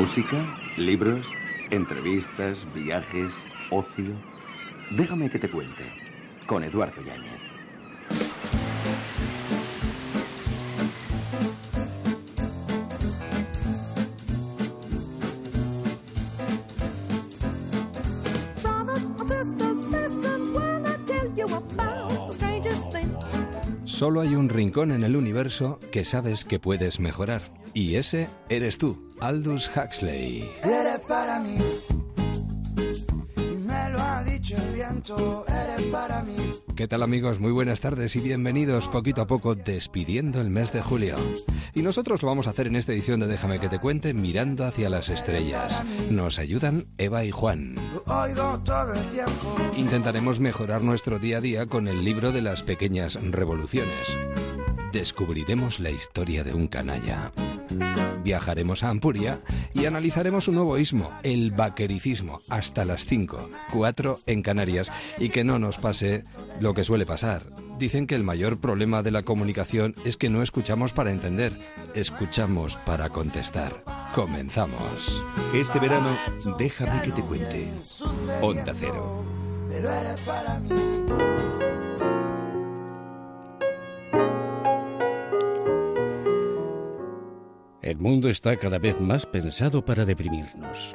Música, 0.00 0.58
libros, 0.78 1.30
entrevistas, 1.70 2.66
viajes, 2.72 3.46
ocio. 3.70 4.14
Déjame 4.92 5.28
que 5.28 5.38
te 5.38 5.50
cuente. 5.50 5.92
Con 6.46 6.64
Eduardo 6.64 7.02
Yáñez. 7.04 7.38
Solo 23.84 24.22
hay 24.22 24.34
un 24.34 24.48
rincón 24.48 24.92
en 24.92 25.04
el 25.04 25.14
universo 25.14 25.78
que 25.92 26.06
sabes 26.06 26.46
que 26.46 26.58
puedes 26.58 27.00
mejorar. 27.00 27.59
Y 27.72 27.96
ese 27.96 28.28
eres 28.48 28.78
tú, 28.78 29.12
Aldous 29.20 29.70
Huxley. 29.74 30.50
Eres 30.62 30.98
para 31.06 31.38
mí. 31.38 31.56
Me 33.58 33.90
lo 33.90 34.00
ha 34.00 34.24
dicho 34.24 34.56
el 34.56 34.74
viento, 34.74 35.44
eres 35.46 35.86
para 35.86 36.22
mí. 36.22 36.34
¿Qué 36.74 36.88
tal 36.88 37.02
amigos? 37.02 37.38
Muy 37.38 37.52
buenas 37.52 37.80
tardes 37.80 38.16
y 38.16 38.20
bienvenidos 38.20 38.88
poquito 38.88 39.20
a 39.22 39.26
poco 39.26 39.54
despidiendo 39.54 40.40
el 40.40 40.50
mes 40.50 40.72
de 40.72 40.82
julio. 40.82 41.16
Y 41.72 41.82
nosotros 41.82 42.22
lo 42.22 42.28
vamos 42.28 42.48
a 42.48 42.50
hacer 42.50 42.66
en 42.66 42.74
esta 42.74 42.92
edición 42.92 43.20
de 43.20 43.28
Déjame 43.28 43.60
que 43.60 43.68
te 43.68 43.78
cuente 43.78 44.14
mirando 44.14 44.64
hacia 44.64 44.90
las 44.90 45.08
estrellas. 45.08 45.84
Nos 46.10 46.40
ayudan 46.40 46.86
Eva 46.98 47.24
y 47.24 47.30
Juan. 47.30 47.76
Lo 47.94 48.02
oigo 48.12 48.60
todo 48.64 48.94
el 48.94 49.04
tiempo. 49.10 49.56
Intentaremos 49.76 50.40
mejorar 50.40 50.82
nuestro 50.82 51.20
día 51.20 51.38
a 51.38 51.40
día 51.40 51.66
con 51.66 51.86
el 51.86 52.04
libro 52.04 52.32
de 52.32 52.42
las 52.42 52.64
pequeñas 52.64 53.16
revoluciones. 53.22 54.16
Descubriremos 54.92 55.78
la 55.78 55.90
historia 55.90 56.42
de 56.42 56.52
un 56.52 56.66
canalla. 56.66 57.30
Viajaremos 58.22 58.82
a 58.82 58.90
Ampuria 58.90 59.40
y 59.74 59.86
analizaremos 59.86 60.48
un 60.48 60.56
nuevo 60.56 60.78
ismo, 60.78 61.10
el 61.22 61.50
vaquericismo, 61.50 62.40
hasta 62.48 62.84
las 62.84 63.06
5, 63.06 63.50
4 63.72 64.20
en 64.26 64.42
Canarias, 64.42 64.92
y 65.18 65.30
que 65.30 65.44
no 65.44 65.58
nos 65.58 65.78
pase 65.78 66.24
lo 66.60 66.74
que 66.74 66.84
suele 66.84 67.06
pasar. 67.06 67.44
Dicen 67.78 68.06
que 68.06 68.14
el 68.14 68.24
mayor 68.24 68.60
problema 68.60 69.02
de 69.02 69.10
la 69.10 69.22
comunicación 69.22 69.94
es 70.04 70.16
que 70.16 70.28
no 70.28 70.42
escuchamos 70.42 70.92
para 70.92 71.12
entender, 71.12 71.52
escuchamos 71.94 72.76
para 72.76 73.08
contestar. 73.08 73.82
Comenzamos. 74.14 75.24
Este 75.54 75.78
verano, 75.78 76.16
déjame 76.58 77.02
que 77.02 77.12
te 77.12 77.22
cuente. 77.22 77.68
Onda 78.42 78.74
Cero. 78.78 79.24
Pero 79.70 79.90
eres 79.90 80.20
para 80.22 80.58
mí. 80.58 81.69
El 87.82 87.96
mundo 87.96 88.28
está 88.28 88.58
cada 88.58 88.78
vez 88.78 89.00
más 89.00 89.24
pensado 89.24 89.82
para 89.82 90.04
deprimirnos. 90.04 90.94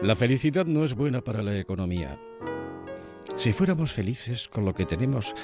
La 0.00 0.16
felicidad 0.16 0.64
no 0.64 0.82
es 0.82 0.94
buena 0.94 1.20
para 1.20 1.42
la 1.42 1.58
economía. 1.58 2.18
Si 3.36 3.52
fuéramos 3.52 3.92
felices 3.92 4.48
con 4.48 4.64
lo 4.64 4.74
que 4.74 4.86
tenemos, 4.86 5.34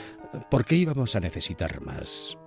¿por 0.51 0.65
qué 0.65 0.77
íbamos 0.77 1.15
a 1.15 1.21
necesitar 1.21 1.83
más? 1.83 2.39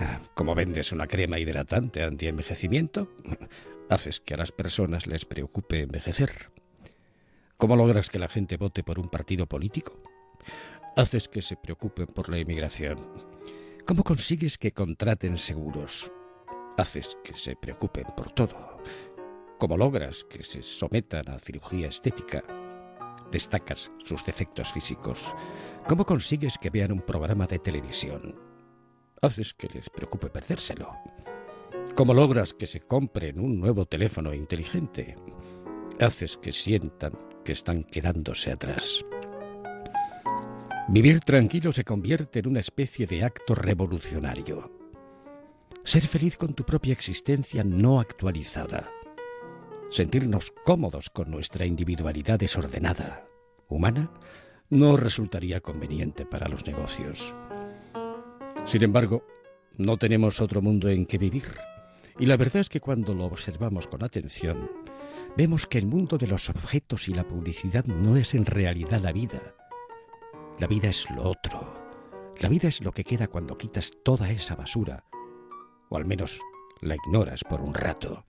Ah, 0.00 0.20
¿Cómo 0.34 0.54
vendes 0.54 0.92
una 0.92 1.06
crema 1.06 1.38
hidratante 1.38 2.02
anti-envejecimiento? 2.02 3.08
Haces 3.88 4.20
que 4.20 4.34
a 4.34 4.38
las 4.38 4.52
personas 4.52 5.06
les 5.06 5.24
preocupe 5.24 5.80
envejecer. 5.80 6.50
¿Cómo 7.56 7.74
logras 7.74 8.10
que 8.10 8.18
la 8.18 8.28
gente 8.28 8.58
vote 8.58 8.82
por 8.82 8.98
un 8.98 9.08
partido 9.08 9.46
político? 9.46 9.98
Haces 10.94 11.28
que 11.28 11.40
se 11.40 11.56
preocupen 11.56 12.06
por 12.06 12.28
la 12.28 12.38
inmigración. 12.38 12.98
¿Cómo 13.86 14.04
consigues 14.04 14.58
que 14.58 14.72
contraten 14.72 15.38
seguros? 15.38 16.12
Haces 16.78 17.18
que 17.22 17.34
se 17.34 17.54
preocupen 17.54 18.06
por 18.16 18.32
todo. 18.32 18.78
¿Cómo 19.58 19.76
logras 19.76 20.24
que 20.24 20.42
se 20.42 20.62
sometan 20.62 21.28
a 21.28 21.38
cirugía 21.38 21.88
estética? 21.88 22.42
Destacas 23.30 23.90
sus 23.98 24.24
defectos 24.24 24.72
físicos. 24.72 25.34
¿Cómo 25.86 26.06
consigues 26.06 26.56
que 26.58 26.70
vean 26.70 26.92
un 26.92 27.02
programa 27.02 27.46
de 27.46 27.58
televisión? 27.58 28.34
Haces 29.20 29.52
que 29.52 29.68
les 29.68 29.90
preocupe 29.90 30.28
perdérselo. 30.28 30.90
¿Cómo 31.94 32.14
logras 32.14 32.54
que 32.54 32.66
se 32.66 32.80
compren 32.80 33.38
un 33.38 33.60
nuevo 33.60 33.84
teléfono 33.84 34.32
inteligente? 34.32 35.14
Haces 36.00 36.38
que 36.38 36.52
sientan 36.52 37.12
que 37.44 37.52
están 37.52 37.84
quedándose 37.84 38.50
atrás. 38.50 39.04
Vivir 40.88 41.20
tranquilo 41.20 41.70
se 41.70 41.84
convierte 41.84 42.40
en 42.40 42.48
una 42.48 42.60
especie 42.60 43.06
de 43.06 43.24
acto 43.24 43.54
revolucionario. 43.54 44.81
Ser 45.84 46.06
feliz 46.06 46.38
con 46.38 46.54
tu 46.54 46.64
propia 46.64 46.92
existencia 46.92 47.64
no 47.64 47.98
actualizada. 47.98 48.88
Sentirnos 49.90 50.52
cómodos 50.64 51.10
con 51.10 51.28
nuestra 51.28 51.66
individualidad 51.66 52.38
desordenada, 52.38 53.26
humana, 53.68 54.12
no 54.70 54.96
resultaría 54.96 55.60
conveniente 55.60 56.24
para 56.24 56.48
los 56.48 56.64
negocios. 56.66 57.34
Sin 58.64 58.84
embargo, 58.84 59.26
no 59.76 59.96
tenemos 59.96 60.40
otro 60.40 60.62
mundo 60.62 60.88
en 60.88 61.04
que 61.04 61.18
vivir. 61.18 61.46
Y 62.16 62.26
la 62.26 62.36
verdad 62.36 62.60
es 62.60 62.68
que 62.68 62.80
cuando 62.80 63.12
lo 63.12 63.24
observamos 63.24 63.88
con 63.88 64.04
atención, 64.04 64.70
vemos 65.36 65.66
que 65.66 65.78
el 65.78 65.86
mundo 65.86 66.16
de 66.16 66.28
los 66.28 66.48
objetos 66.48 67.08
y 67.08 67.14
la 67.14 67.26
publicidad 67.26 67.84
no 67.86 68.16
es 68.16 68.34
en 68.34 68.46
realidad 68.46 69.00
la 69.00 69.12
vida. 69.12 69.56
La 70.60 70.68
vida 70.68 70.90
es 70.90 71.10
lo 71.10 71.24
otro. 71.24 71.74
La 72.38 72.48
vida 72.48 72.68
es 72.68 72.80
lo 72.82 72.92
que 72.92 73.02
queda 73.02 73.26
cuando 73.26 73.58
quitas 73.58 73.90
toda 74.04 74.30
esa 74.30 74.54
basura 74.54 75.04
o 75.92 75.96
al 75.96 76.06
menos 76.06 76.40
la 76.80 76.96
ignoras 76.96 77.44
por 77.44 77.60
un 77.60 77.74
rato. 77.74 78.24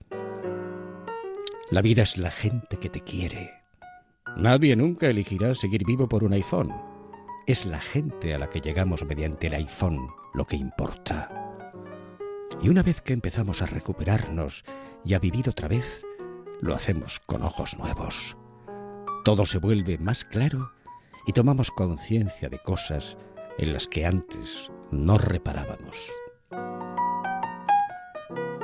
La 1.70 1.80
vida 1.80 2.02
es 2.02 2.18
la 2.18 2.30
gente 2.30 2.76
que 2.76 2.90
te 2.90 3.00
quiere. 3.00 3.50
Nadie 4.36 4.76
nunca 4.76 5.06
elegirá 5.06 5.54
seguir 5.54 5.84
vivo 5.86 6.06
por 6.06 6.24
un 6.24 6.34
iPhone. 6.34 6.72
Es 7.46 7.64
la 7.64 7.80
gente 7.80 8.34
a 8.34 8.38
la 8.38 8.50
que 8.50 8.60
llegamos 8.60 9.04
mediante 9.04 9.46
el 9.46 9.54
iPhone 9.54 10.08
lo 10.34 10.46
que 10.46 10.56
importa. 10.56 11.30
Y 12.62 12.68
una 12.68 12.82
vez 12.82 13.00
que 13.00 13.14
empezamos 13.14 13.62
a 13.62 13.66
recuperarnos 13.66 14.64
y 15.02 15.14
a 15.14 15.18
vivir 15.18 15.48
otra 15.48 15.66
vez, 15.66 16.04
lo 16.60 16.74
hacemos 16.74 17.18
con 17.20 17.42
ojos 17.42 17.78
nuevos. 17.78 18.36
Todo 19.24 19.46
se 19.46 19.58
vuelve 19.58 19.96
más 19.96 20.24
claro 20.24 20.70
y 21.26 21.32
tomamos 21.32 21.70
conciencia 21.70 22.50
de 22.50 22.58
cosas 22.58 23.16
en 23.56 23.72
las 23.72 23.86
que 23.86 24.04
antes 24.04 24.70
no 24.90 25.16
reparábamos. 25.16 25.96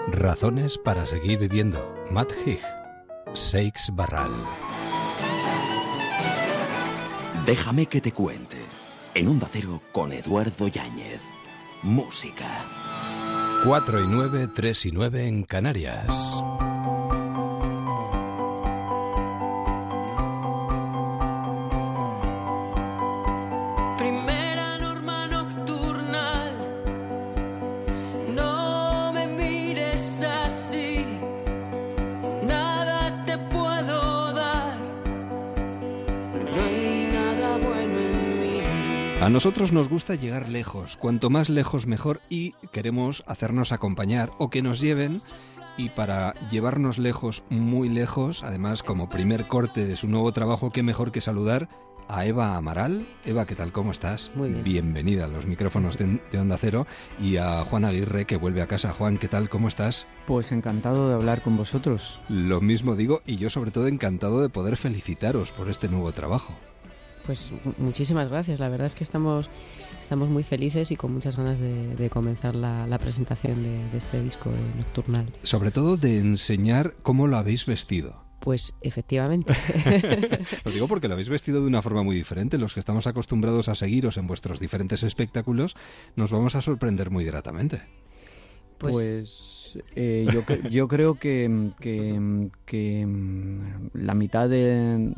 Razones 0.09 0.79
para 0.79 1.07
seguir 1.07 1.39
viviendo. 1.39 1.95
Matt 2.11 2.33
Hig. 2.45 2.61
Seix 3.35 3.91
Barral. 3.93 4.31
Déjame 7.47 7.87
que 7.87 8.01
te 8.01 8.11
cuente. 8.13 8.57
En 9.15 9.29
Onda 9.29 9.49
Cero 9.51 9.81
con 9.93 10.13
Eduardo 10.13 10.69
Yáñez. 10.69 11.21
Música. 11.83 12.49
4 13.65 14.05
y 14.05 14.07
9, 14.09 14.49
3 14.55 14.87
y 14.87 14.93
9 14.93 15.27
en 15.27 15.45
Canarias. 15.45 16.43
Nosotros 39.61 39.79
nos 39.79 39.91
gusta 39.91 40.15
llegar 40.15 40.49
lejos, 40.49 40.97
cuanto 40.97 41.29
más 41.29 41.51
lejos 41.51 41.87
mejor 41.87 42.23
y 42.31 42.53
queremos 42.73 43.23
hacernos 43.27 43.73
acompañar 43.73 44.33
o 44.39 44.49
que 44.49 44.63
nos 44.63 44.81
lleven 44.81 45.21
y 45.77 45.91
para 45.91 46.33
llevarnos 46.49 46.97
lejos, 46.97 47.43
muy 47.51 47.91
lejos, 47.91 48.43
además 48.43 48.83
como 48.83 49.11
primer 49.11 49.49
corte 49.49 49.85
de 49.85 49.99
su 49.99 50.09
nuevo 50.09 50.33
trabajo, 50.33 50.71
qué 50.71 50.83
mejor 50.83 51.13
que 51.13 51.21
saludar 51.21 51.69
a 52.09 52.25
Eva 52.25 52.57
Amaral. 52.57 53.07
Eva, 53.27 53.45
¿qué 53.45 53.55
tal? 53.55 53.71
¿Cómo 53.71 53.91
estás? 53.91 54.33
Muy 54.35 54.49
bien. 54.49 54.65
Bienvenida 54.65 55.27
a 55.27 55.29
los 55.29 55.45
micrófonos 55.45 55.99
de, 55.99 56.23
de 56.33 56.39
Onda 56.39 56.57
Cero 56.57 56.87
y 57.21 57.37
a 57.37 57.63
Juan 57.67 57.85
Aguirre 57.85 58.25
que 58.25 58.39
vuelve 58.39 58.63
a 58.63 58.67
casa. 58.67 58.95
Juan, 58.95 59.19
¿qué 59.19 59.29
tal? 59.29 59.51
¿Cómo 59.51 59.69
estás? 59.69 60.07
Pues 60.27 60.53
encantado 60.53 61.11
de 61.11 61.17
hablar 61.17 61.43
con 61.43 61.59
vosotros. 61.59 62.19
Lo 62.31 62.63
mismo 62.63 62.97
digo 62.97 63.21
y 63.27 63.37
yo 63.37 63.51
sobre 63.51 63.73
todo 63.73 63.89
encantado 63.89 64.41
de 64.41 64.49
poder 64.49 64.79
felicitaros 64.79 65.53
por 65.53 65.69
este 65.69 65.91
nuevo 65.91 66.13
trabajo. 66.13 66.55
Pues 67.27 67.53
mu- 67.65 67.73
muchísimas 67.79 68.29
gracias. 68.29 68.61
La 68.61 68.69
verdad 68.69 68.87
es 68.87 68.95
que 68.95 69.05
estamos, 69.05 69.49
estamos 70.01 70.29
muy 70.29 70.43
felices 70.43 70.91
y 70.91 70.97
con 70.97 71.13
muchas 71.13 71.37
ganas 71.37 71.59
de, 71.61 71.95
de 71.97 72.11
comenzar 72.11 72.55
la, 72.55 72.87
la 72.87 72.99
presentación 72.99 73.63
de, 73.63 73.89
de 73.91 73.99
este 73.99 74.23
disco 74.23 74.51
de 74.51 74.61
Nocturnal. 74.79 75.27
Sobre 75.43 75.71
todo 75.71 75.97
de 75.97 76.19
enseñar 76.19 76.95
cómo 77.03 77.27
lo 77.27 77.37
habéis 77.37 77.67
vestido. 77.67 78.25
Pues 78.41 78.75
efectivamente. 78.81 79.53
Lo 80.65 80.71
digo 80.73 80.89
porque 80.89 81.09
lo 81.09 81.13
habéis 81.15 81.29
vestido 81.29 81.61
de 81.61 81.67
una 81.67 81.83
forma 81.83 82.03
muy 82.03 82.17
diferente. 82.17 82.57
Los 82.57 82.73
que 82.73 82.81
estamos 82.81 83.07
acostumbrados 83.07 83.69
a 83.69 83.75
seguiros 83.75 84.17
en 84.17 84.27
vuestros 84.27 84.61
diferentes 84.61 85.03
espectáculos, 85.03 85.77
nos 86.17 86.33
vamos 86.33 86.55
a 86.55 86.63
sorprender 86.63 87.11
muy 87.11 87.27
gratamente. 87.27 87.83
Pues, 88.79 88.95
Pues 88.97 89.75
Pues 89.75 89.85
eh, 89.95 90.27
yo, 90.33 90.43
yo 90.71 90.89
creo 90.89 91.17
que, 91.17 91.71
que, 91.79 93.07
mm, 93.07 93.91
la 93.93 94.15
mitad 94.15 94.49
de, 94.49 95.13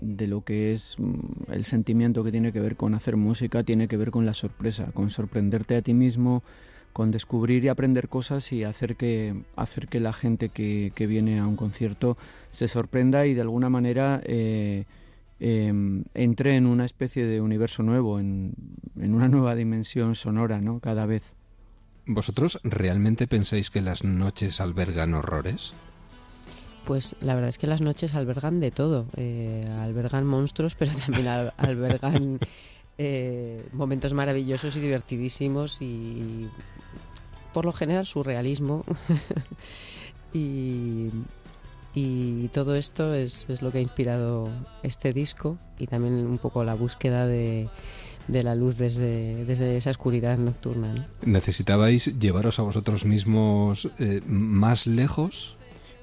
de 0.00 0.26
lo 0.26 0.42
que 0.42 0.72
es 0.72 0.96
mm, 0.98 1.52
el 1.52 1.64
sentimiento 1.64 2.24
que 2.24 2.30
tiene 2.30 2.52
que 2.52 2.60
ver 2.60 2.76
con 2.76 2.94
hacer 2.94 3.16
música 3.16 3.62
tiene 3.62 3.88
que 3.88 3.96
ver 3.96 4.10
con 4.10 4.26
la 4.26 4.34
sorpresa, 4.34 4.90
con 4.92 5.10
sorprenderte 5.10 5.76
a 5.76 5.82
ti 5.82 5.94
mismo, 5.94 6.42
con 6.92 7.10
descubrir 7.10 7.64
y 7.64 7.68
aprender 7.68 8.08
cosas 8.08 8.52
y 8.52 8.64
hacer 8.64 8.96
que, 8.96 9.42
hacer 9.54 9.88
que 9.88 10.00
la 10.00 10.12
gente 10.12 10.48
que, 10.48 10.92
que 10.94 11.06
viene 11.06 11.38
a 11.38 11.46
un 11.46 11.56
concierto 11.56 12.16
se 12.50 12.68
sorprenda 12.68 13.26
y 13.26 13.34
de 13.34 13.42
alguna 13.42 13.68
manera 13.68 14.22
eh, 14.24 14.84
em, 15.38 16.04
entre 16.14 16.56
en 16.56 16.66
una 16.66 16.86
especie 16.86 17.26
de 17.26 17.40
universo 17.42 17.82
nuevo, 17.82 18.18
en, 18.18 18.54
en 18.98 19.14
una 19.14 19.28
nueva 19.28 19.54
dimensión 19.54 20.14
sonora, 20.14 20.60
¿no? 20.60 20.80
Cada 20.80 21.04
vez. 21.04 21.34
¿Vosotros 22.06 22.60
realmente 22.62 23.26
pensáis 23.26 23.68
que 23.68 23.82
las 23.82 24.04
noches 24.04 24.60
albergan 24.60 25.12
horrores? 25.12 25.74
Pues 26.86 27.16
la 27.20 27.34
verdad 27.34 27.48
es 27.48 27.58
que 27.58 27.66
las 27.66 27.80
noches 27.80 28.14
albergan 28.14 28.60
de 28.60 28.70
todo. 28.70 29.06
Eh, 29.16 29.68
albergan 29.80 30.24
monstruos, 30.24 30.76
pero 30.76 30.92
también 31.06 31.26
albergan 31.26 32.38
eh, 32.96 33.66
momentos 33.72 34.14
maravillosos 34.14 34.76
y 34.76 34.80
divertidísimos 34.80 35.82
y 35.82 36.48
por 37.52 37.64
lo 37.64 37.72
general 37.72 38.06
surrealismo. 38.06 38.84
y, 40.32 41.10
y 41.92 42.48
todo 42.48 42.76
esto 42.76 43.14
es, 43.14 43.46
es, 43.48 43.62
lo 43.62 43.72
que 43.72 43.78
ha 43.78 43.82
inspirado 43.82 44.48
este 44.84 45.12
disco 45.12 45.58
y 45.80 45.88
también 45.88 46.14
un 46.14 46.38
poco 46.38 46.62
la 46.62 46.74
búsqueda 46.74 47.26
de, 47.26 47.68
de 48.28 48.42
la 48.42 48.54
luz 48.54 48.78
desde, 48.78 49.44
desde 49.44 49.76
esa 49.76 49.90
oscuridad 49.90 50.38
nocturna. 50.38 51.08
¿Necesitabais 51.22 52.18
llevaros 52.18 52.58
a 52.60 52.62
vosotros 52.62 53.04
mismos 53.04 53.88
eh, 53.98 54.20
más 54.26 54.86
lejos? 54.86 55.56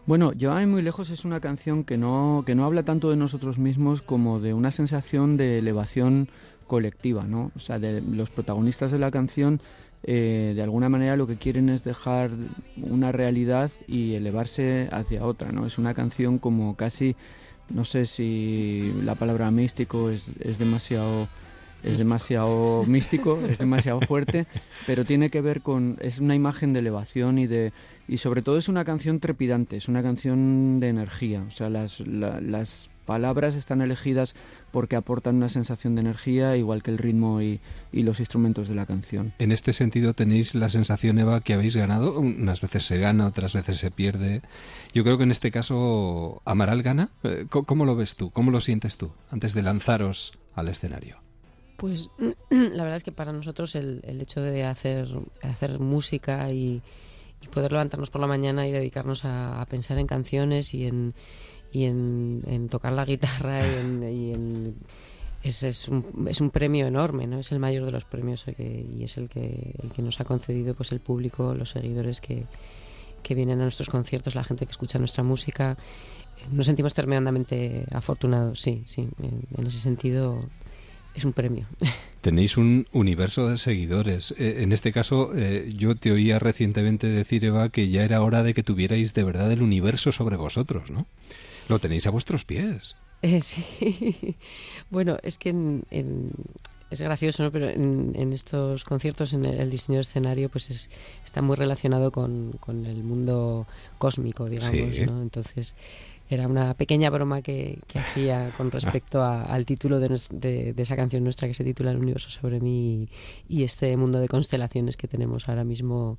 Bueno, 0.06 0.34
Llévame 0.34 0.68
muy 0.68 0.82
lejos 0.82 1.10
es 1.12 1.24
una 1.24 1.40
canción 1.40 1.86
que 1.86 1.98
no, 1.98 2.44
que 2.46 2.56
no 2.56 2.66
habla 2.66 2.84
tanto 2.84 3.10
de 3.10 3.16
nosotros 3.16 3.58
mismos 3.58 4.02
como 4.02 4.42
de 4.42 4.54
una 4.54 4.72
sensación 4.72 5.38
de 5.38 5.60
elevación 5.60 6.28
colectiva, 6.68 7.24
¿no? 7.24 7.52
O 7.56 7.60
sea, 7.60 7.80
de 7.80 8.02
los 8.02 8.30
protagonistas 8.30 8.92
de 8.92 9.00
la 9.00 9.12
canción 9.12 9.62
eh, 10.04 10.52
de 10.54 10.62
alguna 10.62 10.90
manera 10.90 11.16
lo 11.16 11.26
que 11.26 11.38
quieren 11.38 11.70
es 11.70 11.86
dejar 11.86 12.32
una 12.82 13.14
realidad 13.14 13.72
y 13.88 14.16
elevarse 14.16 14.90
hacia 14.92 15.26
otra, 15.26 15.54
¿no? 15.54 15.66
Es 15.66 15.78
una 15.78 15.94
canción 15.94 16.38
como 16.38 16.76
casi, 16.76 17.16
no 17.70 17.86
sé 17.86 18.06
si 18.06 18.94
la 19.04 19.16
palabra 19.16 19.50
místico 19.52 20.10
es, 20.10 20.28
es 20.42 20.60
demasiado 20.60 21.30
es 21.84 21.98
demasiado 21.98 22.84
místico, 22.86 23.40
es 23.48 23.58
demasiado 23.58 24.00
fuerte, 24.02 24.48
pero 24.88 25.06
tiene 25.06 25.30
que 25.30 25.42
ver 25.42 25.62
con 25.62 25.98
es 26.02 26.20
una 26.20 26.36
imagen 26.36 26.74
de 26.74 26.80
elevación 26.80 27.38
y 27.38 27.48
de 27.48 27.72
y 28.08 28.18
sobre 28.18 28.42
todo 28.42 28.58
es 28.58 28.68
una 28.70 28.86
canción 28.86 29.20
trepidante, 29.20 29.78
es 29.78 29.88
una 29.88 30.04
canción 30.04 30.80
de 30.80 30.90
energía, 30.90 31.44
o 31.48 31.52
sea, 31.52 31.70
las, 31.70 32.00
las 32.02 32.90
palabras 33.06 33.56
están 33.56 33.82
elegidas 33.82 34.36
porque 34.72 34.96
aportan 34.96 35.36
una 35.36 35.50
sensación 35.50 35.96
de 35.96 36.02
energía, 36.02 36.58
igual 36.58 36.84
que 36.84 36.92
el 36.92 36.98
ritmo 36.98 37.42
y, 37.42 37.60
y, 37.92 38.04
los 38.04 38.20
instrumentos 38.20 38.68
de 38.68 38.76
la 38.76 38.86
canción. 38.86 39.34
En 39.40 39.52
este 39.52 39.74
sentido, 39.74 40.14
tenéis 40.14 40.56
la 40.56 40.70
sensación, 40.70 41.20
Eva, 41.20 41.42
que 41.42 41.54
habéis 41.54 41.76
ganado. 41.76 42.20
Unas 42.20 42.62
veces 42.62 42.86
se 42.86 42.98
gana, 42.98 43.28
otras 43.28 43.54
veces 43.54 43.78
se 43.78 43.92
pierde. 43.92 44.42
Yo 44.94 45.04
creo 45.04 45.18
que 45.18 45.24
en 45.24 45.32
este 45.32 45.52
caso, 45.52 46.42
Amaral 46.46 46.82
gana. 46.82 47.10
Eh, 47.24 47.46
¿Cómo 47.50 47.86
lo 47.86 47.96
ves 47.96 48.16
tú? 48.16 48.32
¿Cómo 48.32 48.52
lo 48.52 48.62
sientes 48.62 48.98
tú 48.98 49.12
antes 49.30 49.54
de 49.54 49.62
lanzaros 49.62 50.38
al 50.56 50.70
escenario? 50.70 51.18
Pues 51.78 52.10
la 52.50 52.84
verdad 52.84 52.96
es 52.96 53.04
que 53.04 53.12
para 53.12 53.34
nosotros 53.34 53.76
el, 53.76 54.02
el 54.06 54.22
hecho 54.22 54.42
de 54.42 54.64
hacer, 54.64 55.08
hacer 55.42 55.80
música 55.80 56.50
y, 56.52 56.82
y, 57.44 57.48
poder 57.48 57.72
levantarnos 57.72 58.10
por 58.10 58.22
la 58.22 58.28
mañana 58.28 58.68
y 58.68 58.72
dedicarnos 58.72 59.26
a, 59.26 59.66
pensar 59.70 59.98
en 59.98 60.08
canciones 60.08 60.74
y 60.74 60.88
en, 60.88 61.14
y 61.72 61.86
en, 61.86 62.68
tocar 62.70 62.94
la 62.94 63.06
guitarra 63.06 63.68
y 63.68 63.76
en, 63.76 64.04
y 64.04 64.34
en 64.34 64.76
es, 65.44 65.62
es, 65.64 65.90
un, 65.90 66.28
es 66.30 66.40
un 66.40 66.50
premio 66.50 66.88
enorme, 66.88 67.28
¿no? 67.28 67.40
Es 67.40 67.52
el 67.52 67.60
mayor 67.60 67.86
de 67.86 67.92
los 67.92 68.06
premios 68.06 68.46
que, 68.46 68.86
y 68.98 69.04
es 69.04 69.18
el 69.18 69.28
que, 69.28 69.76
el 69.84 69.92
que 69.92 70.02
nos 70.02 70.20
ha 70.22 70.26
concedido 70.26 70.74
pues 70.74 70.92
el 70.94 71.02
público, 71.02 71.54
los 71.54 71.72
seguidores 71.72 72.22
que, 72.22 72.46
que 73.22 73.36
vienen 73.36 73.60
a 73.60 73.64
nuestros 73.64 73.90
conciertos, 73.90 74.36
la 74.36 74.44
gente 74.44 74.66
que 74.66 74.72
escucha 74.72 75.00
nuestra 75.00 75.24
música. 75.24 75.76
Nos 76.52 76.66
sentimos 76.66 76.94
tremendamente 76.94 77.86
afortunados, 77.92 78.60
sí, 78.62 78.84
sí. 78.86 79.08
En 79.58 79.68
ese 79.68 79.80
sentido 79.80 80.40
es 81.14 81.26
un 81.26 81.34
premio. 81.34 81.68
Tenéis 82.22 82.58
un 82.58 82.88
universo 82.92 83.50
de 83.50 83.58
seguidores. 83.58 84.34
Eh, 84.38 84.64
en 84.64 84.72
este 84.72 84.92
caso, 84.92 85.32
eh, 85.36 85.74
yo 85.76 85.96
te 85.96 86.12
oía 86.12 86.40
recientemente 86.40 87.08
decir, 87.08 87.46
Eva, 87.46 87.70
que 87.70 87.90
ya 87.90 88.04
era 88.04 88.22
hora 88.22 88.44
de 88.44 88.54
que 88.54 88.64
tuvierais 88.64 89.14
de 89.14 89.24
verdad 89.24 89.52
el 89.52 89.62
universo 89.62 90.12
sobre 90.12 90.38
vosotros, 90.38 90.90
¿no? 90.90 91.06
Lo 91.70 91.80
tenéis 91.80 92.08
a 92.08 92.12
vuestros 92.12 92.46
pies. 92.46 92.96
Eh, 93.24 93.40
sí. 93.40 94.36
Bueno, 94.90 95.18
es 95.24 95.38
que 95.38 95.48
en, 95.48 95.86
en, 95.92 96.32
es 96.90 97.00
gracioso, 97.00 97.42
¿no? 97.44 97.54
Pero 97.54 97.70
en, 97.70 98.12
en, 98.18 98.34
estos 98.34 98.84
conciertos, 98.84 99.32
en 99.32 99.46
el, 99.46 99.70
diseño 99.70 100.00
de 100.00 100.02
escenario, 100.02 100.50
pues 100.50 100.70
es, 100.70 100.90
está 101.24 101.42
muy 101.42 101.56
relacionado 101.56 102.12
con, 102.12 102.52
con 102.60 102.86
el 102.86 103.02
mundo 103.02 103.66
cósmico, 103.98 104.50
digamos, 104.50 104.94
sí. 104.94 105.06
¿no? 105.06 105.22
Entonces 105.22 105.74
era 106.30 106.48
una 106.48 106.74
pequeña 106.74 107.10
broma 107.10 107.42
que, 107.42 107.80
que 107.88 108.00
hacía 108.00 108.54
con 108.58 108.72
respecto 108.72 109.22
a, 109.22 109.44
al 109.44 109.66
título 109.66 110.00
de, 110.00 110.20
de, 110.74 110.82
esa 110.82 110.96
canción 110.96 111.24
nuestra 111.24 111.48
que 111.48 111.54
se 111.54 111.64
titula 111.64 111.92
El 111.92 111.98
universo 111.98 112.30
sobre 112.30 112.60
mí 112.60 113.10
y, 113.48 113.64
este 113.64 113.96
mundo 113.98 114.20
de 114.20 114.28
constelaciones 114.28 114.98
que 114.98 115.08
tenemos 115.08 115.48
ahora 115.48 115.64
mismo 115.64 116.18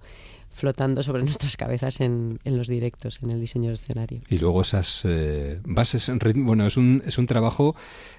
flotando 0.50 1.02
sobre 1.02 1.22
nuestras 1.22 1.56
cabezas 1.56 2.00
en, 2.00 2.38
en 2.44 2.56
los 2.56 2.68
directos, 2.68 3.18
en 3.22 3.30
el 3.30 3.40
diseño 3.40 3.68
de 3.68 3.74
escenario. 3.74 4.20
Y 4.28 4.38
luego 4.38 4.62
esas 4.62 5.02
eh, 5.04 5.60
bases, 5.64 6.10
bueno, 6.36 6.66
es 6.66 6.76
un, 6.76 7.02
es 7.04 7.18
un 7.18 7.26
trabajo 7.26 7.74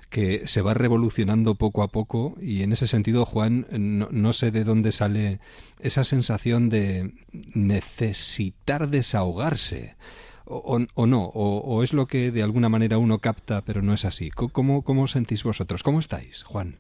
que 0.10 0.46
se 0.48 0.62
va 0.62 0.74
revolucionando 0.74 1.56
poco 1.56 1.82
a 1.82 1.88
poco 1.88 2.36
y 2.42 2.64
en 2.64 2.74
ese 2.74 2.88
sentido, 2.88 3.26
Juan, 3.26 3.68
no, 3.72 4.10
no, 4.12 4.34
sé 4.34 4.52
de 4.52 4.64
dónde 4.64 4.92
sale 4.92 5.40
esa 5.80 6.04
sensación 6.04 6.70
de 6.70 7.14
necesitar 7.54 8.90
desahogarse 8.90 9.96
o, 10.46 10.80
o 10.94 11.08
no, 11.08 11.26
o, 11.26 11.58
o, 11.60 11.84
es 11.84 11.94
lo 11.94 12.08
que 12.08 12.32
de 12.32 12.44
alguna 12.44 12.70
manera 12.70 12.98
uno 12.98 13.20
capta, 13.20 13.62
pero 13.62 13.82
no 13.82 13.94
es 13.94 14.06
así. 14.06 14.30
¿Cómo, 14.30 14.84
cómo 14.84 15.08
sentís 15.08 15.44
vosotros? 15.44 15.84
¿Cómo 15.84 16.00
estáis, 16.00 16.44
Juan? 16.44 16.80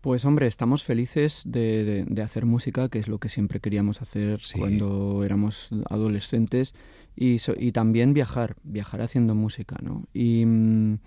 Pues 0.00 0.26
hombre, 0.26 0.46
estamos 0.46 0.84
felices 0.84 1.42
de, 1.46 1.84
de, 1.84 2.04
de, 2.04 2.22
hacer 2.22 2.44
música, 2.44 2.90
que 2.90 2.98
es 2.98 3.08
lo 3.08 3.18
que 3.18 3.30
siempre 3.30 3.60
queríamos 3.60 4.02
hacer 4.02 4.40
sí. 4.42 4.58
cuando 4.58 5.24
éramos 5.24 5.70
adolescentes, 5.88 6.74
y, 7.16 7.38
so, 7.38 7.54
y, 7.56 7.72
también 7.72 8.12
viajar, 8.12 8.56
viajar 8.64 9.00
haciendo 9.00 9.34
música, 9.34 9.76
¿no? 9.82 10.04
Y 10.12 10.44
mm, 10.44 10.98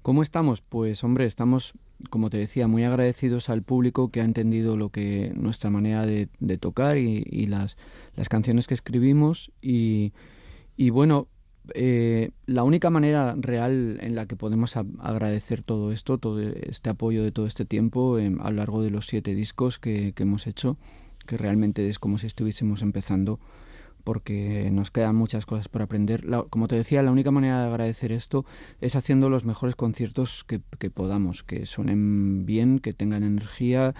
¿cómo 0.00 0.22
estamos? 0.22 0.62
Pues 0.62 1.04
hombre, 1.04 1.26
estamos, 1.26 1.74
como 2.08 2.30
te 2.30 2.38
decía, 2.38 2.66
muy 2.66 2.84
agradecidos 2.84 3.50
al 3.50 3.62
público 3.62 4.10
que 4.10 4.20
ha 4.20 4.24
entendido 4.24 4.76
lo 4.76 4.88
que 4.88 5.32
nuestra 5.34 5.68
manera 5.68 6.06
de, 6.06 6.28
de 6.38 6.56
tocar 6.56 6.96
y, 6.96 7.24
y, 7.26 7.48
las, 7.48 7.76
las 8.14 8.28
canciones 8.30 8.68
que 8.68 8.74
escribimos 8.74 9.52
y, 9.60 10.12
y 10.76 10.90
bueno, 10.90 11.28
eh, 11.74 12.30
la 12.46 12.64
única 12.64 12.90
manera 12.90 13.34
real 13.36 13.98
en 14.00 14.14
la 14.14 14.26
que 14.26 14.36
podemos 14.36 14.76
agradecer 14.76 15.62
todo 15.62 15.92
esto, 15.92 16.18
todo 16.18 16.40
este 16.40 16.90
apoyo 16.90 17.22
de 17.22 17.32
todo 17.32 17.46
este 17.46 17.64
tiempo 17.64 18.18
eh, 18.18 18.34
a 18.40 18.50
lo 18.50 18.56
largo 18.56 18.82
de 18.82 18.90
los 18.90 19.06
siete 19.06 19.34
discos 19.34 19.78
que, 19.78 20.14
hemos 20.16 20.46
hecho, 20.46 20.76
que 21.26 21.36
realmente 21.36 21.88
es 21.88 21.98
como 21.98 22.18
si 22.18 22.26
estuviésemos 22.26 22.82
empezando, 22.82 23.40
porque 24.04 24.70
nos 24.70 24.90
quedan 24.90 25.16
muchas 25.16 25.46
cosas 25.46 25.68
por 25.68 25.82
aprender. 25.82 26.24
Como 26.50 26.68
te 26.68 26.76
decía, 26.76 27.02
la 27.02 27.10
única 27.10 27.30
manera 27.32 27.62
de 27.62 27.68
agradecer 27.68 28.12
esto 28.12 28.44
es 28.80 28.94
haciendo 28.94 29.28
los 29.28 29.44
mejores 29.44 29.74
conciertos 29.74 30.44
que, 30.44 30.60
que 30.78 30.90
podamos, 30.90 31.42
que 31.42 31.66
suenen 31.66 32.46
bien, 32.46 32.78
que 32.78 32.92
tengan 32.92 33.24
energía 33.24 33.94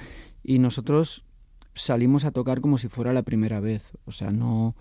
y 0.45 0.61
nosotros 0.61 1.25
salimos 1.75 2.25
a 2.25 2.31
tocar 2.31 2.61
como 2.61 2.79
si 2.79 2.89
fuera 2.89 3.13
la 3.13 3.23
primera 3.23 3.61
vez, 3.61 3.97
o 4.07 4.13
sea, 4.13 4.31
no 4.31 4.77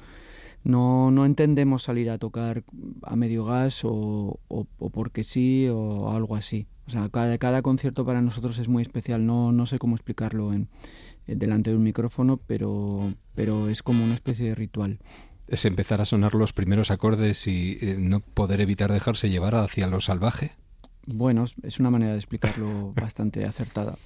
no, 0.65 1.11
no 1.11 1.25
entendemos 1.27 1.83
salir 1.83 2.09
a 2.09 2.17
tocar 2.17 2.63
a 3.03 3.15
medio 3.15 3.45
gas 3.45 3.85
o, 3.85 4.39
o, 4.47 4.67
o 4.79 4.89
porque 4.89 5.23
sí 5.23 5.67
o 5.69 6.11
algo 6.11 6.35
así. 6.35 6.65
O 6.87 6.89
sea, 6.89 7.07
cada, 7.09 7.37
cada, 7.37 7.61
concierto 7.61 8.03
para 8.03 8.21
nosotros 8.21 8.57
es 8.57 8.67
muy 8.67 8.81
especial. 8.81 9.27
No, 9.27 9.51
no 9.51 9.67
sé 9.67 9.77
cómo 9.77 9.95
explicarlo 9.95 10.53
en, 10.53 10.67
en, 11.27 11.37
delante 11.37 11.69
de 11.69 11.77
un 11.77 11.83
micrófono, 11.83 12.37
pero, 12.47 12.99
pero 13.35 13.69
es 13.69 13.83
como 13.83 14.03
una 14.03 14.15
especie 14.15 14.47
de 14.49 14.55
ritual. 14.55 14.97
¿Es 15.47 15.65
empezar 15.65 16.01
a 16.01 16.05
sonar 16.05 16.33
los 16.33 16.51
primeros 16.51 16.89
acordes 16.89 17.45
y 17.45 17.77
eh, 17.79 17.97
no 17.99 18.21
poder 18.21 18.59
evitar 18.59 18.91
dejarse 18.91 19.29
llevar 19.29 19.53
hacia 19.53 19.85
lo 19.85 20.01
salvaje? 20.01 20.53
Bueno, 21.05 21.45
es 21.61 21.79
una 21.79 21.91
manera 21.91 22.13
de 22.13 22.17
explicarlo 22.17 22.91
bastante 22.95 23.45
acertada 23.45 23.97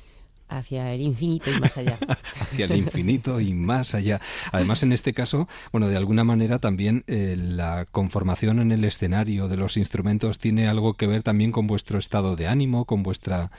hacia 0.50 0.94
el 0.94 1.02
infinito 1.02 1.52
y 1.52 1.60
más 1.60 1.78
allá. 1.78 1.98
hacia 2.40 2.66
el 2.66 2.76
infinito 2.76 3.40
y 3.40 3.54
más 3.54 3.96
allá. 3.96 4.20
Además, 4.52 4.84
en 4.84 4.92
este 4.92 5.14
caso, 5.14 5.48
bueno, 5.72 5.88
de 5.88 5.96
alguna 5.96 6.24
manera 6.24 6.60
también 6.60 7.04
eh, 7.08 7.36
la 7.38 7.86
conformación 7.92 8.60
en 8.60 8.72
el 8.72 8.84
escenario 8.84 9.48
de 9.48 9.58
los 9.58 9.78
instrumentos 9.78 10.40
tiene 10.40 10.68
algo 10.68 10.96
que 10.96 11.08
ver 11.08 11.24
también 11.24 11.52
con 11.52 11.68
vuestro 11.68 12.00
estado 12.00 12.36
de 12.36 12.48
ánimo, 12.48 12.86
con 12.86 13.04
vuestra 13.04 13.52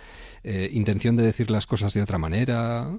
eh, 0.44 0.70
intención 0.72 1.16
de 1.16 1.22
decir 1.22 1.50
las 1.50 1.66
cosas 1.66 1.94
de 1.94 2.02
otra 2.02 2.18
manera. 2.18 2.90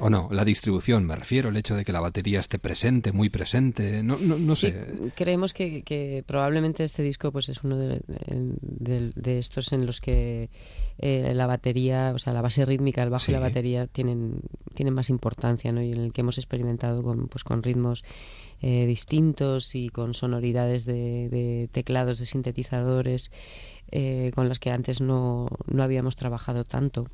¿O 0.00 0.10
no? 0.10 0.28
La 0.30 0.44
distribución, 0.44 1.04
me 1.04 1.16
refiero, 1.16 1.48
el 1.48 1.56
hecho 1.56 1.74
de 1.74 1.84
que 1.84 1.92
la 1.92 2.00
batería 2.00 2.40
esté 2.40 2.58
presente, 2.58 3.12
muy 3.12 3.30
presente, 3.30 4.02
no, 4.02 4.16
no, 4.18 4.38
no 4.38 4.54
sé. 4.54 5.12
creemos 5.14 5.52
que, 5.52 5.82
que, 5.82 6.22
probablemente 6.26 6.84
este 6.84 7.02
disco 7.02 7.32
pues 7.32 7.48
es 7.48 7.64
uno 7.64 7.76
de, 7.76 8.00
de, 8.06 9.38
estos 9.38 9.72
en 9.72 9.86
los 9.86 10.00
que 10.00 10.50
eh, 10.98 11.32
la 11.34 11.46
batería, 11.46 12.12
o 12.14 12.18
sea, 12.18 12.32
la 12.32 12.42
base 12.42 12.64
rítmica, 12.64 13.02
el 13.02 13.10
bajo 13.10 13.30
y 13.30 13.34
la 13.34 13.40
batería 13.40 13.86
tienen, 13.86 14.40
tienen 14.74 14.94
más 14.94 15.10
importancia, 15.10 15.72
¿no? 15.72 15.82
Y 15.82 15.92
en 15.92 16.00
el 16.00 16.12
que 16.12 16.20
hemos 16.20 16.38
experimentado 16.38 17.02
con, 17.02 17.28
pues, 17.28 17.42
con 17.42 17.62
ritmos 17.62 18.04
eh, 18.60 18.86
distintos 18.86 19.74
y 19.74 19.88
con 19.88 20.14
sonoridades 20.14 20.84
de, 20.84 21.68
teclados, 21.72 22.18
de 22.18 22.26
sintetizadores, 22.26 23.30
eh, 23.90 24.30
con 24.34 24.48
las 24.48 24.58
que 24.58 24.70
antes 24.70 25.00
no, 25.00 25.48
no 25.66 25.82
habíamos 25.82 26.16
trabajado 26.16 26.64
tanto. 26.64 27.06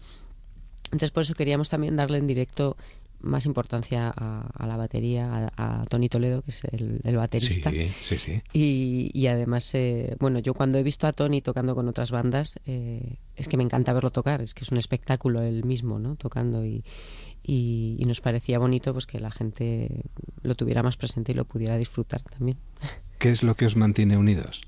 Entonces 0.94 1.10
por 1.10 1.22
eso 1.22 1.34
queríamos 1.34 1.68
también 1.68 1.96
darle 1.96 2.18
en 2.18 2.28
directo 2.28 2.76
más 3.18 3.46
importancia 3.46 4.12
a, 4.14 4.66
la 4.66 4.76
batería, 4.76 5.50
a, 5.56 5.84
Tony 5.88 6.08
Toledo, 6.08 6.42
que 6.42 6.52
es 6.52 6.62
el, 6.70 7.16
baterista. 7.16 7.70
Sí, 7.70 7.90
sí, 8.00 8.18
sí. 8.18 8.42
Y, 8.52 9.26
además, 9.26 9.74
eh, 9.74 10.14
bueno, 10.20 10.38
yo 10.38 10.54
cuando 10.54 10.78
he 10.78 10.84
visto 10.84 11.08
a 11.08 11.12
Tony 11.12 11.40
tocando 11.40 11.74
con 11.74 11.88
otras 11.88 12.12
bandas, 12.12 12.60
eh, 12.66 13.16
es 13.34 13.48
que 13.48 13.56
me 13.56 13.64
encanta 13.64 13.92
verlo 13.92 14.10
tocar, 14.10 14.40
es 14.40 14.54
que 14.54 14.62
es 14.62 14.70
un 14.70 14.78
espectáculo 14.78 15.42
él 15.42 15.64
mismo, 15.64 15.98
¿no? 15.98 16.14
Tocando 16.14 16.64
y, 16.64 16.84
y, 17.42 18.04
nos 18.06 18.20
parecía 18.20 18.60
bonito 18.60 18.92
pues 18.92 19.06
que 19.06 19.18
la 19.18 19.32
gente 19.32 20.02
lo 20.42 20.54
tuviera 20.54 20.84
más 20.84 20.96
presente 20.96 21.32
y 21.32 21.34
lo 21.34 21.44
pudiera 21.44 21.76
disfrutar 21.76 22.22
también. 22.22 22.58
¿Qué 23.18 23.30
es 23.30 23.42
lo 23.42 23.56
que 23.56 23.66
os 23.66 23.74
mantiene 23.74 24.16
unidos? 24.16 24.62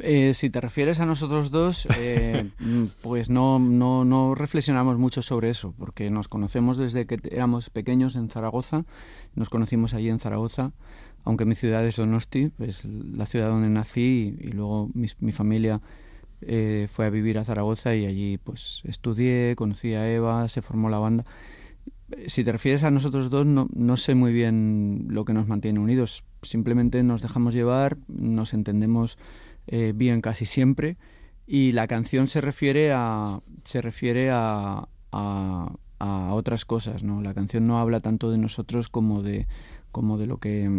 Eh, 0.00 0.32
si 0.34 0.48
te 0.48 0.60
refieres 0.60 1.00
a 1.00 1.06
nosotros 1.06 1.50
dos, 1.50 1.88
eh, 1.98 2.50
mm, 2.60 2.84
pues 3.02 3.30
no, 3.30 3.58
no, 3.58 4.04
no, 4.04 4.34
reflexionamos 4.34 4.96
mucho 4.98 5.22
sobre 5.22 5.50
eso, 5.50 5.74
porque 5.76 6.08
nos 6.10 6.28
conocemos 6.28 6.78
desde 6.78 7.06
que 7.06 7.18
éramos 7.30 7.70
pequeños 7.70 8.14
en 8.14 8.30
Zaragoza, 8.30 8.84
nos 9.34 9.48
conocimos 9.48 9.94
allí 9.94 10.08
en 10.08 10.20
Zaragoza, 10.20 10.72
aunque 11.24 11.44
mi 11.44 11.56
ciudad 11.56 11.84
es 11.84 11.96
Donosti, 11.96 12.50
pues 12.56 12.84
la 12.84 13.26
ciudad 13.26 13.48
donde 13.48 13.68
nací 13.70 14.36
y, 14.38 14.52
luego 14.52 14.88
mi, 14.94 15.32
familia 15.32 15.80
eh, 16.42 16.86
fue 16.88 17.06
a 17.06 17.10
vivir 17.10 17.38
a 17.38 17.44
Zaragoza 17.44 17.94
y 17.96 18.06
allí 18.06 18.38
pues 18.38 18.82
estudié, 18.84 19.56
conocí 19.56 19.94
a 19.94 20.08
Eva, 20.10 20.48
se 20.48 20.62
formó 20.62 20.90
la 20.90 20.98
banda. 20.98 21.24
Si 22.28 22.44
te 22.44 22.52
refieres 22.52 22.84
a 22.84 22.90
nosotros 22.90 23.30
dos, 23.30 23.44
no, 23.44 23.68
no 23.74 23.96
sé 23.96 24.14
muy 24.14 24.32
bien 24.32 25.08
lo 25.10 25.24
que 25.24 25.34
nos 25.34 25.46
mantiene 25.46 25.80
unidos, 25.80 26.24
simplemente 26.42 27.02
nos 27.02 27.20
dejamos 27.20 27.52
llevar, 27.52 27.98
nos 28.06 28.54
entendemos 28.54 29.18
eh, 29.68 29.92
bien 29.94 30.20
casi 30.20 30.46
siempre 30.46 30.96
y 31.46 31.72
la 31.72 31.86
canción 31.86 32.28
se 32.28 32.40
refiere 32.40 32.92
a 32.92 33.40
se 33.64 33.80
refiere 33.80 34.30
a, 34.30 34.88
a, 35.12 35.74
otras 36.32 36.64
cosas 36.64 37.02
no 37.02 37.22
la 37.22 37.34
canción 37.34 37.66
no 37.66 37.78
habla 37.78 38.00
tanto 38.00 38.30
de 38.30 38.38
nosotros 38.38 38.88
como 38.88 39.22
de 39.22 39.46
como 39.92 40.18
de 40.18 40.26
lo 40.26 40.38
que 40.38 40.70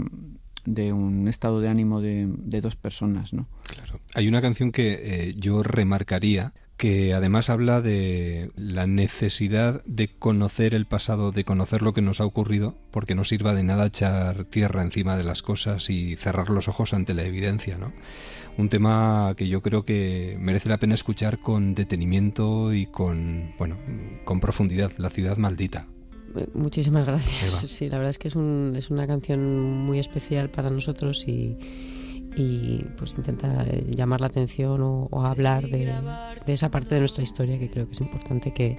de 0.65 0.93
un 0.93 1.27
estado 1.27 1.62
de 1.62 1.69
ánimo 1.69 2.01
de, 2.01 2.27
dos 2.62 2.75
personas 2.75 3.34
no 3.34 3.48
claro. 3.63 4.00
Hay 4.15 4.27
una 4.27 4.41
canción 4.41 4.72
que 4.72 5.00
eh, 5.01 5.36
yo 5.38 5.63
remarcaría 5.63 6.53
que 6.79 7.13
además 7.13 7.50
habla 7.50 7.81
de 7.81 8.51
la 8.55 8.88
necesidad 8.88 9.84
de 9.84 10.08
conocer 10.08 10.74
el 10.74 10.86
pasado, 10.86 11.34
de 11.34 11.43
conocer 11.43 11.81
lo 11.81 11.93
que 11.93 12.01
nos 12.01 12.22
ha 12.22 12.25
ocurrido, 12.25 12.77
porque 12.91 13.15
no 13.15 13.25
sirva 13.25 13.53
de 13.53 13.63
nada 13.63 13.88
echar 13.88 14.46
tierra 14.46 14.81
encima 14.81 15.17
de 15.17 15.25
las 15.25 15.41
cosas 15.41 15.89
y 15.89 16.15
cerrar 16.15 16.50
los 16.50 16.69
ojos 16.69 16.93
ante 16.93 17.13
la 17.13 17.24
evidencia, 17.24 17.77
¿no? 17.77 17.91
Un 18.60 18.68
tema 18.68 19.34
que 19.38 19.48
yo 19.48 19.62
creo 19.62 19.86
que 19.86 20.36
merece 20.39 20.68
la 20.68 20.78
pena 20.78 20.94
escuchar 20.94 21.39
con 21.39 21.74
detenimiento 21.74 22.74
y 22.74 22.88
con, 22.88 23.54
bueno, 23.58 23.78
con 24.25 24.39
profundidad, 24.39 24.92
La 24.98 25.10
ciudad 25.10 25.38
maldita. 25.38 25.88
Muchísimas 26.54 27.08
gracias. 27.08 27.72
Sí, 27.72 27.89
la 27.89 27.98
verdad 27.98 28.12
es 28.12 28.20
que 28.20 28.28
es, 28.28 28.36
un, 28.36 28.74
es 28.75 28.92
una 28.92 29.08
canción 29.08 29.72
muy 29.86 29.98
especial 29.98 30.50
para 30.50 30.70
nosotros 30.70 31.25
y 31.25 31.58
y 32.36 32.86
pues 32.98 33.16
intenta 33.16 33.66
llamar 33.66 34.22
la 34.22 34.28
atención 34.28 34.82
o, 34.82 35.25
hablar 35.25 35.68
de, 35.68 35.94
esa 36.48 36.70
parte 36.70 36.96
de 36.96 37.01
nuestra 37.01 37.24
historia 37.24 37.60
que 37.60 37.70
creo 37.70 37.86
que 37.86 37.94
es 37.94 38.01
importante 38.01 38.54
que, 38.54 38.78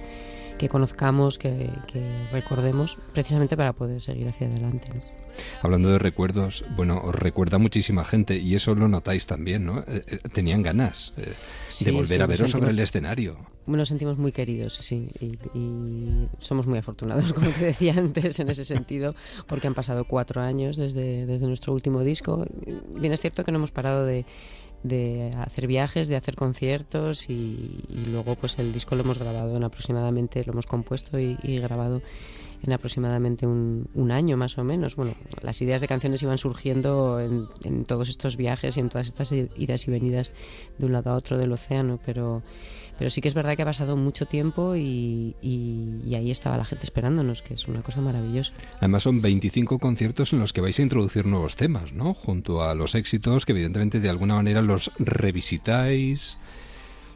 conozcamos, 0.69 1.37
que, 1.37 1.69
recordemos, 2.31 2.97
precisamente 3.13 3.57
para 3.57 3.73
poder 3.73 4.01
seguir 4.01 4.27
hacia 4.27 4.47
adelante. 4.47 4.87
Hablando 5.61 5.89
de 5.89 5.99
recuerdos, 5.99 6.63
bueno, 6.75 7.01
os 7.03 7.15
recuerda 7.15 7.57
muchísima 7.57 8.03
gente 8.03 8.37
y 8.37 8.55
eso 8.55 8.75
lo 8.75 8.87
notáis 8.87 9.25
también, 9.25 9.65
¿no? 9.65 9.79
Eh, 9.79 10.03
eh, 10.07 10.19
tenían 10.33 10.61
ganas 10.63 11.13
eh, 11.17 11.33
de 11.83 11.91
volver 11.91 12.21
a 12.21 12.27
veros 12.27 12.51
sobre 12.51 12.71
el 12.71 12.79
escenario. 12.79 13.37
Nos 13.67 13.87
sentimos 13.87 14.17
muy 14.17 14.31
queridos, 14.31 14.73
sí, 14.73 15.07
y, 15.19 16.27
somos 16.39 16.67
muy 16.67 16.79
afortunados, 16.79 17.33
como 17.33 17.51
te 17.51 17.65
decía 17.65 17.93
antes, 17.97 18.39
en 18.39 18.49
ese 18.49 18.63
sentido, 18.63 19.15
porque 19.47 19.67
han 19.67 19.75
pasado 19.75 20.05
cuatro 20.05 20.41
años 20.41 20.77
desde, 20.77 21.25
desde 21.25 21.47
nuestro 21.47 21.73
último 21.73 22.03
disco. 22.03 22.45
Bien 22.95 23.13
es 23.13 23.21
cierto 23.21 23.43
que 23.43 23.51
no 23.51 23.57
hemos 23.57 23.71
parado 23.71 24.05
de, 24.05 24.25
de 24.83 25.31
hacer 25.37 25.67
viajes, 25.67 26.07
de 26.07 26.15
hacer 26.15 26.35
conciertos 26.35 27.29
y, 27.29 27.83
luego 28.11 28.35
pues 28.35 28.57
el 28.59 28.73
disco 28.73 28.95
lo 28.95 29.03
hemos 29.03 29.19
grabado 29.19 29.55
en 29.55 29.63
aproximadamente, 29.63 30.43
lo 30.43 30.53
hemos 30.53 30.65
compuesto 30.65 31.19
y 31.19 31.59
grabado 31.59 32.01
en 32.63 32.73
aproximadamente 32.73 33.47
un, 33.47 33.87
un, 33.93 34.11
año 34.11 34.37
más 34.37 34.57
o 34.57 34.63
menos. 34.63 34.95
Bueno, 34.95 35.13
las 35.41 35.61
ideas 35.61 35.81
de 35.81 35.87
canciones 35.87 36.21
iban 36.21 36.37
surgiendo 36.37 37.19
en, 37.19 37.47
en, 37.63 37.85
todos 37.85 38.09
estos 38.09 38.37
viajes 38.37 38.77
y 38.77 38.79
en 38.79 38.89
todas 38.89 39.07
estas 39.07 39.31
idas 39.31 39.87
y 39.87 39.91
venidas 39.91 40.31
de 40.77 40.85
un 40.85 40.93
lado 40.93 41.11
a 41.11 41.15
otro 41.15 41.37
del 41.37 41.51
océano, 41.51 41.99
pero, 42.05 42.43
pero 42.97 43.09
sí 43.09 43.21
que 43.21 43.27
es 43.27 43.33
verdad 43.33 43.55
que 43.55 43.63
ha 43.63 43.65
pasado 43.65 43.97
mucho 43.97 44.25
tiempo 44.25 44.75
y, 44.75 45.35
y, 45.41 46.13
ahí 46.15 46.29
estaba 46.29 46.57
la 46.57 46.65
gente 46.65 46.85
esperándonos, 46.85 47.41
que 47.41 47.55
es 47.55 47.67
una 47.67 47.81
cosa 47.81 48.01
maravillosa. 48.01 48.53
Además 48.77 49.03
son 49.03 49.21
25 49.21 49.79
conciertos 49.79 50.33
en 50.33 50.39
los 50.39 50.53
que 50.53 50.61
vais 50.61 50.77
a 50.77 50.83
introducir 50.83 51.25
nuevos 51.25 51.55
temas, 51.55 51.93
¿no? 51.93 52.13
Junto 52.13 52.61
a 52.61 52.75
los 52.75 52.93
éxitos 52.93 53.45
que 53.45 53.53
evidentemente 53.53 53.99
de 53.99 54.09
alguna 54.09 54.35
manera 54.35 54.61
los 54.61 54.91
revisitáis, 54.99 56.37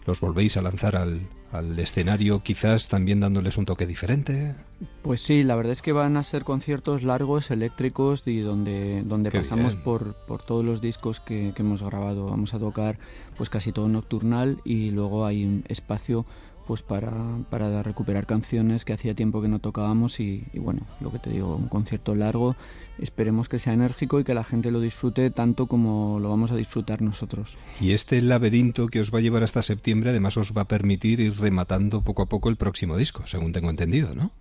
los 0.07 0.19
volvéis 0.21 0.57
a 0.57 0.61
lanzar 0.61 0.95
al, 0.95 1.21
al 1.57 1.77
escenario, 1.79 2.41
quizás 2.43 2.87
también 2.87 3.19
dándoles 3.19 3.57
un 3.57 3.65
toque 3.65 3.85
diferente. 3.85 4.55
Pues 5.01 5.21
sí, 5.21 5.43
la 5.43 5.55
verdad 5.55 5.71
es 5.71 5.81
que 5.81 5.93
van 5.93 6.17
a 6.17 6.23
ser 6.23 6.43
conciertos 6.43 7.03
largos, 7.03 7.49
eléctricos 7.51 8.27
y 8.27 8.39
donde, 8.39 9.03
donde 9.03 9.31
pasamos 9.31 9.75
por, 9.75 10.15
por, 10.25 10.43
todos 10.43 10.65
los 10.65 10.81
discos 10.81 11.19
que, 11.19 11.53
que, 11.55 11.61
hemos 11.61 11.81
grabado. 11.81 12.25
Vamos 12.25 12.53
a 12.53 12.59
tocar 12.59 12.97
pues 13.37 13.49
casi 13.49 13.71
todo 13.71 13.87
nocturnal 13.87 14.59
y 14.65 14.91
luego 14.91 15.25
hay 15.25 15.45
un 15.45 15.63
espacio 15.67 16.25
pues 16.65 16.81
para, 16.81 17.13
para 17.49 17.83
recuperar 17.83 18.25
canciones 18.25 18.85
que 18.85 18.93
hacía 18.93 19.13
tiempo 19.13 19.41
que 19.41 19.47
no 19.47 19.59
tocábamos 19.59 20.19
y, 20.19 20.45
bueno, 20.55 20.81
lo 20.99 21.11
que 21.11 21.19
te 21.19 21.29
digo, 21.29 21.55
un 21.55 21.67
concierto 21.67 22.15
largo, 22.15 22.55
esperemos 22.99 23.49
que 23.49 23.59
sea 23.59 23.73
enérgico 23.73 24.19
y 24.19 24.23
que 24.23 24.33
la 24.33 24.43
gente 24.43 24.71
lo 24.71 24.79
disfrute 24.79 25.29
tanto 25.29 25.67
como 25.67 26.19
lo 26.19 26.29
vamos 26.29 26.51
a 26.51 26.55
disfrutar 26.55 27.01
nosotros. 27.01 27.55
Y 27.79 27.91
este 27.91 28.21
laberinto 28.21 28.87
que 28.87 28.99
os 28.99 29.13
va 29.13 29.19
a 29.19 29.21
llevar 29.21 29.43
hasta 29.43 29.61
septiembre 29.61 30.09
además 30.09 30.37
os 30.37 30.53
va 30.53 30.63
a 30.63 30.67
permitir 30.67 31.19
ir 31.19 31.37
rematando 31.39 32.01
poco 32.01 32.23
a 32.23 32.25
poco 32.25 32.49
el 32.49 32.55
próximo 32.55 32.97
disco, 32.97 33.25
según 33.27 33.51
tengo 33.51 33.69
entendido, 33.69 34.15
¿no? 34.15 34.31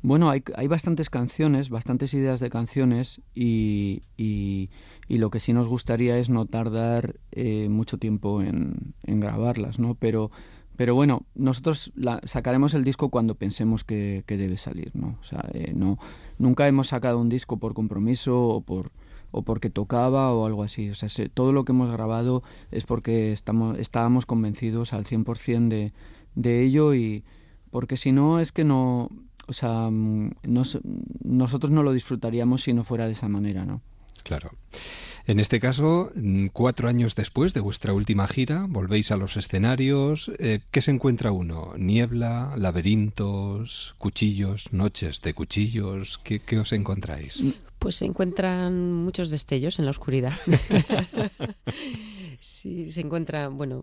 Bueno, 0.00 0.30
hay, 0.30 0.44
hay 0.54 0.68
bastantes 0.68 1.10
canciones, 1.10 1.70
bastantes 1.70 2.14
ideas 2.14 2.38
de 2.38 2.50
canciones 2.50 3.20
y, 3.34 4.02
y, 4.16 4.70
lo 5.08 5.30
que 5.30 5.40
sí 5.40 5.52
nos 5.52 5.66
gustaría 5.66 6.18
es 6.18 6.28
no 6.28 6.46
tardar 6.46 7.16
eh, 7.32 7.68
mucho 7.68 7.98
tiempo 7.98 8.40
en, 8.40 8.94
en 9.02 9.18
grabarlas, 9.18 9.80
¿no? 9.80 9.96
Pero 9.96 10.30
pero 10.78 10.94
bueno, 10.94 11.26
nosotros 11.34 11.92
sacaremos 12.22 12.72
el 12.72 12.84
disco 12.84 13.08
cuando 13.08 13.34
pensemos 13.34 13.82
que, 13.82 14.22
debe 14.28 14.56
salir, 14.56 14.92
¿no? 14.94 15.18
O 15.20 15.24
sea, 15.24 15.44
eh, 15.52 15.72
no, 15.74 15.98
nunca 16.38 16.68
hemos 16.68 16.86
sacado 16.86 17.18
un 17.18 17.28
disco 17.28 17.56
por 17.56 17.74
compromiso 17.74 18.40
o 18.44 18.60
por 18.60 18.92
o 19.32 19.42
porque 19.42 19.70
tocaba 19.70 20.32
o 20.32 20.46
algo 20.46 20.62
así. 20.62 20.88
O 20.88 20.94
sea, 20.94 21.08
todo 21.34 21.52
lo 21.52 21.64
que 21.64 21.72
hemos 21.72 21.90
grabado 21.90 22.44
es 22.70 22.84
porque 22.84 23.32
estamos, 23.32 23.76
estábamos 23.76 24.24
convencidos 24.24 24.92
al 24.92 25.04
100% 25.04 25.66
de, 25.66 25.92
de 26.36 26.62
ello 26.62 26.94
y 26.94 27.24
porque 27.72 27.96
si 27.96 28.12
no 28.12 28.38
es 28.38 28.52
que 28.52 28.62
no, 28.62 29.10
o 29.48 29.52
sea, 29.52 29.90
mm, 29.90 30.30
nosotros 31.24 31.72
no 31.72 31.82
lo 31.82 31.92
disfrutaríamos 31.92 32.62
si 32.62 32.72
no 32.72 32.84
fuera 32.84 33.06
de 33.06 33.14
esa 33.14 33.28
manera, 33.28 33.66
¿no? 33.66 33.82
Claro. 34.22 34.52
En 35.26 35.40
este 35.40 35.60
caso, 35.60 36.10
mm, 36.14 36.46
cuatro 36.54 36.88
años 36.88 37.14
después 37.14 37.52
de 37.52 37.60
vuestra 37.60 37.92
última 37.92 38.26
gira, 38.26 38.64
volvéis 38.66 39.10
a 39.12 39.16
los 39.16 39.36
escenarios. 39.36 40.30
Eh, 40.38 40.60
¿Qué 40.70 40.80
se 40.80 40.90
encuentra 40.90 41.32
uno? 41.32 41.74
¿Niebla, 41.76 42.54
laberintos, 42.56 43.94
cuchillos, 43.98 44.72
noches 44.72 45.20
de 45.20 45.34
cuchillos? 45.34 46.18
¿Qué, 46.24 46.40
qué 46.40 46.58
os 46.58 46.72
encontráis? 46.72 47.44
Pues 47.78 47.96
se 47.96 48.04
encuentran 48.04 48.92
muchos 48.92 49.30
destellos 49.30 49.78
en 49.78 49.84
la 49.84 49.90
oscuridad. 49.90 50.32
Sí, 52.40 52.92
se 52.92 53.00
encuentra, 53.00 53.48
bueno, 53.48 53.82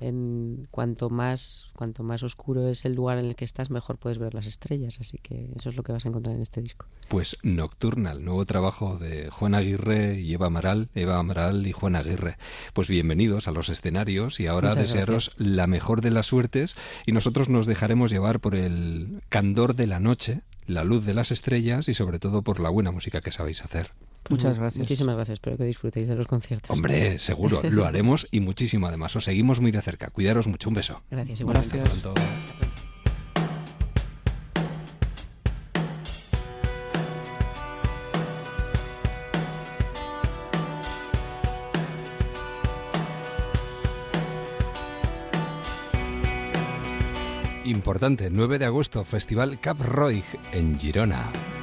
en 0.00 0.68
cuanto 0.70 1.08
más 1.08 1.70
cuanto 1.72 2.02
más 2.02 2.22
oscuro 2.22 2.68
es 2.68 2.84
el 2.84 2.94
lugar 2.94 3.16
en 3.16 3.24
el 3.24 3.36
que 3.36 3.46
estás, 3.46 3.70
mejor 3.70 3.96
puedes 3.96 4.18
ver 4.18 4.34
las 4.34 4.46
estrellas, 4.46 4.98
así 5.00 5.16
que 5.18 5.50
eso 5.56 5.70
es 5.70 5.76
lo 5.76 5.82
que 5.82 5.92
vas 5.92 6.04
a 6.04 6.08
encontrar 6.08 6.36
en 6.36 6.42
este 6.42 6.60
disco. 6.60 6.86
Pues 7.08 7.38
Nocturnal, 7.42 8.22
nuevo 8.22 8.44
trabajo 8.44 8.98
de 8.98 9.30
Juan 9.30 9.54
Aguirre 9.54 10.20
y 10.20 10.34
Eva 10.34 10.46
Amaral, 10.46 10.90
Eva 10.94 11.18
Amaral 11.18 11.66
y 11.66 11.72
Juan 11.72 11.96
Aguirre. 11.96 12.36
Pues 12.74 12.88
bienvenidos 12.88 13.48
a 13.48 13.52
los 13.52 13.70
escenarios 13.70 14.40
y 14.40 14.46
ahora 14.46 14.74
desearos 14.74 15.32
la 15.38 15.66
mejor 15.66 16.02
de 16.02 16.10
las 16.10 16.26
suertes 16.26 16.76
y 17.06 17.12
nosotros 17.12 17.48
nos 17.48 17.64
dejaremos 17.64 18.10
llevar 18.10 18.40
por 18.40 18.56
el 18.56 19.22
candor 19.30 19.74
de 19.74 19.86
la 19.86 20.00
noche 20.00 20.42
la 20.66 20.84
luz 20.84 21.04
de 21.04 21.14
las 21.14 21.30
estrellas 21.30 21.88
y 21.88 21.94
sobre 21.94 22.18
todo 22.18 22.42
por 22.42 22.60
la 22.60 22.70
buena 22.70 22.90
música 22.90 23.20
que 23.20 23.32
sabéis 23.32 23.62
hacer. 23.62 23.92
Muchas 24.30 24.58
gracias. 24.58 24.78
Muchísimas 24.78 25.16
gracias. 25.16 25.34
Espero 25.34 25.56
que 25.56 25.64
disfrutéis 25.64 26.08
de 26.08 26.16
los 26.16 26.26
conciertos. 26.26 26.70
Hombre, 26.70 27.18
seguro, 27.20 27.62
lo 27.62 27.84
haremos 27.84 28.26
y 28.30 28.40
muchísimo 28.40 28.86
además. 28.86 29.14
Os 29.16 29.24
seguimos 29.24 29.60
muy 29.60 29.70
de 29.70 29.82
cerca. 29.82 30.08
Cuidaros 30.08 30.46
mucho. 30.46 30.68
Un 30.68 30.76
beso. 30.76 31.02
Gracias. 31.10 31.40
Hasta 31.40 31.42
Igualmente. 31.42 31.78
pronto. 31.80 32.14
Importante, 47.84 48.30
9 48.30 48.58
de 48.58 48.64
agosto, 48.64 49.04
Festival 49.04 49.60
Cap 49.60 49.78
Roig 49.78 50.24
en 50.52 50.80
Girona. 50.80 51.53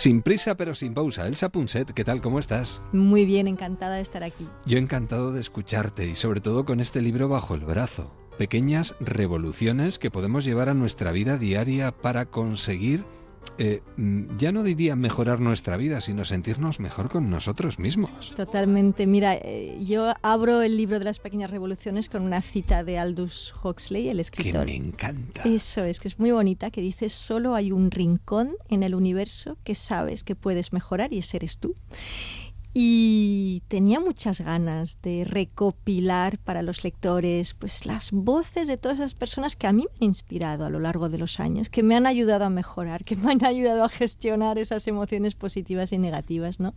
Sin 0.00 0.22
prisa 0.22 0.54
pero 0.54 0.74
sin 0.74 0.94
pausa, 0.94 1.26
Elsa 1.26 1.50
Punset, 1.50 1.92
¿qué 1.92 2.04
tal? 2.04 2.22
¿Cómo 2.22 2.38
estás? 2.38 2.80
Muy 2.90 3.26
bien, 3.26 3.46
encantada 3.46 3.96
de 3.96 4.00
estar 4.00 4.24
aquí. 4.24 4.48
Yo 4.64 4.78
encantado 4.78 5.30
de 5.30 5.42
escucharte 5.42 6.08
y 6.08 6.14
sobre 6.14 6.40
todo 6.40 6.64
con 6.64 6.80
este 6.80 7.02
libro 7.02 7.28
bajo 7.28 7.54
el 7.54 7.66
brazo. 7.66 8.10
Pequeñas 8.38 8.94
revoluciones 8.98 9.98
que 9.98 10.10
podemos 10.10 10.46
llevar 10.46 10.70
a 10.70 10.74
nuestra 10.74 11.12
vida 11.12 11.36
diaria 11.36 11.92
para 11.92 12.24
conseguir, 12.24 13.04
eh, 13.58 13.82
mm, 13.96 14.36
ya 14.38 14.52
no 14.52 14.62
diría 14.62 14.96
mejorar 14.96 15.40
nuestra 15.40 15.76
vida, 15.76 16.00
sino 16.00 16.24
sentirnos 16.24 16.80
mejor 16.80 17.10
con 17.10 17.28
nosotros 17.30 17.78
mismos. 17.78 18.34
Totalmente. 18.34 19.06
Mira, 19.06 19.34
eh, 19.34 19.78
yo 19.82 20.12
abro 20.22 20.62
el 20.62 20.76
libro 20.76 20.98
de 20.98 21.04
las 21.04 21.18
pequeñas 21.18 21.50
revoluciones 21.50 22.08
con 22.08 22.22
una 22.22 22.42
cita 22.42 22.84
de 22.84 22.98
Aldous 22.98 23.54
Huxley, 23.62 24.08
el 24.08 24.16
Que 24.16 24.22
escritor. 24.22 24.66
me 24.66 24.76
encanta. 24.76 25.42
Eso 25.44 25.84
es, 25.84 26.00
que 26.00 26.08
es 26.08 26.18
muy 26.18 26.30
bonita, 26.30 26.70
que 26.70 26.80
dice, 26.80 27.08
solo 27.08 27.54
hay 27.54 27.72
un 27.72 27.90
rincón 27.90 28.52
en 28.68 28.82
el 28.82 28.94
universo 28.94 29.56
que 29.64 29.74
sabes 29.74 30.24
que 30.24 30.34
puedes 30.36 30.72
mejorar 30.72 31.12
y 31.12 31.18
ese 31.18 31.36
eres 31.38 31.58
tú. 31.58 31.74
Y 32.72 33.64
tenía 33.66 33.98
muchas 33.98 34.40
ganas 34.40 35.02
de 35.02 35.24
recopilar 35.24 36.38
para 36.38 36.62
los 36.62 36.84
lectores 36.84 37.52
pues 37.54 37.84
las 37.84 38.12
voces 38.12 38.68
de 38.68 38.76
todas 38.76 38.98
esas 38.98 39.14
personas 39.14 39.56
que 39.56 39.66
a 39.66 39.72
mí 39.72 39.86
me 39.90 40.06
han 40.06 40.10
inspirado 40.10 40.64
a 40.64 40.70
lo 40.70 40.78
largo 40.78 41.08
de 41.08 41.18
los 41.18 41.40
años, 41.40 41.68
que 41.68 41.82
me 41.82 41.96
han 41.96 42.06
ayudado 42.06 42.44
a 42.44 42.50
mejorar, 42.50 43.04
que 43.04 43.16
me 43.16 43.32
han 43.32 43.44
ayudado 43.44 43.82
a 43.82 43.88
gestionar 43.88 44.56
esas 44.58 44.86
emociones 44.86 45.34
positivas 45.34 45.92
y 45.92 45.98
negativas, 45.98 46.60
¿no? 46.60 46.74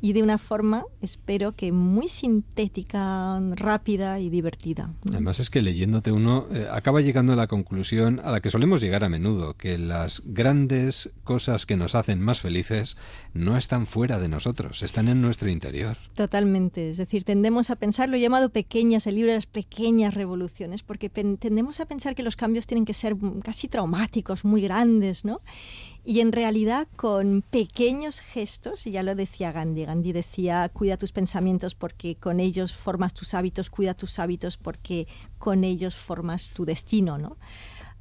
Y 0.00 0.12
de 0.14 0.22
una 0.22 0.38
forma, 0.38 0.84
espero 1.02 1.52
que 1.52 1.72
muy 1.72 2.08
sintética, 2.08 3.38
rápida 3.56 4.18
y 4.20 4.30
divertida. 4.30 4.94
Además 5.08 5.40
es 5.40 5.50
que 5.50 5.62
leyéndote 5.62 6.10
uno 6.12 6.46
eh, 6.52 6.66
acaba 6.70 7.00
llegando 7.00 7.32
a 7.32 7.36
la 7.36 7.46
conclusión 7.46 8.20
a 8.24 8.30
la 8.30 8.40
que 8.40 8.50
solemos 8.50 8.80
llegar 8.80 9.04
a 9.04 9.08
menudo, 9.08 9.54
que 9.54 9.76
las 9.76 10.22
grandes 10.24 11.10
cosas 11.24 11.66
que 11.66 11.76
nos 11.76 11.94
hacen 11.94 12.20
más 12.20 12.40
felices 12.40 12.96
no 13.34 13.56
están 13.56 13.86
fuera 13.86 14.18
de 14.18 14.28
nosotros, 14.28 14.82
están 14.82 15.08
en 15.08 15.20
nuestro 15.20 15.50
interior. 15.50 15.98
Totalmente, 16.14 16.88
es 16.88 16.96
decir, 16.96 17.24
tendemos 17.24 17.70
a 17.70 17.76
pensar, 17.76 18.08
lo 18.08 18.16
he 18.16 18.20
llamado 18.20 18.48
pequeñas, 18.50 19.06
el 19.06 19.16
libro 19.16 19.30
de 19.30 19.36
las 19.36 19.46
pequeñas 19.46 20.14
revoluciones, 20.14 20.82
porque 20.82 21.08
tendemos 21.08 21.80
a 21.80 21.86
pensar 21.86 22.14
que 22.14 22.22
los 22.22 22.36
cambios 22.36 22.66
tienen 22.66 22.84
que 22.84 22.94
ser 22.94 23.14
mm, 23.16 23.40
casi 23.40 23.68
traumáticos, 23.68 24.44
muy 24.44 24.62
grandes, 24.62 25.24
¿no? 25.24 25.40
Y 26.02 26.20
en 26.20 26.32
realidad 26.32 26.88
con 26.96 27.42
pequeños 27.42 28.20
gestos, 28.20 28.86
y 28.86 28.92
ya 28.92 29.02
lo 29.02 29.14
decía 29.14 29.52
Gandhi, 29.52 29.84
Gandhi 29.84 30.12
decía, 30.12 30.68
cuida 30.72 30.96
tus 30.96 31.12
pensamientos 31.12 31.74
porque 31.74 32.16
con 32.16 32.40
ellos 32.40 32.74
formas 32.74 33.12
tus 33.12 33.34
hábitos, 33.34 33.68
cuida 33.68 33.94
tus 33.94 34.18
hábitos 34.18 34.56
porque 34.56 35.08
con 35.38 35.62
ellos 35.62 35.94
formas 35.96 36.50
tu 36.50 36.64
destino, 36.64 37.18
¿no? 37.18 37.38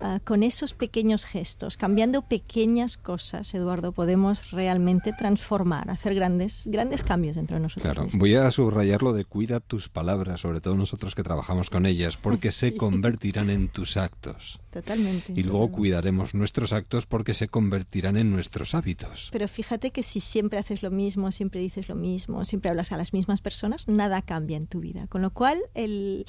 Ah, 0.02 0.20
con 0.24 0.44
esos 0.44 0.74
pequeños 0.74 1.26
gestos, 1.26 1.76
cambiando 1.76 2.22
pequeñas 2.22 2.98
cosas, 2.98 3.54
Eduardo, 3.54 3.92
podemos 3.92 4.52
realmente 4.52 5.12
transformar, 5.12 5.90
hacer 5.90 6.16
grandes, 6.16 6.64
grandes 6.66 7.04
cambios 7.04 7.36
dentro 7.36 7.58
de 7.58 7.64
nosotros 7.64 7.84
Claro, 7.84 8.04
mismos. 8.06 8.20
voy 8.20 8.36
a 8.36 8.50
subrayar 8.50 9.04
lo 9.04 9.12
de 9.12 9.26
cuida 9.26 9.60
tus 9.60 9.90
palabras, 9.90 10.40
sobre 10.42 10.62
todo 10.62 10.76
nosotros 10.76 11.16
que 11.16 11.24
trabajamos 11.24 11.70
con 11.70 11.86
ellas, 11.86 12.16
porque 12.16 12.52
se 12.54 12.78
convertirán 12.78 13.50
en 13.50 13.68
tus 13.68 13.98
actos. 13.98 14.60
Totalmente. 14.72 15.34
Y 15.34 15.44
luego 15.44 15.60
totalmente. 15.66 15.78
cuidaremos 15.78 16.34
nuestros 16.36 16.72
actos 16.74 17.06
porque 17.06 17.34
se 17.34 17.48
convertirán 17.50 18.16
en 18.18 18.32
nuestros 18.32 18.76
hábitos. 18.76 19.30
Pero 19.32 19.48
fíjate 19.48 19.92
que 19.92 20.04
si 20.04 20.20
siempre 20.20 20.60
haces 20.60 20.84
lo 20.84 20.92
mismo, 20.92 21.32
siempre 21.32 21.60
dices 21.60 21.90
lo 21.90 21.96
mismo, 21.96 22.46
siempre 22.46 22.70
hablas 22.70 22.92
a 22.92 22.98
las 22.98 23.12
mismas 23.12 23.42
personas, 23.42 23.88
nada 23.88 24.22
cambia 24.22 24.58
en 24.58 24.68
tu 24.68 24.80
vida. 24.80 25.08
Con 25.08 25.22
lo 25.24 25.32
cual, 25.32 25.58
el, 25.74 26.26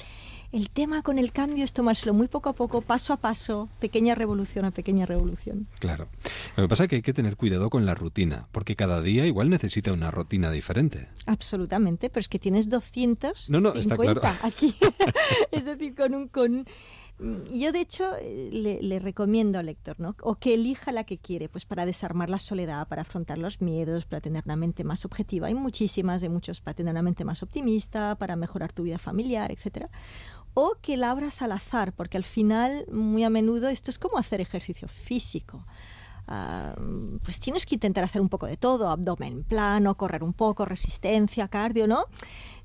el 0.51 0.69
tema 0.69 1.01
con 1.01 1.17
el 1.17 1.31
cambio 1.31 1.63
es 1.63 1.73
tomárselo 1.73 2.13
muy 2.13 2.27
poco 2.27 2.49
a 2.49 2.53
poco, 2.53 2.81
paso 2.81 3.13
a 3.13 3.17
paso, 3.17 3.69
pequeña 3.79 4.15
revolución 4.15 4.65
a 4.65 4.71
pequeña 4.71 5.05
revolución. 5.05 5.67
Claro. 5.79 6.07
Lo 6.57 6.63
que 6.63 6.69
pasa 6.69 6.83
es 6.83 6.89
que 6.89 6.97
hay 6.97 7.01
que 7.01 7.13
tener 7.13 7.37
cuidado 7.37 7.69
con 7.69 7.85
la 7.85 7.95
rutina, 7.95 8.47
porque 8.51 8.75
cada 8.75 9.01
día 9.01 9.25
igual 9.25 9.49
necesita 9.49 9.93
una 9.93 10.11
rutina 10.11 10.51
diferente. 10.51 11.07
Absolutamente, 11.25 12.09
pero 12.09 12.19
es 12.21 12.29
que 12.29 12.39
tienes 12.39 12.69
200 12.69 13.49
No, 13.49 13.61
no, 13.61 13.73
está 13.73 13.95
claro. 13.95 14.21
aquí. 14.43 14.75
es 15.51 15.65
decir, 15.65 15.95
con 15.95 16.13
un... 16.13 16.27
Con... 16.27 16.65
Yo, 17.53 17.71
de 17.71 17.81
hecho, 17.81 18.15
eh, 18.19 18.49
le, 18.51 18.81
le 18.81 18.97
recomiendo 18.97 19.59
al 19.59 19.67
lector, 19.67 19.99
¿no? 19.99 20.15
O 20.23 20.35
que 20.35 20.55
elija 20.55 20.91
la 20.91 21.03
que 21.03 21.19
quiere, 21.19 21.49
pues 21.49 21.65
para 21.65 21.85
desarmar 21.85 22.31
la 22.31 22.39
soledad, 22.39 22.87
para 22.87 23.03
afrontar 23.03 23.37
los 23.37 23.61
miedos, 23.61 24.05
para 24.05 24.21
tener 24.21 24.41
una 24.45 24.55
mente 24.55 24.83
más 24.83 25.05
objetiva. 25.05 25.45
Hay 25.45 25.53
muchísimas 25.53 26.21
de 26.21 26.29
muchos 26.29 26.61
para 26.61 26.73
tener 26.73 26.91
una 26.91 27.03
mente 27.03 27.23
más 27.23 27.43
optimista, 27.43 28.15
para 28.15 28.35
mejorar 28.35 28.73
tu 28.73 28.83
vida 28.83 28.97
familiar, 28.97 29.51
etcétera. 29.51 29.91
O 30.53 30.75
que 30.81 30.97
la 30.97 31.11
abras 31.11 31.41
al 31.41 31.53
azar, 31.53 31.93
porque 31.93 32.17
al 32.17 32.23
final, 32.23 32.85
muy 32.91 33.23
a 33.23 33.29
menudo, 33.29 33.69
esto 33.69 33.89
es 33.89 33.99
como 33.99 34.17
hacer 34.17 34.41
ejercicio 34.41 34.87
físico. 34.87 35.65
Ah, 36.27 36.75
pues 37.23 37.39
tienes 37.39 37.65
que 37.65 37.75
intentar 37.75 38.03
hacer 38.03 38.21
un 38.21 38.29
poco 38.29 38.45
de 38.47 38.55
todo, 38.57 38.89
abdomen 38.89 39.43
plano, 39.43 39.95
correr 39.97 40.23
un 40.23 40.33
poco, 40.33 40.65
resistencia, 40.65 41.47
cardio, 41.47 41.87
¿no? 41.87 42.05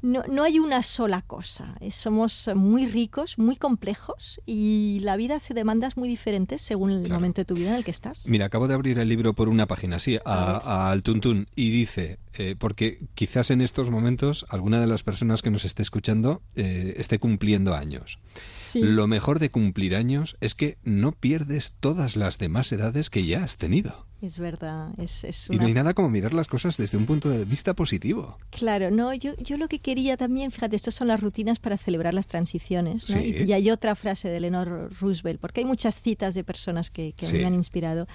No, 0.02 0.22
no 0.28 0.42
hay 0.44 0.58
una 0.58 0.82
sola 0.82 1.22
cosa. 1.22 1.74
Eh, 1.80 1.90
Somos 1.90 2.50
muy 2.54 2.86
ricos, 2.86 3.38
muy 3.38 3.56
complejos 3.56 4.40
y 4.46 5.00
la 5.02 5.16
vida 5.16 5.36
hace 5.36 5.54
demandas 5.54 5.96
muy 5.96 6.08
diferentes 6.08 6.60
según 6.62 6.90
el 6.90 7.02
Claro. 7.04 7.14
momento 7.16 7.40
de 7.40 7.44
tu 7.46 7.54
vida 7.54 7.70
en 7.70 7.76
el 7.76 7.84
que 7.84 7.90
estás. 7.90 8.26
Mira, 8.28 8.46
acabo 8.46 8.68
de 8.68 8.74
abrir 8.74 8.98
el 8.98 9.08
libro 9.08 9.32
por 9.34 9.48
una 9.48 9.66
página, 9.66 9.98
sí, 9.98 10.18
a, 10.24 10.56
a 10.58 10.90
al 10.90 11.02
tuntún, 11.02 11.48
y 11.56 11.70
dice, 11.70 12.18
eh, 12.34 12.54
porque 12.58 12.98
quizás 13.14 13.50
en 13.50 13.60
estos 13.60 13.90
momentos 13.90 14.46
alguna 14.48 14.80
de 14.80 14.86
las 14.86 15.02
personas 15.02 15.42
que 15.42 15.50
nos 15.50 15.64
esté 15.64 15.82
escuchando 15.82 16.42
eh, 16.54 16.94
esté 16.98 17.18
cumpliendo 17.18 17.74
años. 17.74 18.18
Sí. 18.54 18.80
Lo 18.82 19.06
mejor 19.06 19.38
de 19.38 19.50
cumplir 19.50 19.96
años 19.96 20.36
es 20.40 20.54
que 20.54 20.76
no 20.84 21.12
pierdes 21.12 21.74
todas 21.80 22.16
las 22.16 22.38
demás 22.38 22.70
edades 22.72 23.10
que 23.10 23.24
ya 23.26 23.42
has 23.44 23.56
tenido. 23.56 24.05
Es 24.22 24.38
verdad, 24.38 24.90
es, 24.98 25.24
es 25.24 25.50
Y 25.50 25.56
no 25.58 25.66
hay 25.66 25.74
nada 25.74 25.92
como 25.92 26.08
mirar 26.08 26.32
las 26.32 26.48
cosas 26.48 26.78
desde 26.78 26.96
un 26.96 27.04
punto 27.04 27.28
de 27.28 27.44
vista 27.44 27.74
positivo. 27.74 28.38
Claro, 28.48 28.90
no, 28.90 29.12
yo, 29.12 29.36
yo 29.36 29.58
lo 29.58 29.68
que 29.68 29.78
quería 29.78 30.16
también, 30.16 30.50
fíjate, 30.50 30.74
estas 30.74 30.94
son 30.94 31.08
las 31.08 31.20
rutinas 31.20 31.58
para 31.58 31.76
celebrar 31.76 32.14
las 32.14 32.26
transiciones, 32.26 33.10
¿no? 33.14 33.20
Sí. 33.20 33.34
Y, 33.38 33.42
y 33.44 33.52
hay 33.52 33.70
otra 33.70 33.94
frase 33.94 34.28
de 34.30 34.38
Eleanor 34.38 34.90
Roosevelt, 35.00 35.38
porque 35.38 35.60
hay 35.60 35.66
muchas 35.66 35.94
citas 36.00 36.34
de 36.34 36.44
personas 36.44 36.90
que, 36.90 37.12
que 37.12 37.26
Sí. 37.26 37.36
me 37.36 37.46
han 37.46 37.54
inspirado, 37.54 38.06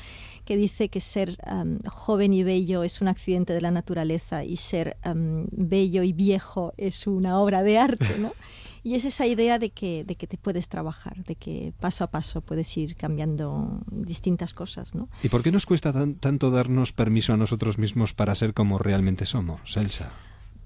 que 0.44 0.58
dice 0.58 0.90
que 0.90 1.02
ser 1.02 1.38
am, 1.46 1.78
joven 1.88 2.34
y 2.34 2.42
bello 2.44 2.84
es 2.84 3.00
un 3.02 3.08
accidente 3.08 3.54
de 3.54 3.62
la 3.62 3.70
naturaleza 3.70 4.44
y 4.44 4.56
ser 4.58 4.98
am, 5.04 5.46
bello 5.52 6.02
y 6.02 6.14
viejo 6.14 6.74
es 6.78 7.06
una 7.06 7.40
obra 7.40 7.62
de 7.62 7.78
arte, 7.78 8.18
¿no? 8.18 8.34
Y 8.84 8.96
es 8.96 9.06
esa 9.06 9.28
idea 9.28 9.60
de 9.60 9.70
que, 9.70 10.04
de 10.04 10.16
que 10.16 10.26
te 10.28 10.38
puedes 10.38 10.68
trabajar, 10.70 11.24
de 11.24 11.36
que 11.36 11.74
paso 11.80 12.04
a 12.04 12.08
paso 12.08 12.42
puedes 12.42 12.76
ir 12.78 12.96
cambiando 12.96 13.82
distintas 13.92 14.54
cosas, 14.54 14.96
¿no? 14.96 15.08
¿Y 15.22 15.30
por 15.30 15.44
qué 15.44 15.52
nos 15.52 15.66
cuesta 15.66 15.94
tan- 15.94 16.16
tanto 16.16 16.50
darnos 16.50 16.92
permiso 16.92 17.34
a 17.34 17.38
nosotros 17.38 17.78
mismos 17.78 18.14
para 18.14 18.34
ser 18.36 18.54
como 18.54 18.78
realmente 18.80 19.26
somos, 19.26 19.78
Elsa? 19.78 20.12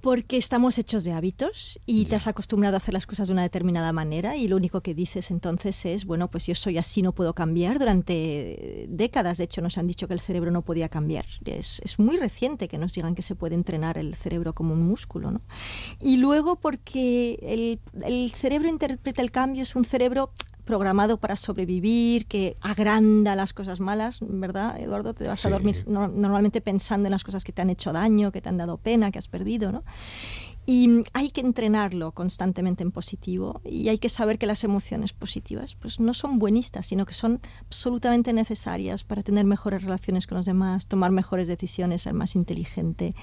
Porque 0.05 0.37
estamos 0.37 0.77
hechos 0.77 1.03
de 1.03 1.13
hábitos 1.13 1.79
y 1.87 2.05
te 2.05 2.15
has 2.15 2.27
acostumbrado 2.27 2.75
a 2.75 2.77
hacer 2.77 2.93
las 2.93 3.07
cosas 3.07 3.27
de 3.27 3.33
una 3.33 3.41
determinada 3.41 3.91
manera 3.91 4.37
y 4.37 4.47
lo 4.47 4.55
único 4.55 4.81
que 4.81 4.93
dices 4.93 5.31
entonces 5.31 5.83
es, 5.83 6.05
bueno, 6.05 6.29
pues 6.29 6.45
yo 6.45 6.53
soy 6.53 6.77
así, 6.77 7.01
no 7.01 7.11
puedo 7.11 7.33
cambiar. 7.33 7.79
Durante 7.79 8.85
décadas, 8.87 9.39
de 9.39 9.45
hecho, 9.45 9.63
nos 9.63 9.79
han 9.79 9.87
dicho 9.87 10.07
que 10.07 10.13
el 10.13 10.19
cerebro 10.19 10.51
no 10.51 10.61
podía 10.61 10.89
cambiar. 10.89 11.25
Es, 11.43 11.81
es 11.83 11.97
muy 11.97 12.17
reciente 12.17 12.67
que 12.67 12.77
nos 12.77 12.93
digan 12.93 13.15
que 13.15 13.23
se 13.23 13.33
puede 13.33 13.55
entrenar 13.55 13.97
el 13.97 14.13
cerebro 14.13 14.53
como 14.53 14.75
un 14.75 14.83
músculo, 14.83 15.31
¿no? 15.31 15.41
Y 15.99 16.17
luego 16.17 16.55
porque 16.57 17.39
el, 17.41 17.79
el 18.03 18.31
cerebro 18.35 18.69
interpreta 18.69 19.23
el 19.23 19.31
cambio, 19.31 19.63
es 19.63 19.75
un 19.75 19.85
cerebro 19.85 20.29
programado 20.65 21.17
para 21.17 21.35
sobrevivir, 21.35 22.25
que 22.25 22.57
agranda 22.61 23.35
las 23.35 23.53
cosas 23.53 23.79
malas, 23.79 24.19
¿verdad, 24.21 24.79
Eduardo? 24.79 25.13
Te 25.13 25.27
vas 25.27 25.45
a 25.45 25.49
dormir 25.49 25.75
normalmente 25.87 26.59
pensando 26.59 27.07
en 27.07 27.11
las 27.11 27.23
cosas 27.23 27.43
que 27.43 27.51
te 27.51 27.61
han 27.61 27.69
hecho 27.69 27.93
daño, 27.93 28.31
que 28.31 28.41
te 28.41 28.49
han 28.49 28.57
dado 28.57 28.77
pena, 28.77 29.11
que 29.11 29.19
has 29.19 29.27
perdido, 29.27 29.71
¿no? 29.71 29.83
Y 30.67 31.03
hay 31.13 31.29
que 31.29 31.41
entrenarlo 31.41 32.11
constantemente 32.11 32.81
en 32.81 32.91
positivo 32.91 33.61
y 33.63 33.89
hay 33.89 33.99
que 33.99 34.09
saber 34.09 34.39
que 34.39 34.47
las 34.47 34.63
emociones 34.63 35.13
positivas 35.13 35.75
pues 35.75 35.99
no 35.99 36.15
son 36.15 36.39
buenistas, 36.39 36.87
sino 36.87 37.05
que 37.05 37.13
son 37.13 37.39
absolutamente 37.61 38.33
necesarias 38.33 39.03
para 39.03 39.21
tener 39.21 39.45
mejores 39.45 39.83
relaciones 39.83 40.25
con 40.25 40.37
los 40.37 40.47
demás, 40.47 40.87
tomar 40.87 41.11
mejores 41.11 41.47
decisiones, 41.47 42.01
ser 42.01 42.15
más 42.15 42.35
inteligente, 42.35 43.13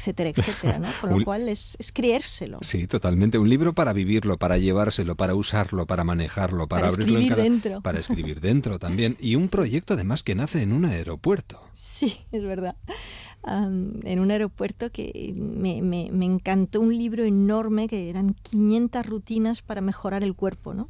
etcétera, 0.00 0.30
etcétera, 0.30 0.78
¿no? 0.78 0.88
Con 1.00 1.10
lo 1.18 1.24
cual 1.24 1.48
es, 1.48 1.76
es, 1.78 1.92
creérselo. 1.92 2.58
Sí, 2.62 2.86
totalmente. 2.86 3.38
Un 3.38 3.48
libro 3.48 3.74
para 3.74 3.92
vivirlo, 3.92 4.38
para 4.38 4.58
llevárselo, 4.58 5.14
para 5.14 5.34
usarlo, 5.34 5.86
para 5.86 6.04
manejarlo, 6.04 6.66
para, 6.68 6.88
abrirlo 6.88 7.20
en 7.20 7.28
cada... 7.28 7.42
dentro. 7.42 7.80
Para 7.82 7.98
escribir 8.00 8.40
dentro 8.40 8.78
también. 8.78 9.16
Y 9.20 9.36
un 9.36 9.48
proyecto 9.48 9.94
además 9.94 10.22
que 10.22 10.34
nace 10.34 10.62
en 10.62 10.72
un 10.72 10.86
aeropuerto. 10.86 11.60
Sí, 11.72 12.20
es 12.32 12.42
verdad. 12.42 12.76
en 13.46 14.20
un 14.20 14.30
aeropuerto 14.30 14.90
que 14.90 15.34
me, 15.36 15.82
me, 15.82 16.10
me, 16.10 16.24
encantó 16.24 16.80
un 16.80 16.96
libro 16.96 17.24
enorme 17.24 17.88
que 17.88 18.10
eran 18.10 18.34
500 18.34 19.06
rutinas 19.06 19.62
para 19.62 19.80
mejorar 19.80 20.22
el 20.22 20.34
cuerpo, 20.34 20.74
¿no? 20.74 20.88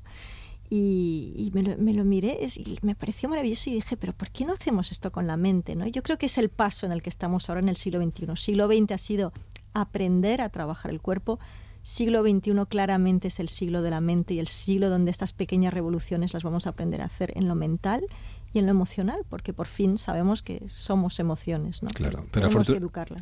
Y, 0.73 1.51
me, 1.53 1.65
lo, 1.65 1.77
me, 1.79 1.93
lo, 1.93 2.05
miré 2.05 2.39
y 2.57 2.79
me 2.83 2.95
pareció 2.95 3.29
maravilloso 3.29 3.71
y 3.71 3.75
dije, 3.75 3.97
pero 3.97 4.13
¿por 4.13 4.31
qué 4.31 4.45
no 4.45 4.53
hacemos 4.53 4.93
esto 4.93 5.11
con 5.11 5.27
la 5.27 5.37
mente? 5.37 5.75
¿no? 5.75 5.85
Yo 5.89 6.05
creo 6.05 6.17
que 6.17 6.27
es 6.27 6.39
el 6.39 6.49
paso 6.49 6.87
en 6.87 6.93
el 6.93 7.03
que 7.03 7.11
estamos 7.11 7.49
ahora 7.49 7.61
en 7.61 7.69
el 7.69 7.77
siglo 7.77 8.01
XXI. 8.01 8.37
Siglo 8.37 8.69
XX 8.69 8.93
ha 8.93 8.99
sido 8.99 9.33
aprender 9.75 10.41
a 10.41 10.49
trabajar 10.49 10.93
el 10.93 11.01
cuerpo. 11.01 11.41
Siglo 11.83 12.23
XXI 12.23 12.53
claramente 12.69 13.29
es 13.29 13.41
el 13.41 13.49
siglo 13.49 13.83
de 13.83 13.91
la 13.91 14.01
mente 14.01 14.35
y 14.35 14.39
el 14.39 14.47
siglo 14.47 14.91
donde 14.91 15.11
estas 15.11 15.33
pequeñas 15.33 15.75
revoluciones 15.75 16.35
las 16.35 16.45
vamos 16.45 16.67
a 16.67 16.71
aprender 16.71 17.03
a 17.03 17.07
hacer 17.07 17.33
en 17.37 17.49
lo 17.49 17.57
mental 17.57 18.05
y 18.53 18.59
en 18.59 18.67
lo 18.67 18.73
emocional, 18.73 19.21
porque 19.29 19.53
por 19.53 19.67
fin 19.67 19.97
sabemos 19.99 20.43
que 20.43 20.63
somos 20.69 21.21
emociones, 21.21 21.83
¿no? 21.83 21.91
Claro, 21.91 22.27
pero 22.31 22.49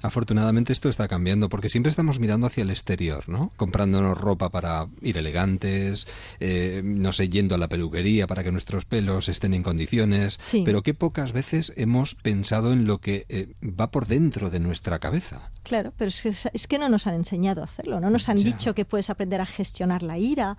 afortunadamente 0.03 0.73
esto 0.73 0.89
está 0.89 1.07
cambiando, 1.07 1.49
porque 1.49 1.69
siempre 1.69 1.91
estamos 1.91 2.19
mirando 2.19 2.47
hacia 2.47 2.63
el 2.63 2.71
exterior, 2.71 3.29
¿no? 3.29 3.53
Comprándonos 3.57 4.17
ropa 4.19 4.51
para 4.51 4.89
ir 5.03 5.19
elegantes, 5.19 6.07
eh, 6.41 6.81
no 6.85 7.13
sé, 7.13 7.29
yendo 7.29 7.55
a 7.55 7.59
la 7.59 7.69
peluquería 7.69 8.27
para 8.27 8.43
que 8.43 8.53
nuestros 8.53 8.85
pelos 8.85 9.29
estén 9.29 9.53
en 9.55 9.63
condiciones, 9.63 10.39
pero 10.65 10.83
qué 10.83 10.95
pocas 10.95 11.33
veces 11.33 11.73
hemos 11.77 12.15
pensado 12.15 12.73
en 12.73 12.87
lo 12.87 12.99
que 12.99 13.27
eh, 13.29 13.55
va 13.63 13.91
por 13.91 14.07
dentro 14.07 14.51
de 14.51 14.61
nuestra 14.61 14.99
cabeza. 14.99 15.51
Claro, 15.63 15.93
pero 15.97 16.09
es 16.09 16.23
que, 16.23 16.29
es 16.29 16.67
que 16.67 16.79
no 16.79 16.89
nos 16.89 17.07
han 17.07 17.15
enseñado 17.15 17.61
a 17.61 17.65
hacerlo, 17.65 18.01
no 18.01 18.09
nos 18.09 18.29
han 18.29 18.43
dicho 18.43 18.75
que 18.75 18.87
puedes 18.87 19.11
aprender 19.11 19.41
a 19.41 19.47
gestionar 19.47 20.03
la 20.03 20.17
ira 20.19 20.57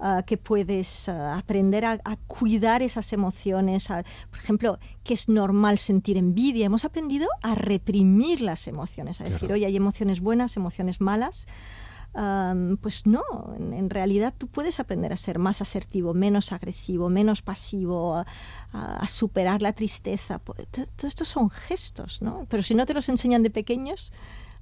Ah, 0.00 0.22
que 0.24 0.36
puedes 0.36 1.08
ah, 1.08 1.36
aprender 1.38 1.84
a, 1.84 1.98
cuidar 2.28 2.82
esas 2.82 3.12
emociones. 3.12 3.88
por 4.30 4.38
ejemplo, 4.38 4.78
que 5.02 5.14
es 5.14 5.28
normal 5.28 5.78
sentir 5.78 6.16
envidia. 6.16 6.66
Hemos 6.66 6.84
aprendido 6.84 7.28
a 7.42 7.56
reprimir 7.56 8.40
las 8.40 8.68
emociones, 8.68 9.20
a 9.20 9.24
decir, 9.24 9.52
oye, 9.52 9.66
hay 9.66 9.76
emociones 9.76 10.20
buenas, 10.20 10.56
emociones 10.56 11.00
malas. 11.00 11.48
pues 12.80 13.06
no, 13.06 13.24
en, 13.56 13.90
realidad 13.90 14.32
tú 14.38 14.46
puedes 14.46 14.78
aprender 14.78 15.12
a 15.12 15.16
ser 15.16 15.40
más 15.40 15.60
asertivo, 15.62 16.14
menos 16.14 16.52
agresivo, 16.52 17.08
menos 17.08 17.42
pasivo, 17.42 18.24
a, 18.72 19.06
superar 19.08 19.62
la 19.62 19.72
tristeza. 19.72 20.38
Todo 20.38 21.08
esto 21.08 21.24
son 21.24 21.50
gestos, 21.50 22.22
¿no? 22.22 22.46
Pero 22.48 22.62
si 22.62 22.76
no 22.76 22.86
te 22.86 22.94
los 22.94 23.08
enseñan 23.08 23.42
de 23.42 23.50
pequeños, 23.50 24.12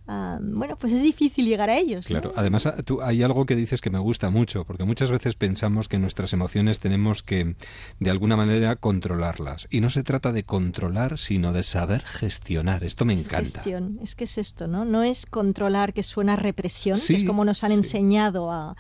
Ah, 0.09 0.39
bueno, 0.41 0.77
pues 0.77 0.93
es 0.93 1.03
difícil 1.03 1.47
llegar 1.47 1.69
a 1.69 1.77
ellos. 1.77 2.07
Claro, 2.07 2.33
además 2.37 2.67
ah, 2.67 2.77
tú, 2.85 3.03
hay 3.03 3.23
algo 3.23 3.45
que 3.45 3.57
dices 3.57 3.81
que 3.81 3.91
me 3.91 3.99
gusta 3.99 4.31
mucho, 4.31 4.65
porque 4.65 4.85
muchas 4.85 5.11
veces 5.11 5.35
pensamos 5.35 5.89
que 5.89 5.99
nuestras 5.99 6.33
emociones 6.33 6.79
tenemos 6.79 7.23
que, 7.23 7.57
de 7.99 8.11
alguna 8.11 8.37
manera, 8.37 8.77
controlarlas. 8.77 9.67
Y 9.71 9.81
no 9.81 9.91
se 9.91 10.05
trata 10.05 10.33
de 10.33 10.45
controlar, 10.45 11.19
sino 11.19 11.53
de 11.53 11.63
saber 11.63 12.03
gestionar. 12.03 12.85
Esto 12.85 13.05
me 13.05 13.15
encanta. 13.15 13.39
Gestión, 13.39 13.99
es 14.03 14.15
que 14.15 14.25
es 14.25 14.39
esto, 14.39 14.69
¿no? 14.69 14.85
No 14.85 15.03
es 15.03 15.27
controlar 15.27 15.93
que 15.93 16.03
suena 16.03 16.35
a 16.35 16.37
represión, 16.37 16.99
que 17.05 17.17
es 17.17 17.25
como 17.25 17.45
nos 17.45 17.65
han 17.65 17.73
enseñado 17.73 18.53
a 18.53 18.77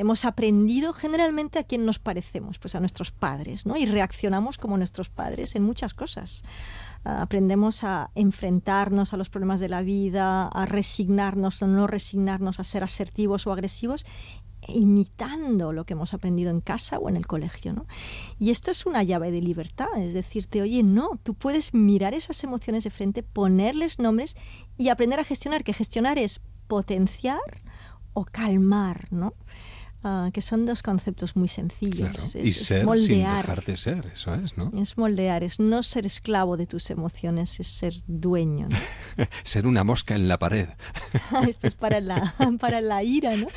hemos 0.00 0.24
aprendido 0.24 0.94
generalmente 0.94 1.58
a 1.58 1.64
quién 1.64 1.84
nos 1.84 1.98
parecemos, 1.98 2.58
pues 2.58 2.74
a 2.74 2.80
nuestros 2.80 3.10
padres, 3.10 3.66
¿no? 3.66 3.76
Y 3.76 3.84
reaccionamos 3.84 4.56
como 4.56 4.78
nuestros 4.78 5.10
padres 5.10 5.54
en 5.56 5.62
muchas 5.62 5.92
cosas. 5.92 6.42
Ah, 7.04 7.20
aprendemos 7.20 7.84
a 7.84 8.10
enfrentarnos 8.14 9.12
a 9.12 9.18
los 9.18 9.28
problemas 9.28 9.60
de 9.60 9.68
la 9.68 9.82
vida, 9.82 10.48
a 10.48 10.64
resignarnos 10.64 11.60
o 11.60 11.66
no 11.66 11.86
resignarnos, 11.86 12.60
a 12.60 12.64
ser 12.64 12.82
asertivos 12.82 13.46
o 13.46 13.52
agresivos 13.52 14.06
imitando 14.68 15.70
lo 15.72 15.84
que 15.84 15.92
hemos 15.92 16.14
aprendido 16.14 16.50
en 16.50 16.62
casa 16.62 16.98
o 16.98 17.10
en 17.10 17.16
el 17.16 17.26
colegio, 17.26 17.74
¿no? 17.74 17.84
Y 18.38 18.50
esto 18.50 18.70
es 18.70 18.86
una 18.86 19.02
llave 19.02 19.30
de 19.30 19.42
libertad, 19.42 19.88
es 19.98 20.14
decirte, 20.14 20.62
oye, 20.62 20.82
no, 20.82 21.18
tú 21.22 21.34
puedes 21.34 21.74
mirar 21.74 22.14
esas 22.14 22.42
emociones 22.42 22.84
de 22.84 22.90
frente, 22.90 23.22
ponerles 23.22 23.98
nombres 23.98 24.34
y 24.78 24.88
aprender 24.88 25.20
a 25.20 25.24
gestionar, 25.24 25.62
que 25.62 25.74
gestionar 25.74 26.18
es 26.18 26.40
potenciar 26.68 27.40
o 28.12 28.24
calmar, 28.24 29.08
¿no? 29.10 29.34
Ah, 30.02 30.30
que 30.32 30.40
son 30.40 30.64
dos 30.64 30.82
conceptos 30.82 31.36
muy 31.36 31.46
sencillos. 31.46 32.34
Es, 32.34 32.46
y 32.46 32.52
ser 32.52 32.86
moldear. 32.86 33.44
sin 33.44 33.54
dejar 33.54 33.64
de 33.64 33.76
ser, 33.76 34.06
eso 34.14 34.34
es, 34.34 34.56
¿no? 34.56 34.72
Es 34.80 34.96
moldear, 34.96 35.44
es 35.44 35.60
no 35.60 35.82
ser 35.82 36.06
esclavo 36.06 36.56
de 36.56 36.66
tus 36.66 36.88
emociones, 36.88 37.60
es 37.60 37.66
ser 37.66 37.92
dueño. 38.06 38.68
ser 39.44 39.66
una 39.66 39.84
mosca 39.84 40.14
en 40.14 40.26
la 40.26 40.38
pared. 40.38 40.68
Esto 41.46 41.66
es 41.66 41.74
para 41.74 42.00
la, 42.00 42.34
para 42.60 42.80
la 42.80 43.02
ira, 43.02 43.36
¿no? 43.36 43.48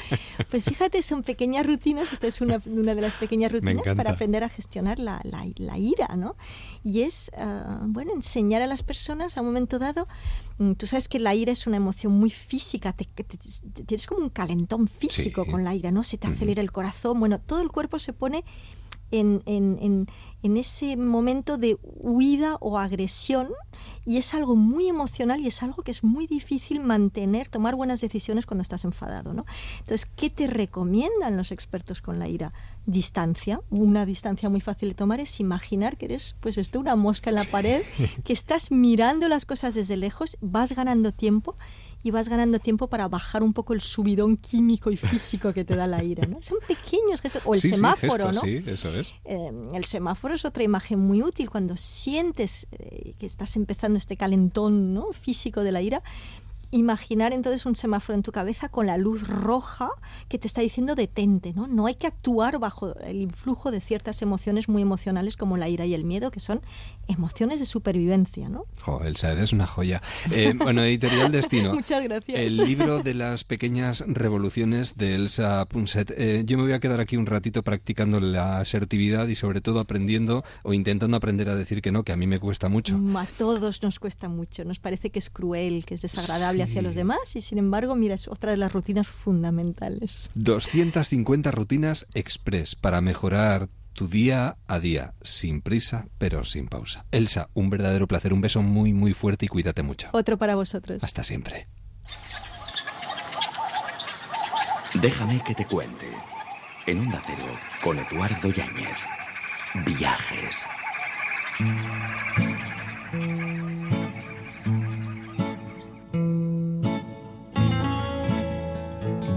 Pues 0.50 0.66
fíjate, 0.66 1.02
son 1.02 1.24
pequeñas 1.24 1.66
rutinas, 1.66 2.12
esta 2.12 2.28
es 2.28 2.42
una, 2.42 2.62
una 2.66 2.94
de 2.94 3.02
las 3.02 3.16
pequeñas 3.16 3.50
rutinas 3.50 3.96
para 3.96 4.12
aprender 4.12 4.44
a 4.44 4.50
gestionar 4.50 5.00
la, 5.00 5.22
la, 5.24 5.46
la 5.56 5.78
ira, 5.78 6.14
¿no? 6.18 6.36
Y 6.84 7.04
es, 7.04 7.32
ah, 7.38 7.84
bueno, 7.88 8.12
enseñar 8.14 8.62
a 8.62 8.68
las 8.68 8.84
personas 8.84 9.38
a 9.38 9.42
un 9.42 9.48
momento 9.48 9.80
dado, 9.80 10.10
mm, 10.58 10.74
tú 10.74 10.88
sabes 10.88 11.08
que 11.08 11.20
la 11.20 11.34
ira 11.36 11.54
es 11.54 11.68
una 11.68 11.78
emoción 11.78 12.12
muy 12.12 12.32
física, 12.32 12.92
te, 12.92 13.06
tienes 13.06 14.08
como 14.08 14.24
un 14.24 14.30
calentón 14.30 14.90
físico 14.90 15.46
con 15.46 15.64
la 15.64 15.74
ira, 15.74 15.90
¿no? 15.92 16.04
Se 16.04 16.18
te 16.18 16.33
acelera 16.34 16.62
el 16.62 16.72
corazón, 16.72 17.20
bueno, 17.20 17.40
todo 17.40 17.62
el 17.62 17.70
cuerpo 17.70 18.00
se 18.00 18.14
pone 18.14 18.44
en, 19.14 19.44
en, 19.46 20.08
en, 20.42 20.58
ese 20.58 20.98
momento 20.98 21.58
de 21.58 21.78
huida 21.84 22.58
o 22.60 22.80
agresión 22.80 23.50
y 24.06 24.18
es 24.18 24.34
algo 24.34 24.56
muy 24.56 24.88
emocional 24.88 25.40
y 25.40 25.48
es 25.48 25.62
algo 25.62 25.84
que 25.84 25.92
es 25.92 26.04
muy 26.04 26.26
difícil 26.26 26.82
mantener, 26.82 27.48
tomar 27.48 27.76
buenas 27.76 28.02
decisiones 28.02 28.48
cuando 28.48 28.64
estás 28.64 28.86
enfadado. 28.86 29.34
¿no? 29.34 29.46
Entonces, 29.80 30.10
¿qué 30.16 30.30
te 30.32 30.48
recomiendan 30.48 31.38
los 31.38 31.52
expertos 31.52 32.02
con 32.02 32.18
la 32.18 32.28
ira? 32.28 32.54
Distancia. 32.88 33.62
Una 33.70 34.06
distancia 34.06 34.50
muy 34.50 34.62
fácil 34.62 34.90
de 34.90 34.96
tomar 34.96 35.20
es 35.20 35.40
imaginar 35.40 35.98
que 35.98 36.06
eres, 36.06 36.36
pues 36.40 36.58
esto, 36.58 36.80
una 36.80 36.96
mosca 36.96 37.30
en 37.30 37.36
la 37.36 37.46
pared, 37.46 37.84
que 38.24 38.34
estás 38.34 38.72
mirando 38.72 39.28
las 39.28 39.46
cosas 39.46 39.76
desde 39.76 39.96
lejos, 39.96 40.38
vas 40.42 40.74
ganando 40.74 41.12
tiempo 41.12 41.56
y 42.04 42.12
vas 42.12 42.30
ganando 42.30 42.60
tiempo 42.60 42.88
para 42.88 43.08
bajar 43.08 43.42
un 43.42 43.54
poco 43.54 43.74
el 43.74 43.82
subidón 43.82 44.38
químico 44.38 44.92
y 44.92 44.98
físico 44.98 45.54
que 45.54 45.64
te 45.64 45.76
da 45.76 45.88
la 45.88 46.04
ira. 46.04 46.28
¿no? 46.28 46.42
Son 46.42 46.58
pequeños 46.68 47.22
gestos. 47.22 47.42
O 47.46 47.56
el 47.56 47.62
semáforo, 47.62 48.32
¿no? 48.32 48.42
Sí, 48.42 48.62
eso 48.68 48.94
es. 48.94 49.14
Eh, 49.24 49.52
el 49.74 49.86
semáforo 49.86 50.36
es 50.36 50.44
otra 50.44 50.64
imagen 50.64 51.00
muy 51.00 51.24
útil 51.24 51.50
cuando 51.50 51.78
sientes 51.78 52.68
eh, 52.72 53.14
que 53.18 53.26
estás 53.26 53.56
empezando 53.56 53.98
este 53.98 54.18
calentón 54.18 54.94
¿no? 54.94 55.14
físico 55.14 55.64
de 55.64 55.72
la 55.72 55.82
ira 55.82 56.04
imaginar 56.74 57.34
entonces 57.34 57.66
un 57.66 57.76
semáforo 57.76 58.16
en 58.16 58.24
tu 58.24 58.32
cabeza 58.32 58.68
con 58.68 58.88
la 58.88 58.98
luz 58.98 59.28
roja 59.28 59.90
que 60.28 60.40
te 60.40 60.48
está 60.48 60.62
diciendo 60.62 60.96
detente, 60.96 61.54
¿no? 61.54 61.68
No 61.68 61.86
hay 61.86 61.96
que 61.96 62.08
actuar 62.08 62.58
bajo 62.58 62.98
el 63.00 63.22
influjo 63.22 63.70
de 63.72 63.80
ciertas 63.80 64.22
emociones 64.22 64.68
muy 64.68 64.82
emocionales 64.82 65.38
como 65.38 65.56
la 65.56 65.70
ira 65.70 65.86
y 65.86 65.94
el 65.94 66.04
miedo, 66.04 66.32
que 66.32 66.40
son 66.40 66.62
emociones 67.08 67.60
de 67.60 67.66
supervivencia, 67.66 68.50
¿no? 68.50 68.66
Elsa, 69.06 69.32
eres 69.32 69.54
una 69.54 69.68
joya. 69.68 70.02
Eh, 70.32 70.54
bueno, 70.58 70.84
Editorial 70.84 71.32
Destino. 71.32 71.74
Muchas 71.76 72.04
gracias. 72.04 72.40
El 72.40 72.58
libro 72.58 73.00
de 73.00 73.14
las 73.14 73.44
pequeñas 73.44 74.04
revoluciones 74.08 74.96
de 74.98 75.16
Elsa 75.16 75.66
Punset. 75.66 76.12
Eh, 76.18 76.44
yo 76.46 76.58
me 76.58 76.64
voy 76.64 76.74
a 76.74 76.80
quedar 76.80 77.00
aquí 77.00 77.18
un 77.18 77.28
ratito 77.28 77.62
practicando 77.64 78.20
la 78.20 78.60
asertividad 78.60 79.28
y 79.28 79.36
sobre 79.36 79.62
todo 79.62 79.80
aprendiendo 79.80 80.44
o 80.64 80.74
intentando 80.74 81.18
aprender 81.18 81.50
a 81.50 81.56
decir 81.56 81.82
que 81.82 81.92
no, 81.92 82.04
que 82.04 82.14
a 82.14 82.16
mí 82.16 82.26
me 82.26 82.40
cuesta 82.40 82.68
mucho. 82.68 83.00
A 83.16 83.28
todos 83.38 83.84
nos 83.84 84.00
cuesta 84.00 84.28
mucho. 84.28 84.66
Nos 84.66 84.80
parece 84.80 85.12
que 85.12 85.20
es 85.20 85.30
cruel, 85.30 85.86
que 85.86 85.96
es 85.96 86.02
desagradable 86.02 86.63
hacia 86.64 86.82
los 86.82 86.96
demás 86.96 87.36
y 87.36 87.42
sin 87.42 87.58
embargo, 87.58 87.96
mira, 87.96 88.16
es 88.16 88.28
otra 88.28 88.52
de 88.52 88.58
las 88.58 88.74
rutinas 88.74 89.08
fundamentales. 89.08 90.30
250 90.36 91.52
rutinas 91.52 92.06
express 92.14 92.76
para 92.76 93.02
mejorar 93.02 93.70
tu 93.94 94.08
día 94.08 94.58
a 94.68 94.80
día, 94.80 95.14
sin 95.22 95.62
prisa, 95.62 96.08
pero 96.18 96.44
sin 96.44 96.68
pausa. 96.68 97.06
Elsa, 97.12 97.50
un 97.54 97.70
verdadero 97.70 98.08
placer, 98.08 98.34
un 98.34 98.42
beso 98.42 98.62
muy, 98.62 98.92
muy 98.92 99.14
fuerte 99.14 99.46
y 99.46 99.48
cuídate 99.48 99.84
mucho. 99.84 100.10
Otro 100.12 100.38
para 100.38 100.56
vosotros. 100.56 101.04
Hasta 101.04 101.24
siempre. 101.24 101.68
Déjame 105.02 105.44
que 105.44 105.56
te 105.56 105.66
cuente. 105.66 106.08
En 106.86 107.00
un 107.00 107.12
Cero, 107.26 107.48
con 107.82 107.98
Eduardo 107.98 108.50
Yáñez. 108.52 108.98
Viajes. 109.86 110.66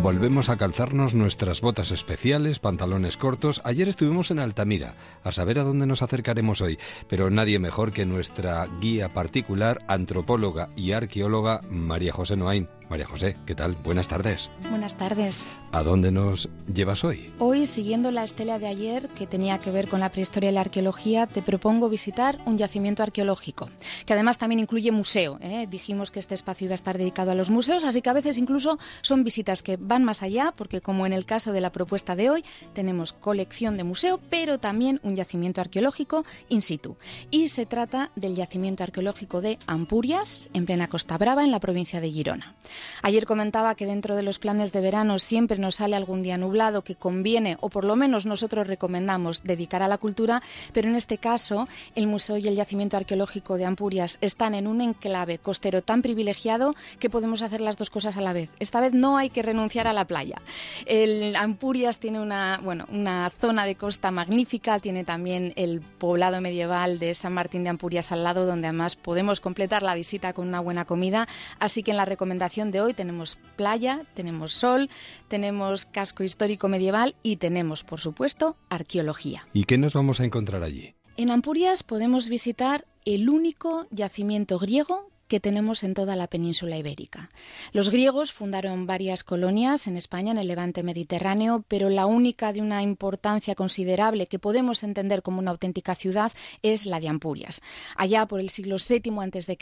Volvemos 0.07 0.51
a 0.51 0.57
calzarnos 0.57 1.15
nuestras 1.15 1.61
botas 1.61 1.91
especiales, 1.91 2.61
pantalones 2.61 3.17
cortos. 3.17 3.61
Ayer 3.65 3.89
estuvimos 3.89 4.31
en 4.31 4.39
Altamira, 4.39 4.95
a 5.25 5.33
saber 5.33 5.59
a 5.59 5.65
dónde 5.65 5.85
nos 5.85 6.01
acercaremos 6.01 6.61
hoy, 6.61 6.79
pero 7.09 7.29
nadie 7.29 7.59
mejor 7.59 7.91
que 7.91 8.07
nuestra 8.07 8.69
guía 8.81 9.09
particular, 9.09 9.83
antropóloga 9.89 10.69
y 10.77 10.93
arqueóloga 10.93 11.61
María 11.71 12.13
José 12.13 12.37
Noain. 12.37 12.69
María 12.89 13.07
José, 13.07 13.37
¿qué 13.47 13.55
tal? 13.57 13.75
Buenas 13.83 14.07
tardes. 14.07 14.49
Buenas 14.71 14.97
tardes. 14.97 15.45
¿A 15.73 15.83
dónde 15.83 16.13
nos 16.13 16.49
llevas 16.73 17.03
hoy? 17.03 17.33
Hoy, 17.39 17.67
siguiendo 17.67 18.13
la 18.13 18.23
estela 18.23 18.61
de 18.61 18.69
ayer, 18.69 19.09
que 19.09 19.27
tenía 19.27 19.59
que 19.59 19.73
ver 19.73 19.89
con 19.89 19.99
la 19.99 20.13
prehistoria 20.13 20.51
y 20.51 20.53
la 20.53 20.61
arqueología, 20.61 21.27
te 21.27 21.43
propongo 21.43 21.89
visitar 21.89 22.39
un 22.47 22.59
yacimiento 22.59 23.03
arqueológico, 23.03 23.69
que 24.05 24.13
además 24.13 24.39
también 24.39 24.61
incluye 24.61 24.93
museo. 24.93 25.39
¿eh? 25.41 25.67
Dijimos 25.69 26.13
que 26.13 26.21
este 26.21 26.35
espacio 26.35 26.67
iba 26.67 26.75
a 26.75 26.77
estar 26.77 26.97
dedicado 26.97 27.33
a 27.33 27.35
los 27.35 27.51
museos, 27.51 27.83
así 27.83 28.03
que 28.03 28.11
a 28.11 28.15
veces 28.15 28.39
incluso 28.39 28.79
son 29.03 29.25
visitas 29.25 29.65
que 29.65 29.77
van 29.77 30.05
más 30.05 30.23
allá, 30.23 30.55
porque 30.57 30.81
como 30.81 31.07
en 31.07 31.13
el 31.13 31.27
caso 31.27 31.53
de 31.53 31.61
la 31.61 31.73
propuesta 31.73 32.15
de 32.15 32.31
hoy, 32.31 32.45
tenemos 32.73 33.13
colección 33.13 33.77
de 33.77 33.85
museo, 33.85 34.21
pero 34.31 34.59
también 34.61 35.01
un 35.03 35.17
yacimiento 35.17 35.61
arqueológico 35.61 36.25
in 36.49 36.63
situ. 36.63 36.97
Y 37.33 37.49
se 37.49 37.67
trata 37.67 38.13
del 38.15 38.37
yacimiento 38.37 38.85
arqueológico 38.85 39.41
de 39.41 39.59
Ampurias, 39.67 40.51
en 40.55 40.67
plena 40.67 40.89
Costa 40.89 41.19
Brava, 41.19 41.43
en 41.43 41.51
la 41.51 41.59
provincia 41.59 42.01
de 42.01 42.13
Girona. 42.13 42.55
Ayer 43.03 43.27
comentaba 43.27 43.75
que 43.75 43.87
dentro 43.87 44.17
de 44.17 44.23
los 44.23 44.39
planes 44.39 44.73
de 44.73 44.81
verano 44.81 45.19
siempre 45.19 45.59
nos 45.59 45.77
sale 45.77 45.97
algún 45.97 46.23
día 46.23 46.39
nublado 46.39 46.83
que 46.83 46.95
conviene, 46.95 47.57
o 47.61 47.69
por 47.69 47.85
lo 47.85 47.97
menos 47.97 48.27
nosotros 48.27 48.67
recomendamos, 48.67 49.43
dedicar 49.43 49.83
a 49.83 49.89
la 49.89 49.99
cultura, 49.99 50.43
pero 50.73 50.89
en 50.89 50.97
este 50.97 51.19
caso 51.19 51.69
el 51.95 52.07
museo 52.07 52.37
y 52.37 52.49
el 52.49 52.57
yacimiento 52.57 52.97
arqueológico 52.97 53.57
de 53.57 53.65
Ampurias 53.65 54.19
están 54.21 54.55
en 54.55 54.67
un 54.67 54.81
enclave 54.81 55.39
costero 55.39 55.83
tan 55.83 56.03
privilegiado 56.03 56.75
que 56.99 57.11
podemos 57.11 57.43
hacer 57.43 57.61
las 57.61 57.77
dos 57.77 57.91
cosas 57.91 58.17
a 58.17 58.21
la 58.21 58.33
vez. 58.33 58.51
Esta 58.61 58.81
vez 58.81 58.93
no 58.93 59.17
hay 59.17 59.31
que 59.31 59.43
renunciar 59.43 59.87
a 59.87 59.93
la 59.93 60.07
playa. 60.07 60.41
El 60.87 61.37
Ampurias 61.37 61.99
tiene 61.99 62.21
una, 62.21 62.61
bueno, 62.63 62.85
una 62.91 63.31
zona 63.31 63.65
de 63.65 63.75
costa 63.77 64.11
magnífica, 64.11 64.79
tiene 64.79 65.05
también 65.05 65.53
el 65.57 65.81
poblado 65.81 66.41
medieval 66.41 66.99
de 66.99 67.15
San 67.15 67.33
Martín 67.33 67.65
de 67.65 67.71
Ampurias 67.71 68.13
al 68.13 68.25
lado, 68.25 68.47
donde 68.47 68.69
además 68.69 68.97
podemos 68.97 69.41
completar 69.41 69.83
la 69.83 69.95
visita 69.95 70.33
con 70.33 70.49
una 70.49 70.61
buena 70.61 70.85
comida. 70.85 71.29
Así 71.59 71.83
que 71.83 71.91
en 71.91 71.97
la 71.97 72.05
recomendación 72.05 72.66
de 72.71 72.81
hoy 72.81 72.95
tenemos 72.95 73.37
playa, 73.57 74.03
tenemos 74.15 74.53
sol, 74.53 74.89
tenemos 75.29 75.87
casco 75.87 76.23
histórico 76.23 76.69
medieval 76.69 77.15
y 77.23 77.37
tenemos, 77.37 77.85
por 77.85 78.01
supuesto, 78.01 78.57
arqueología. 78.69 79.47
¿Y 79.53 79.65
qué 79.65 79.79
nos 79.79 79.95
vamos 79.95 80.21
a 80.21 80.25
encontrar 80.25 80.63
allí? 80.63 80.95
En 81.17 81.31
Ampurias 81.31 81.83
podemos 81.83 82.29
visitar 82.29 82.87
el 83.05 83.29
único 83.29 83.87
yacimiento 83.91 84.59
griego 84.59 85.09
que 85.29 85.41
tenemos 85.41 85.85
en 85.85 85.95
toda 85.95 86.17
la 86.17 86.27
península 86.27 86.77
ibérica. 86.77 87.31
Los 87.73 87.91
griegos 87.91 88.33
fundaron 88.33 88.87
varias 88.87 89.25
colonias 89.25 89.87
en 89.87 89.97
España, 89.97 90.33
en 90.33 90.39
el 90.39 90.49
levante 90.49 90.83
mediterráneo, 90.83 91.65
pero 91.69 91.91
la 91.91 92.07
única 92.07 92.53
de 92.53 92.61
una 92.61 92.83
importancia 92.83 93.55
considerable 93.55 94.27
que 94.27 94.39
podemos 94.39 94.83
entender 94.83 95.23
como 95.23 95.39
una 95.39 95.51
auténtica 95.51 95.95
ciudad 95.95 96.33
es 96.63 96.87
la 96.87 97.01
de 97.01 97.09
Ampurias. 97.09 97.63
Allá 97.97 98.27
por 98.27 98.41
el 98.41 98.51
siglo 98.51 98.77
VII 98.77 99.13
a.C. 99.19 99.59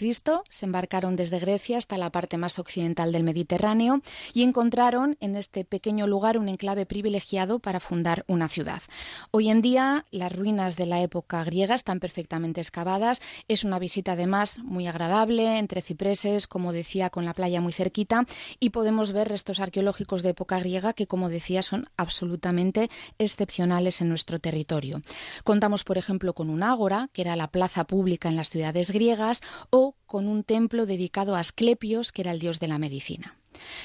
se 0.50 0.66
embarcaron 0.66 1.16
desde 1.16 1.38
Grecia 1.38 1.78
hasta 1.78 1.98
la 1.98 2.10
parte 2.10 2.38
más 2.38 2.58
occidental 2.58 3.12
del 3.12 3.24
Mediterráneo 3.24 4.00
y 4.32 4.42
encontraron 4.42 5.16
en 5.20 5.36
este 5.36 5.64
pequeño 5.64 6.06
lugar 6.06 6.38
un 6.38 6.48
enclave 6.48 6.86
privilegiado 6.86 7.58
para 7.58 7.80
fundar 7.80 8.24
una 8.26 8.48
ciudad. 8.48 8.82
Hoy 9.30 9.50
en 9.50 9.62
día 9.62 10.04
las 10.10 10.34
ruinas 10.34 10.76
de 10.76 10.86
la 10.86 11.00
época 11.02 11.44
griega 11.44 11.74
están 11.74 12.00
perfectamente 12.00 12.60
excavadas, 12.60 13.20
es 13.48 13.64
una 13.64 13.78
visita 13.78 14.12
además 14.12 14.58
muy 14.60 14.86
agradable, 14.86 15.53
entre 15.58 15.82
cipreses, 15.82 16.46
como 16.46 16.72
decía, 16.72 17.10
con 17.10 17.24
la 17.24 17.34
playa 17.34 17.60
muy 17.60 17.72
cerquita, 17.72 18.26
y 18.60 18.70
podemos 18.70 19.12
ver 19.12 19.28
restos 19.28 19.60
arqueológicos 19.60 20.22
de 20.22 20.30
época 20.30 20.58
griega 20.58 20.92
que, 20.92 21.06
como 21.06 21.28
decía, 21.28 21.62
son 21.62 21.88
absolutamente 21.96 22.90
excepcionales 23.18 24.00
en 24.00 24.08
nuestro 24.08 24.38
territorio. 24.38 25.02
Contamos, 25.44 25.84
por 25.84 25.98
ejemplo, 25.98 26.34
con 26.34 26.50
un 26.50 26.62
ágora, 26.62 27.08
que 27.12 27.22
era 27.22 27.36
la 27.36 27.48
plaza 27.48 27.84
pública 27.84 28.28
en 28.28 28.36
las 28.36 28.50
ciudades 28.50 28.90
griegas, 28.90 29.40
o 29.70 29.94
con 30.06 30.28
un 30.28 30.44
templo 30.44 30.86
dedicado 30.86 31.36
a 31.36 31.40
Asclepios, 31.40 32.12
que 32.12 32.22
era 32.22 32.32
el 32.32 32.38
dios 32.38 32.60
de 32.60 32.68
la 32.68 32.78
medicina. 32.78 33.36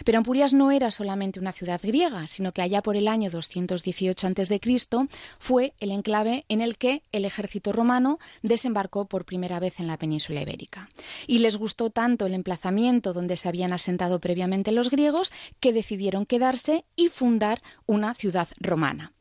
Pero 0.06 0.18
Ampurias 0.18 0.54
no 0.54 0.72
era 0.72 0.92
solamente 0.92 1.40
una 1.40 1.52
ciudad 1.52 1.80
griega, 1.82 2.28
sino 2.28 2.52
que 2.52 2.62
allá 2.62 2.82
por 2.82 2.96
el 2.96 3.08
año 3.08 3.30
218 3.30 4.28
a.C. 4.28 4.62
fue 5.40 5.74
el 5.80 5.92
enclave 5.92 6.46
en 6.50 6.62
el 6.62 6.78
que 6.78 7.04
el 7.12 7.26
ejército 7.26 7.72
romano 7.72 8.20
desembarcó 8.42 9.06
por 9.06 9.26
primera 9.26 9.60
vez 9.60 9.80
en 9.80 9.88
la 9.88 9.98
península 9.98 10.42
ibérica. 10.42 10.90
Y 11.28 11.40
les 11.40 11.58
gustó 11.58 11.90
tanto 11.90 12.26
el 12.26 12.34
emplazamiento 12.34 13.14
donde 13.14 13.38
se 13.38 13.50
habían 13.50 13.74
asentado 13.74 14.20
previamente 14.20 14.72
los 14.72 14.90
griegos 14.90 15.32
que 15.60 15.74
decidieron 15.74 16.26
quedarse 16.26 16.86
y 16.96 17.10
fundar 17.10 17.62
una 17.86 18.14
ciudad 18.14 18.48
romana. 18.60 19.14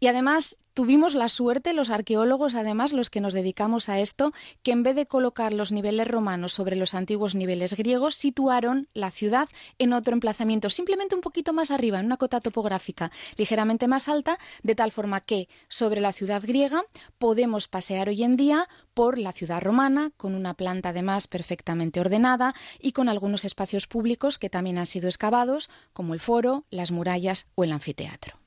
Y 0.00 0.06
además 0.08 0.56
tuvimos 0.74 1.14
la 1.14 1.28
suerte, 1.28 1.72
los 1.72 1.90
arqueólogos, 1.90 2.56
además, 2.56 2.92
los 2.92 3.08
que 3.08 3.20
nos 3.20 3.32
dedicamos 3.32 3.88
a 3.88 4.00
esto, 4.00 4.32
que 4.62 4.72
en 4.72 4.82
vez 4.82 4.96
de 4.96 5.06
colocar 5.06 5.54
los 5.54 5.72
niveles 5.72 6.08
romanos 6.08 6.52
sobre 6.52 6.76
los 6.76 6.94
antiguos 6.94 7.34
niveles 7.34 7.74
griegos, 7.76 8.16
situaron 8.16 8.88
la 8.92 9.10
ciudad 9.10 9.48
en 9.78 9.92
otro 9.92 10.14
emplazamiento, 10.14 10.68
simplemente 10.68 11.14
un 11.14 11.20
poquito 11.20 11.52
más 11.52 11.70
arriba, 11.70 12.00
en 12.00 12.06
una 12.06 12.16
cota 12.16 12.40
topográfica 12.40 13.12
ligeramente 13.36 13.88
más 13.88 14.08
alta, 14.08 14.38
de 14.62 14.74
tal 14.74 14.90
forma 14.90 15.20
que 15.20 15.48
sobre 15.68 16.00
la 16.00 16.12
ciudad 16.12 16.42
griega 16.42 16.84
podemos 17.18 17.68
pasear 17.68 18.08
hoy 18.08 18.24
en 18.24 18.36
día 18.36 18.68
por 18.94 19.18
la 19.18 19.32
ciudad 19.32 19.62
romana, 19.62 20.10
con 20.16 20.34
una 20.34 20.54
planta 20.54 20.88
además 20.88 21.28
perfectamente 21.28 22.00
ordenada 22.00 22.54
y 22.80 22.92
con 22.92 23.08
algunos 23.08 23.44
espacios 23.44 23.86
públicos 23.86 24.38
que 24.38 24.50
también 24.50 24.78
han 24.78 24.86
sido 24.86 25.06
excavados, 25.06 25.70
como 25.92 26.14
el 26.14 26.20
foro, 26.20 26.64
las 26.70 26.90
murallas 26.90 27.46
o 27.54 27.64
el 27.64 27.72
anfiteatro. 27.72 28.43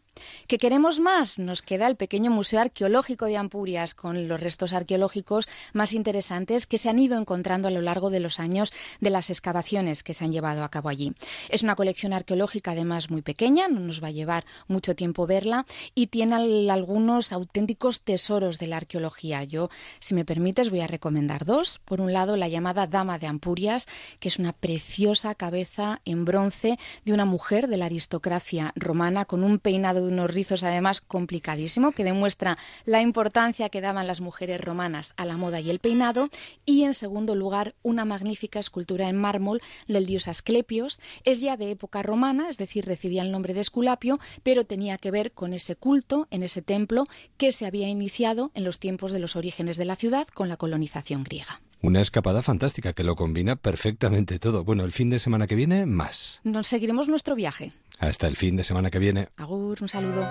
¿Qué 0.47 0.57
queremos 0.57 0.99
más? 0.99 1.39
Nos 1.39 1.61
queda 1.61 1.87
el 1.87 1.95
pequeño 1.95 2.31
Museo 2.31 2.59
Arqueológico 2.59 3.25
de 3.25 3.37
Ampurias, 3.37 3.95
con 3.95 4.27
los 4.27 4.39
restos 4.39 4.73
arqueológicos 4.73 5.47
más 5.73 5.93
interesantes 5.93 6.67
que 6.67 6.77
se 6.77 6.89
han 6.89 6.99
ido 6.99 7.17
encontrando 7.17 7.67
a 7.67 7.71
lo 7.71 7.81
largo 7.81 8.09
de 8.09 8.19
los 8.19 8.39
años 8.39 8.71
de 8.99 9.09
las 9.09 9.29
excavaciones 9.29 10.03
que 10.03 10.13
se 10.13 10.25
han 10.25 10.31
llevado 10.31 10.63
a 10.63 10.69
cabo 10.69 10.89
allí. 10.89 11.13
Es 11.49 11.63
una 11.63 11.75
colección 11.75 12.13
arqueológica 12.13 12.71
además 12.71 13.09
muy 13.09 13.21
pequeña, 13.21 13.67
no 13.67 13.79
nos 13.79 14.03
va 14.03 14.07
a 14.07 14.11
llevar 14.11 14.45
mucho 14.67 14.95
tiempo 14.95 15.27
verla, 15.27 15.65
y 15.95 16.07
tiene 16.07 16.35
algunos 16.71 17.31
auténticos 17.31 18.01
tesoros 18.01 18.59
de 18.59 18.67
la 18.67 18.77
arqueología. 18.77 19.43
Yo, 19.43 19.69
si 19.99 20.13
me 20.13 20.25
permites, 20.25 20.69
voy 20.69 20.81
a 20.81 20.87
recomendar 20.87 21.45
dos. 21.45 21.79
Por 21.85 22.01
un 22.01 22.13
lado, 22.13 22.37
la 22.37 22.47
llamada 22.47 22.87
Dama 22.87 23.19
de 23.19 23.27
Ampurias, 23.27 23.87
que 24.19 24.29
es 24.29 24.39
una 24.39 24.53
preciosa 24.53 25.35
cabeza 25.35 26.01
en 26.05 26.25
bronce 26.25 26.77
de 27.05 27.13
una 27.13 27.25
mujer 27.25 27.67
de 27.67 27.77
la 27.77 27.85
aristocracia 27.85 28.73
romana 28.75 29.25
con 29.25 29.43
un 29.43 29.59
peinado 29.59 30.06
unos 30.07 30.33
rizos 30.33 30.63
además 30.63 31.01
complicadísimo 31.01 31.91
que 31.91 32.03
demuestra 32.03 32.57
la 32.85 33.01
importancia 33.01 33.69
que 33.69 33.81
daban 33.81 34.07
las 34.07 34.21
mujeres 34.21 34.61
romanas 34.61 35.13
a 35.17 35.25
la 35.25 35.37
moda 35.37 35.59
y 35.59 35.69
el 35.69 35.79
peinado 35.79 36.29
y 36.65 36.83
en 36.83 36.93
segundo 36.93 37.35
lugar 37.35 37.75
una 37.83 38.05
magnífica 38.05 38.59
escultura 38.59 39.09
en 39.09 39.17
mármol 39.17 39.61
del 39.87 40.05
dios 40.05 40.27
Asclepios 40.27 40.99
es 41.23 41.41
ya 41.41 41.57
de 41.57 41.71
época 41.71 42.03
romana 42.03 42.49
es 42.49 42.57
decir 42.57 42.85
recibía 42.85 43.21
el 43.21 43.31
nombre 43.31 43.53
de 43.53 43.61
Esculapio 43.61 44.19
pero 44.43 44.65
tenía 44.65 44.97
que 44.97 45.11
ver 45.11 45.31
con 45.31 45.53
ese 45.53 45.75
culto 45.75 46.27
en 46.31 46.43
ese 46.43 46.61
templo 46.61 47.05
que 47.37 47.51
se 47.51 47.65
había 47.65 47.87
iniciado 47.87 48.51
en 48.53 48.63
los 48.63 48.79
tiempos 48.79 49.11
de 49.11 49.19
los 49.19 49.35
orígenes 49.35 49.77
de 49.77 49.85
la 49.85 49.95
ciudad 49.95 50.27
con 50.27 50.49
la 50.49 50.57
colonización 50.57 51.23
griega. 51.23 51.61
Una 51.81 52.01
escapada 52.01 52.41
fantástica 52.41 52.93
que 52.93 53.03
lo 53.03 53.15
combina 53.15 53.55
perfectamente 53.55 54.39
todo. 54.39 54.63
Bueno, 54.63 54.83
el 54.83 54.91
fin 54.91 55.11
de 55.11 55.19
semana 55.19 55.45
que 55.45 55.55
viene, 55.55 55.85
más. 55.85 56.41
Nos 56.43 56.67
seguiremos 56.67 57.07
nuestro 57.07 57.35
viaje. 57.35 57.71
Hasta 57.99 58.27
el 58.27 58.35
fin 58.35 58.55
de 58.55 58.63
semana 58.63 58.89
que 58.89 58.99
viene. 58.99 59.29
Agur, 59.37 59.77
un 59.81 59.89
saludo. 59.89 60.27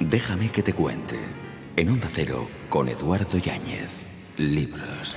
Déjame 0.00 0.50
que 0.50 0.62
te 0.62 0.72
cuente. 0.72 1.18
En 1.76 1.88
Onda 1.88 2.08
Cero, 2.12 2.48
con 2.68 2.88
Eduardo 2.88 3.38
Yáñez. 3.38 4.02
Libros. 4.36 5.16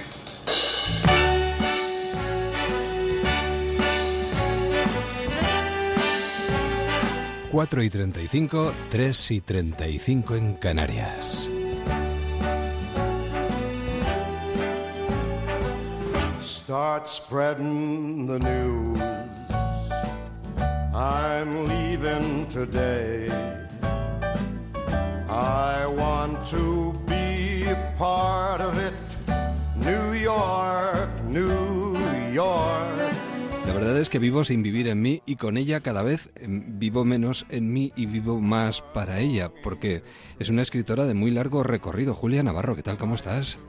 Cuatro 7.52 7.84
y 7.84 7.90
treinta 7.90 8.22
y 8.22 8.28
cinco, 8.28 8.74
tres 8.92 9.32
y 9.32 9.40
treinta 9.42 9.88
y 9.88 9.98
cinco 9.98 10.36
en 10.36 10.56
Canarias. 10.56 11.50
Start 16.42 17.08
spreading 17.08 18.28
the 18.28 18.40
news. 18.40 19.15
I'm 20.96 21.68
leaving 21.68 22.48
today. 22.48 23.28
I 25.28 25.86
want 25.88 26.40
to 26.52 26.94
be 27.06 27.68
a 27.70 27.94
part 27.98 28.62
of 28.62 28.80
it. 28.80 28.94
New 29.76 30.14
York, 30.14 31.10
New 31.26 31.98
York. 32.34 33.12
La 33.68 33.74
verdad 33.74 33.98
es 33.98 34.10
que 34.10 34.20
vivo 34.20 34.46
sin 34.46 34.64
vivir 34.64 34.88
en 34.88 35.02
mí 35.02 35.22
y 35.26 35.36
con 35.36 35.58
ella 35.58 35.82
cada 35.82 36.02
vez 36.02 36.30
em, 36.36 36.80
vivo 36.80 37.04
menos 37.04 37.46
en 37.50 37.74
mí 37.74 37.92
y 37.98 38.06
vivo 38.06 38.40
más 38.40 38.82
para 38.82 39.20
ella, 39.20 39.52
porque 39.64 40.02
es 40.40 40.48
una 40.48 40.62
escritora 40.62 41.04
de 41.04 41.14
muy 41.14 41.32
largo 41.32 41.62
recorrido. 41.64 42.14
Julia 42.14 42.42
Navarro, 42.42 42.74
¿qué 42.74 42.84
tal? 42.84 42.98
¿Cómo 42.98 43.16
estás? 43.16 43.60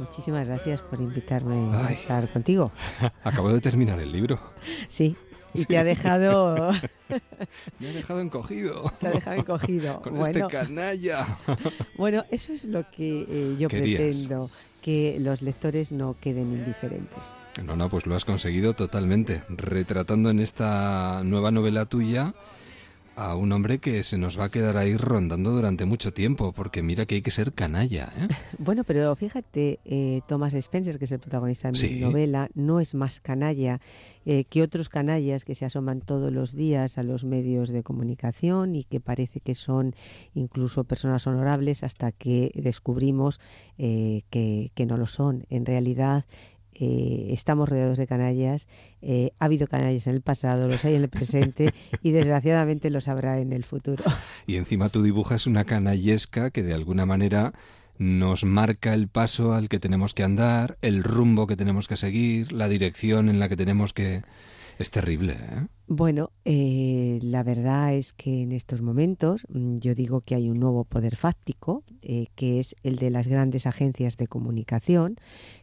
Muchísimas 0.00 0.48
gracias 0.48 0.82
por 0.82 1.00
invitarme 1.00 1.76
a 1.76 1.92
estar 1.92 2.28
contigo. 2.32 2.72
Acabo 3.22 3.52
de 3.52 3.60
terminar 3.60 4.00
el 4.00 4.10
libro. 4.10 4.40
Sí, 4.88 5.16
y 5.54 5.64
te 5.64 5.78
ha 5.78 5.84
dejado... 5.84 6.72
Me 7.78 7.88
ha 7.88 7.92
dejado 7.92 8.20
encogido. 8.20 8.92
Te 9.00 9.08
ha 9.08 9.10
dejado 9.10 9.36
encogido. 9.36 10.00
Con 10.00 10.20
este 10.20 10.46
canalla. 10.46 11.38
bueno, 11.96 12.24
eso 12.30 12.52
es 12.52 12.64
lo 12.64 12.90
que 12.90 13.26
eh, 13.28 13.56
yo 13.58 13.68
pretendo, 13.68 14.50
que 14.80 15.18
los 15.20 15.42
lectores 15.42 15.92
no 15.92 16.16
queden 16.18 16.52
indiferentes. 16.52 17.18
No, 17.62 17.76
no, 17.76 17.90
pues 17.90 18.06
lo 18.06 18.14
has 18.14 18.24
conseguido 18.24 18.72
totalmente, 18.74 19.42
retratando 19.50 20.30
en 20.30 20.40
esta 20.40 21.22
nueva 21.22 21.50
novela 21.50 21.84
tuya 21.84 22.32
a 23.16 23.36
un 23.36 23.52
hombre 23.52 23.78
que 23.78 24.04
se 24.04 24.18
nos 24.18 24.38
va 24.38 24.44
a 24.44 24.48
quedar 24.48 24.76
ahí 24.76 24.96
rondando 24.96 25.50
durante 25.50 25.84
mucho 25.84 26.12
tiempo, 26.12 26.52
porque 26.52 26.82
mira 26.82 27.06
que 27.06 27.16
hay 27.16 27.22
que 27.22 27.30
ser 27.30 27.52
canalla. 27.52 28.12
¿eh? 28.16 28.28
Bueno, 28.58 28.84
pero 28.84 29.14
fíjate, 29.16 29.80
eh, 29.84 30.20
Thomas 30.28 30.54
Spencer, 30.54 30.98
que 30.98 31.06
es 31.06 31.12
el 31.12 31.18
protagonista 31.18 31.70
de 31.70 31.88
mi 31.88 32.00
novela, 32.00 32.48
no 32.54 32.80
es 32.80 32.94
más 32.94 33.20
canalla 33.20 33.80
eh, 34.24 34.44
que 34.44 34.62
otros 34.62 34.88
canallas 34.88 35.44
que 35.44 35.54
se 35.54 35.64
asoman 35.64 36.00
todos 36.00 36.32
los 36.32 36.54
días 36.54 36.98
a 36.98 37.02
los 37.02 37.24
medios 37.24 37.70
de 37.70 37.82
comunicación 37.82 38.74
y 38.74 38.84
que 38.84 39.00
parece 39.00 39.40
que 39.40 39.54
son 39.54 39.94
incluso 40.34 40.84
personas 40.84 41.26
honorables 41.26 41.82
hasta 41.82 42.12
que 42.12 42.52
descubrimos 42.54 43.40
que, 43.76 44.70
que 44.74 44.86
no 44.86 44.96
lo 44.96 45.06
son. 45.06 45.44
En 45.50 45.66
realidad, 45.66 46.24
eh, 46.74 47.28
estamos 47.30 47.68
rodeados 47.68 47.98
de 47.98 48.06
canallas, 48.06 48.68
eh, 49.02 49.32
ha 49.38 49.44
habido 49.44 49.66
canallas 49.66 50.06
en 50.06 50.14
el 50.14 50.22
pasado, 50.22 50.68
los 50.68 50.84
hay 50.84 50.94
en 50.94 51.02
el 51.02 51.08
presente 51.08 51.74
y 52.02 52.10
desgraciadamente 52.12 52.90
los 52.90 53.08
habrá 53.08 53.40
en 53.40 53.52
el 53.52 53.64
futuro. 53.64 54.04
Y 54.46 54.56
encima 54.56 54.88
tú 54.88 55.02
dibujas 55.02 55.46
una 55.46 55.64
canallesca 55.64 56.50
que 56.50 56.62
de 56.62 56.74
alguna 56.74 57.06
manera 57.06 57.52
nos 57.98 58.44
marca 58.44 58.94
el 58.94 59.08
paso 59.08 59.54
al 59.54 59.68
que 59.68 59.78
tenemos 59.78 60.14
que 60.14 60.24
andar, 60.24 60.76
el 60.82 61.04
rumbo 61.04 61.46
que 61.46 61.56
tenemos 61.56 61.86
que 61.86 61.96
seguir, 61.96 62.52
la 62.52 62.68
dirección 62.68 63.28
en 63.28 63.38
la 63.38 63.48
que 63.48 63.56
tenemos 63.56 63.92
que... 63.92 64.22
Es 64.82 64.90
terrible, 64.90 65.34
¿eh? 65.34 65.66
Bueno, 65.86 66.32
eh, 66.44 67.20
la 67.22 67.44
verdad 67.44 67.94
es 67.94 68.12
que 68.12 68.42
en 68.42 68.50
estos 68.50 68.82
momentos 68.82 69.46
mm, 69.48 69.78
yo 69.78 69.94
digo 69.94 70.22
que 70.22 70.34
hay 70.34 70.50
un 70.50 70.58
nuevo 70.58 70.82
poder 70.82 71.14
fáctico, 71.14 71.84
eh, 72.02 72.26
que 72.34 72.58
es 72.58 72.74
el 72.82 72.96
de 72.96 73.10
las 73.10 73.28
grandes 73.28 73.68
agencias 73.68 74.16
de 74.16 74.26
comunicación, 74.26 75.18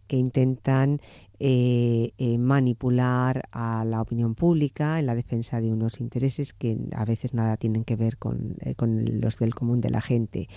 que 0.08 0.16
intentan 0.16 1.02
eh, 1.38 2.14
manipular 2.40 3.50
a 3.52 3.84
la 3.84 4.02
opinión 4.02 4.36
pública 4.36 5.00
en 5.00 5.06
la 5.06 5.16
defensa 5.16 5.60
de 5.60 5.70
unos 5.70 6.00
intereses 6.00 6.54
que 6.54 6.78
a 6.96 7.04
veces 7.04 7.34
nada 7.34 7.58
tienen 7.58 7.84
que 7.84 7.98
ver 7.98 8.18
con, 8.18 8.56
los 8.78 9.38
del 9.38 9.54
común 9.54 9.82
de 9.82 9.90
la 9.90 10.00
gente. 10.00 10.48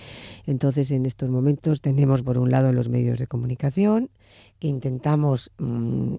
Entonces, 0.47 0.93
en 0.93 1.05
estos 1.05 1.31
momentos 1.31 1.81
tenemos 1.81 2.23
por 2.23 2.39
un 2.39 2.53
lado 2.53 2.73
los 2.73 2.89
medios 2.89 3.19
de 3.19 3.27
comunicación, 3.27 4.09
que 4.61 4.69
intentamos 4.69 5.51
mm, 5.59 6.15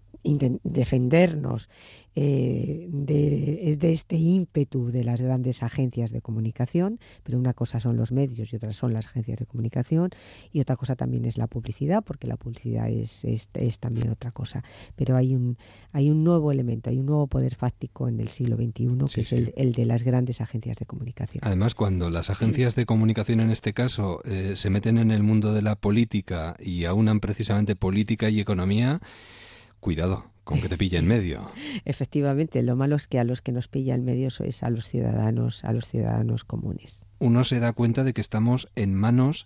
defendernos 0.63 1.69
eh, 2.15 2.87
de, 2.91 3.91
este 3.91 4.17
ímpetu 4.17 4.91
de 4.91 5.03
las 5.03 5.19
grandes 5.19 5.63
agencias 5.63 6.11
de 6.11 6.21
comunicación, 6.21 6.99
pero 7.23 7.39
una 7.39 7.53
cosa 7.53 7.79
son 7.79 7.97
los 7.97 8.11
medios 8.11 8.53
y 8.53 8.55
otra 8.55 8.71
son 8.71 8.93
las 8.93 9.07
agencias 9.07 9.39
de 9.39 9.47
comunicación 9.47 10.11
y 10.51 10.59
otra 10.59 10.75
cosa 10.75 10.95
también 10.95 11.25
es 11.25 11.39
la 11.39 11.47
publicidad, 11.47 12.03
porque 12.03 12.27
la 12.27 12.37
publicidad 12.37 12.87
es, 12.87 13.25
es, 13.25 13.79
también 13.79 14.09
otra 14.09 14.31
cosa. 14.31 14.63
Pero 14.95 15.17
hay 15.17 15.33
un, 15.33 15.57
hay 15.91 16.11
un 16.11 16.23
nuevo 16.23 16.51
elemento, 16.51 16.91
hay 16.91 16.99
un 16.99 17.07
nuevo 17.07 17.25
poder 17.25 17.55
fáctico 17.55 18.07
en 18.07 18.19
el 18.19 18.27
siglo 18.27 18.57
XXI 18.57 18.87
que 19.13 19.21
es 19.21 19.31
el, 19.31 19.73
de 19.73 19.85
las 19.85 20.03
grandes 20.03 20.39
agencias 20.39 20.77
de 20.77 20.85
comunicación. 20.85 21.41
Además, 21.43 21.73
cuando 21.73 22.11
las 22.11 22.29
agencias 22.29 22.75
de 22.75 22.85
comunicación 22.85 23.39
en 23.39 23.49
este 23.49 23.73
caso 23.73 24.21
eh, 24.25 24.53
se 24.55 24.69
meten 24.69 24.99
en 24.99 25.09
el 25.09 25.23
mundo 25.23 25.51
de 25.51 25.63
la 25.63 25.75
política 25.75 26.55
y 26.59 26.85
aunan 26.85 27.19
precisamente 27.19 27.75
política 27.75 28.29
y 28.29 28.39
economía, 28.39 29.01
cuidado, 29.83 30.31
con 30.43 30.61
que 30.61 30.69
te 30.69 30.77
pille 30.77 30.97
en 30.97 31.05
medio. 31.05 31.51
Efectivamente, 31.85 32.63
lo 32.63 32.75
malo 32.75 32.95
es 32.95 33.05
que 33.05 33.19
a 33.19 33.23
los 33.23 33.41
que 33.41 33.51
nos 33.51 33.67
pilla 33.67 33.93
en 33.93 34.05
medio 34.05 34.29
es 34.39 34.63
a 34.63 34.69
los 34.71 34.87
ciudadanos, 34.87 35.63
a 35.63 35.73
los 35.73 35.87
ciudadanos 35.87 36.43
comunes. 36.43 37.05
Uno 37.19 37.43
se 37.43 37.59
da 37.59 37.73
cuenta 37.73 38.03
de 38.03 38.13
que 38.13 38.21
estamos 38.21 38.69
en 38.75 38.95
manos 38.95 39.45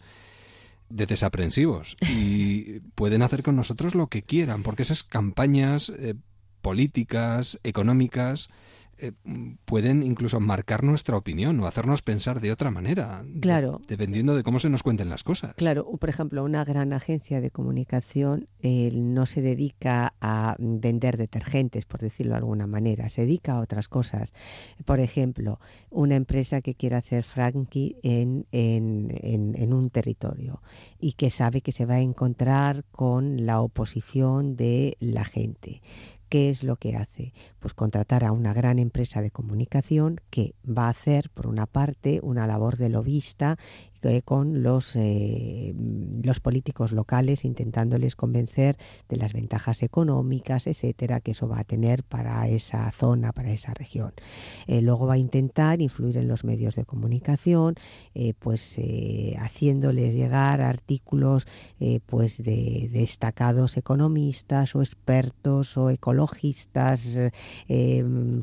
de 0.89 1.05
desaprensivos 1.05 1.97
y 2.07 2.79
pueden 2.95 3.23
hacer 3.23 3.43
con 3.43 3.57
nosotros 3.57 3.95
lo 3.95 4.07
que 4.07 4.21
quieran, 4.21 4.63
porque 4.63 4.83
esas 4.83 5.03
campañas 5.03 5.89
eh, 5.89 6.13
políticas, 6.61 7.59
económicas, 7.63 8.49
eh, 8.99 9.11
pueden 9.65 10.03
incluso 10.03 10.39
marcar 10.39 10.83
nuestra 10.83 11.17
opinión 11.17 11.59
o 11.59 11.67
hacernos 11.67 12.01
pensar 12.01 12.41
de 12.41 12.51
otra 12.51 12.71
manera. 12.71 13.23
Claro. 13.41 13.81
dependiendo 13.87 14.35
de 14.35 14.43
cómo 14.43 14.59
se 14.59 14.69
nos 14.69 14.83
cuenten 14.83 15.09
las 15.09 15.23
cosas. 15.23 15.53
Claro, 15.55 15.85
por 15.99 16.09
ejemplo, 16.09 16.43
una 16.43 16.63
gran 16.63 16.93
agencia 16.93 17.41
de 17.41 17.51
comunicación 17.51 18.47
eh, 18.59 18.91
no 18.93 19.25
se 19.25 19.41
dedica 19.41 20.13
a 20.21 20.55
vender 20.59 21.17
detergentes, 21.17 21.85
por 21.85 22.01
decirlo 22.01 22.33
de 22.33 22.39
alguna 22.39 22.67
manera, 22.67 23.09
se 23.09 23.21
dedica 23.21 23.53
a 23.53 23.59
otras 23.59 23.87
cosas. 23.87 24.33
Por 24.85 24.99
ejemplo, 24.99 25.59
una 25.89 26.15
empresa 26.15 26.61
que 26.61 26.75
quiere 26.75 26.95
hacer 26.95 27.23
frankie 27.23 27.97
en, 28.03 28.45
en, 28.51 29.11
en 29.21 29.73
un 29.73 29.89
territorio 29.89 30.61
y 30.99 31.13
que 31.13 31.29
sabe 31.29 31.61
que 31.61 31.71
se 31.71 31.85
va 31.85 31.95
a 31.95 32.01
encontrar 32.01 32.83
con 32.91 33.45
la 33.45 33.61
oposición 33.61 34.55
de 34.55 34.97
la 34.99 35.25
gente 35.25 35.81
¿Qué 36.29 36.49
es 36.49 36.63
lo 36.63 36.75
que 36.75 36.97
hace? 36.97 37.33
Pues 37.59 37.73
contratar 37.73 38.25
a 38.25 38.33
una 38.33 38.53
gran 38.53 38.79
empresa 38.79 39.21
de 39.21 39.31
comunicación 39.31 40.19
que 40.29 40.55
va 40.65 40.87
a 40.87 40.89
hacer, 40.89 41.29
por 41.29 41.47
una 41.47 41.65
parte, 41.65 42.19
una 42.21 42.47
labor 42.47 42.75
de 42.75 42.89
lobista 42.89 43.57
eh, 44.07 44.21
con 44.23 44.63
los, 44.63 44.95
eh, 44.95 45.73
los 46.23 46.39
políticos 46.39 46.91
locales 46.91 47.45
intentándoles 47.45 48.15
convencer 48.15 48.77
de 49.09 49.17
las 49.17 49.33
ventajas 49.33 49.83
económicas, 49.83 50.67
etcétera, 50.67 51.19
que 51.19 51.31
eso 51.31 51.47
va 51.47 51.59
a 51.59 51.63
tener 51.63 52.03
para 52.03 52.47
esa 52.47 52.89
zona, 52.91 53.31
para 53.31 53.51
esa 53.51 53.73
región. 53.73 54.13
Eh, 54.67 54.81
luego 54.81 55.07
va 55.07 55.15
a 55.15 55.17
intentar 55.17 55.81
influir 55.81 56.17
en 56.17 56.27
los 56.27 56.43
medios 56.43 56.75
de 56.75 56.85
comunicación, 56.85 57.75
pues 58.39 58.79
haciéndoles 59.39 60.13
llegar 60.13 60.61
artículos 60.61 61.47
pues 62.05 62.41
de, 62.43 62.89
destacados 62.91 63.77
economistas 63.77 64.75
o 64.75 64.81
expertos 64.81 65.77
o 65.77 65.89
ecologistas 65.89 67.19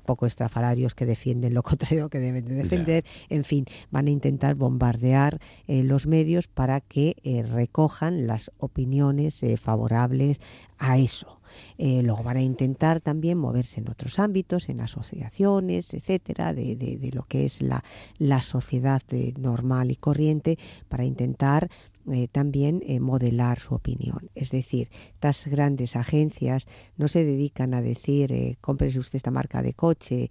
poco 0.05 0.27
estrafalarios 0.27 0.95
que 0.95 1.07
defienden 1.07 1.55
lo 1.55 1.63
contrario 1.75 2.09
que 2.09 2.21
deben 2.21 2.45
de 2.45 2.55
defender. 2.55 3.05
En 3.29 3.45
fin, 3.45 3.67
van 3.91 4.07
a 4.07 4.11
intentar 4.11 4.55
bombardear 4.55 5.41
eh, 5.67 5.83
los 5.83 6.07
medios 6.07 6.49
para 6.49 6.81
que 6.81 7.17
eh, 7.23 7.43
recojan 7.43 8.27
las 8.27 8.51
opiniones 8.59 9.43
eh, 9.43 9.57
favorables 9.57 10.41
a 10.79 10.99
eso. 10.99 11.41
luego 11.79 12.23
van 12.25 12.37
a 12.37 12.43
intentar 12.43 13.01
también 13.01 13.39
moverse 13.39 13.81
en 13.81 13.89
otros 13.89 14.19
ámbitos, 14.19 14.69
en 14.69 14.81
asociaciones, 14.81 15.95
etcétera, 15.95 16.53
de, 16.53 16.75
de, 16.77 17.11
lo 17.13 17.23
que 17.23 17.45
es 17.45 17.63
la, 17.63 17.85
la 18.19 18.43
sociedad 18.43 19.03
normal 19.39 19.91
y 19.93 19.97
corriente, 19.97 20.59
para 20.89 21.05
intentar 21.05 21.71
eh, 22.11 22.29
también 22.31 22.83
eh, 22.87 23.01
modelar 23.01 23.59
su 23.59 23.75
opinión. 23.75 24.31
Es 24.35 24.51
decir, 24.51 24.91
estas 25.15 25.47
grandes 25.47 25.97
agencias 25.97 26.67
no 26.99 27.09
se 27.09 27.25
dedican 27.25 27.73
a 27.73 27.81
decir 27.81 28.31
eh, 28.33 28.59
cómprese 28.61 28.99
usted 28.99 29.17
esta 29.17 29.31
marca 29.31 29.63
de 29.63 29.73
coche 29.73 30.31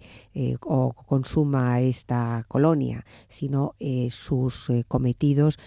o 0.60 0.92
consuma 0.92 1.80
esta 1.80 2.44
colonia, 2.48 3.04
sino 3.28 3.74
sus 4.10 4.70
cometidos 4.88 5.58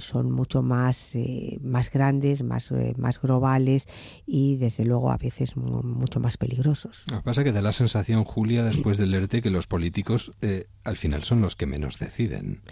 son 0.00 0.30
mucho 0.30 0.62
más, 0.62 1.14
más 1.60 1.90
grandes, 1.90 2.42
más, 2.42 2.72
más 2.96 3.20
globales 3.20 3.86
y 4.26 4.56
desde 4.56 4.84
luego 4.84 5.10
a 5.10 5.16
veces 5.16 5.56
mucho 5.56 6.20
más 6.20 6.36
peligrosos. 6.36 7.04
Lo 7.10 7.18
que 7.18 7.22
pasa 7.22 7.40
es 7.42 7.44
que 7.46 7.52
da 7.52 7.62
la 7.62 7.72
sensación, 7.72 8.24
Julia, 8.24 8.64
después 8.64 8.98
de 8.98 9.06
leerte, 9.06 9.40
que 9.40 9.50
los 9.50 9.66
políticos 9.66 10.32
al 10.84 10.96
final 10.96 11.24
son 11.24 11.40
los 11.40 11.56
que 11.56 11.66
menos 11.66 11.98
deciden. 11.98 12.62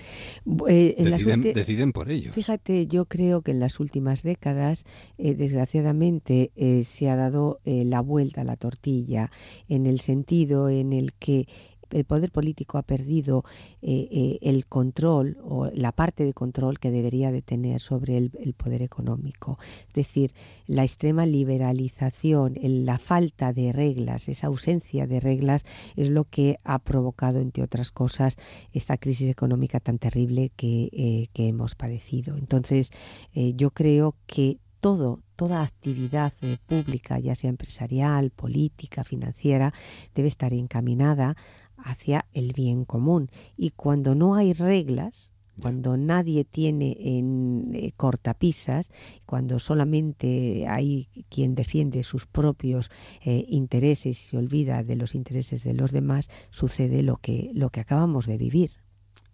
deciden, 0.45 1.43
deciden 1.43 1.93
por 1.93 2.11
ellos. 2.11 2.35
Fíjate 2.35 2.76
yo 2.85 3.07
creo 3.07 3.41
que 3.41 3.53
en 3.53 3.61
las 3.61 3.81
últimas 3.81 4.23
décadas, 4.23 4.85
eh, 5.17 5.35
desgraciadamente, 5.35 6.53
eh, 6.57 6.85
se 6.85 7.09
ha 7.09 7.17
dado 7.17 7.61
eh, 7.65 7.85
la 7.85 8.01
vuelta 8.01 8.43
a 8.43 8.45
la 8.45 8.57
tortilla, 8.57 9.31
en 9.69 9.87
el 9.87 10.01
sentido 10.01 10.69
en 10.69 10.93
el 10.93 11.15
que 11.15 11.49
el 11.91 12.05
poder 12.05 12.31
político 12.31 12.79
ha 12.79 12.83
perdido 12.83 13.45
eh, 13.83 14.09
eh, 14.11 14.39
el 14.43 14.67
control 14.67 15.39
o 15.43 15.71
la 15.73 15.93
parte 15.93 16.25
de 16.25 16.35
control 16.35 16.79
que 16.79 16.91
debería 16.91 17.31
de 17.33 17.43
tener 17.43 17.81
sobre 17.81 18.17
el, 18.17 18.55
poder 18.57 18.83
económico. 18.83 19.59
Es 19.89 19.95
decir, 19.95 20.33
la 20.67 20.85
extrema 20.85 21.27
liberalización, 21.27 22.57
la 22.63 22.99
falta 22.99 23.53
de 23.53 23.73
reglas, 23.73 24.29
esa 24.29 24.49
ausencia 24.49 25.07
de 25.07 25.21
reglas 25.21 25.65
es 25.97 26.09
lo 26.09 26.25
que 26.25 26.59
ha 26.65 26.79
provocado, 26.79 27.41
entre 27.41 27.63
otras 27.63 27.91
cosas, 27.91 28.37
esta 28.73 28.97
crisis 28.97 29.31
económica 29.31 29.81
tan 29.81 29.99
terrible 29.99 30.51
que, 30.57 30.91
eh, 30.93 31.29
hemos 31.35 31.75
padecido. 31.75 32.37
Entonces, 32.37 32.91
yo 33.35 33.71
creo 33.71 34.17
que 34.27 34.59
todo, 34.81 35.21
toda 35.37 35.63
actividad 35.63 36.33
pública, 36.67 37.19
ya 37.19 37.35
sea 37.35 37.51
empresarial, 37.51 38.31
política, 38.31 39.05
financiera, 39.05 39.73
debe 40.15 40.29
estar 40.29 40.53
encaminada 40.53 41.37
hacia 41.79 42.27
el 42.33 42.53
bien 42.53 42.85
común. 42.85 43.31
Y 43.57 43.71
cuando 43.71 44.15
no 44.15 44.35
hay 44.35 44.53
reglas, 44.53 45.33
cuando 45.61 45.97
nadie 45.97 46.45
tiene 46.45 46.97
en 47.01 47.71
eh, 47.75 47.93
cortapisas, 47.97 48.91
cuando 49.25 49.59
solamente 49.59 50.67
hay 50.69 51.09
quien 51.31 51.55
defiende 51.55 52.03
sus 52.03 52.27
propios 52.27 52.91
eh, 53.25 53.45
intereses 53.49 54.19
y 54.19 54.29
se 54.31 54.37
olvida 54.37 54.83
de 54.83 54.97
los 54.97 55.15
intereses 55.15 55.65
de 55.65 55.75
los 55.75 55.93
demás, 55.93 56.29
sucede 56.51 57.03
lo 57.03 57.17
que, 57.17 57.51
lo 57.55 57.71
que 57.71 57.81
acabamos 57.81 58.27
de 58.27 58.37
vivir. 58.37 58.73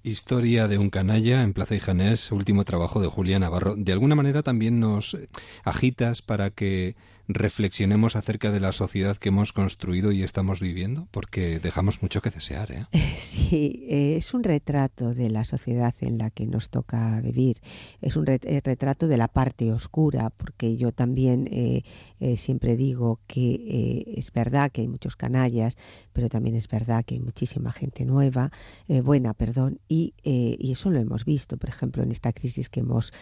Historia 0.04 0.66
de 0.66 0.78
un 0.78 0.90
canalla 0.90 1.42
en 1.42 1.52
Plaza 1.52 1.76
y 1.76 1.80
Janés, 1.80 2.32
último 2.32 2.64
trabajo 2.64 3.00
de 3.00 3.06
Julia 3.06 3.38
Navarro. 3.38 3.76
De 3.76 3.92
alguna 3.92 4.16
manera 4.16 4.42
también 4.42 4.80
nos 4.80 5.16
agitas 5.64 6.22
para 6.22 6.50
que 6.50 6.96
reflexionemos 7.28 8.16
acerca 8.16 8.50
de 8.50 8.60
la 8.60 8.72
sociedad 8.72 9.16
que 9.16 9.28
hemos 9.28 9.52
construido 9.52 10.12
y 10.12 10.22
estamos 10.22 10.60
viviendo, 10.60 11.08
porque 11.10 11.58
dejamos 11.58 12.02
mucho 12.02 12.20
que 12.20 12.30
desear. 12.30 12.72
¿eh? 12.72 12.86
Sí, 13.14 13.86
eh, 13.88 14.16
es 14.16 14.34
un 14.34 14.42
retrato 14.42 15.14
de 15.14 15.30
la 15.30 15.44
sociedad 15.44 15.94
en 16.00 16.18
la 16.18 16.30
que 16.30 16.46
nos 16.46 16.70
toca 16.70 17.20
vivir, 17.20 17.58
es 18.00 18.16
un 18.16 18.28
eh, 18.28 18.60
retrato 18.64 19.08
de 19.08 19.16
la 19.16 19.28
parte 19.28 19.72
oscura, 19.72 20.30
porque 20.30 20.76
yo 20.76 20.92
también 20.92 21.48
siempre 22.36 22.76
digo 22.76 23.20
que 23.26 24.14
es 24.16 24.32
verdad 24.32 24.70
que 24.70 24.82
hay 24.82 24.88
muchos 24.88 25.16
canallas, 25.16 25.76
pero 26.12 26.28
también 26.28 26.56
es 26.56 26.68
verdad 26.68 27.04
que 27.04 27.14
hay 27.14 27.20
muchísima 27.20 27.72
gente 27.72 28.04
nueva, 28.04 28.52
buena, 28.88 29.34
perdón, 29.34 29.80
y, 29.88 30.14
y, 30.22 30.70
eso 30.72 30.90
lo 30.90 31.00
hemos 31.00 31.24
visto, 31.24 31.56
por 31.56 31.68
ejemplo, 31.68 32.02
en 32.02 32.12
esta 32.12 32.32
crisis 32.32 32.68
que 32.68 32.80
hemos 32.80 33.12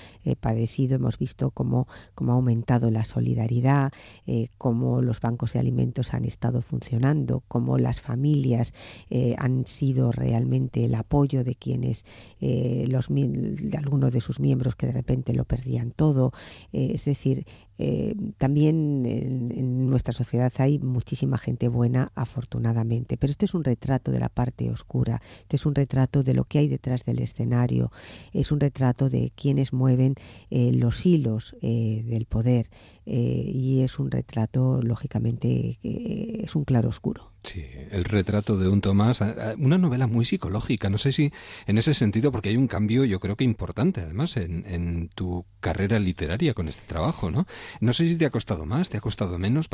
padecido, 0.40 0.96
hemos 0.96 1.18
visto 1.18 1.50
cómo, 1.50 1.88
cómo 2.14 2.32
ha 2.32 2.34
aumentado 2.36 2.90
la 2.90 3.04
solidaridad, 3.04 3.92
eh, 4.26 4.48
cómo 4.58 5.02
los 5.02 5.20
bancos 5.20 5.52
de 5.52 5.60
alimentos 5.60 6.14
han 6.14 6.24
estado 6.24 6.62
funcionando, 6.62 7.42
cómo 7.48 7.78
las 7.78 8.00
familias 8.00 8.74
eh, 9.10 9.34
han 9.38 9.66
sido 9.66 10.12
realmente 10.12 10.84
el 10.84 10.94
apoyo 10.94 11.44
de 11.44 11.54
quienes, 11.54 12.04
eh, 12.40 12.86
los, 12.88 13.08
de 13.08 13.76
algunos 13.76 14.12
de 14.12 14.20
sus 14.20 14.40
miembros 14.40 14.76
que 14.76 14.86
de 14.86 14.92
repente 14.92 15.34
lo 15.34 15.44
perdían 15.44 15.90
todo. 15.90 16.32
es 16.72 17.04
decir, 17.04 17.46
eh, 17.82 18.14
también 18.36 19.06
en, 19.06 19.88
nuestra 19.88 20.12
sociedad 20.12 20.52
hay 20.58 20.78
muchísima 20.78 21.38
gente 21.38 21.68
buena, 21.68 22.12
afortunadamente, 22.14 23.16
pero 23.16 23.30
este 23.30 23.46
es 23.46 23.54
un 23.54 23.64
retrato 23.64 24.10
de 24.10 24.20
la 24.20 24.28
parte 24.28 24.70
oscura, 24.70 25.22
este 25.40 25.56
es 25.56 25.64
un 25.64 25.74
retrato 25.74 26.22
de 26.22 26.34
lo 26.34 26.44
que 26.44 26.58
hay 26.58 26.68
detrás 26.68 27.06
del 27.06 27.20
escenario, 27.20 27.90
es 28.34 28.52
un 28.52 28.60
retrato 28.60 29.08
de 29.08 29.32
quienes 29.34 29.72
mueven 29.72 30.16
eh, 30.50 30.72
los 30.74 31.06
hilos 31.06 31.56
eh, 31.62 32.04
del 32.06 32.26
poder 32.26 32.68
y 33.06 33.80
es 33.80 33.98
un 33.98 34.10
retrato, 34.10 34.82
lógicamente, 34.82 35.80
es 35.82 36.54
un 36.54 36.64
claro 36.64 36.90
oscuro. 36.90 37.29
Sí, 37.42 37.64
el 37.90 38.04
retrato 38.04 38.58
de 38.58 38.68
un 38.68 38.80
Tomás, 38.80 39.20
una 39.58 39.78
novela 39.78 40.06
muy 40.06 40.24
psicológica, 40.24 40.90
no 40.90 40.98
sé 40.98 41.12
si 41.12 41.32
en 41.66 41.78
ese 41.78 41.94
sentido, 41.94 42.32
porque 42.32 42.50
hay 42.50 42.56
un 42.56 42.66
cambio 42.66 43.04
yo 43.04 43.20
creo 43.20 43.36
que 43.36 43.44
importante 43.44 44.00
además 44.00 44.36
en, 44.36 44.64
en 44.66 45.08
tu 45.08 45.44
carrera 45.60 45.98
literaria 45.98 46.54
con 46.54 46.68
este 46.68 46.86
trabajo, 46.86 47.30
¿no? 47.30 47.46
No 47.80 47.92
sé 47.92 48.08
si 48.08 48.16
te 48.16 48.26
ha 48.26 48.30
costado 48.30 48.66
más, 48.66 48.88
te 48.88 48.96
ha 48.96 49.00
costado 49.00 49.38
menos. 49.38 49.68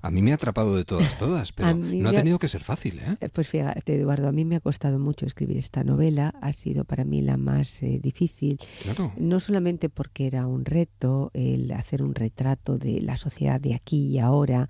A 0.00 0.10
mí 0.10 0.22
me 0.22 0.32
ha 0.32 0.36
atrapado 0.36 0.76
de 0.76 0.84
todas, 0.84 1.18
todas, 1.18 1.52
pero 1.52 1.74
no 1.74 2.08
ha 2.08 2.12
tenido 2.12 2.38
que 2.38 2.48
ser 2.48 2.62
fácil, 2.62 2.98
¿eh? 3.00 3.16
¿eh? 3.20 3.28
Pues 3.28 3.48
fíjate, 3.48 3.96
Eduardo, 3.96 4.28
a 4.28 4.32
mí 4.32 4.44
me 4.44 4.56
ha 4.56 4.60
costado 4.60 4.98
mucho 4.98 5.26
escribir 5.26 5.56
esta 5.56 5.84
novela, 5.84 6.34
ha 6.40 6.52
sido 6.52 6.84
para 6.84 7.04
mí 7.04 7.22
la 7.22 7.36
más 7.36 7.82
eh, 7.82 7.98
difícil. 8.02 8.58
Claro. 8.82 9.12
No 9.16 9.40
solamente 9.40 9.88
porque 9.88 10.26
era 10.26 10.46
un 10.46 10.64
reto 10.64 11.30
el 11.34 11.70
hacer 11.72 12.02
un 12.02 12.14
retrato 12.14 12.78
de 12.78 13.00
la 13.00 13.16
sociedad 13.16 13.60
de 13.60 13.74
aquí 13.74 14.06
y 14.06 14.18
ahora, 14.18 14.68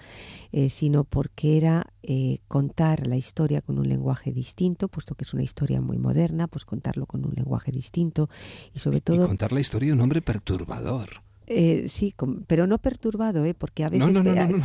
eh, 0.52 0.70
sino 0.70 1.04
porque 1.04 1.56
era 1.56 1.86
contar 2.48 3.06
la 3.06 3.16
historia 3.16 3.60
con 3.60 3.78
un 3.78 3.88
lenguaje 3.88 4.32
distinto, 4.32 4.88
puesto 4.88 5.14
que 5.14 5.24
es 5.24 5.34
una 5.34 5.42
historia 5.42 5.80
muy 5.80 5.98
moderna, 5.98 6.46
pues 6.48 6.64
contarlo 6.64 7.06
con 7.06 7.24
un 7.24 7.32
lenguaje 7.34 7.72
distinto 7.72 8.28
y 8.72 8.78
sobre 8.78 9.00
todo... 9.00 9.24
Y 9.24 9.28
contar 9.28 9.52
la 9.52 9.60
historia 9.60 9.88
de 9.88 9.92
un 9.94 10.00
hombre 10.00 10.22
perturbador. 10.22 11.22
Eh, 11.46 11.86
sí, 11.88 12.14
pero 12.46 12.66
no 12.66 12.78
perturbado, 12.78 13.44
¿eh? 13.44 13.54
porque 13.54 13.84
a 13.84 13.88
veces 13.88 14.16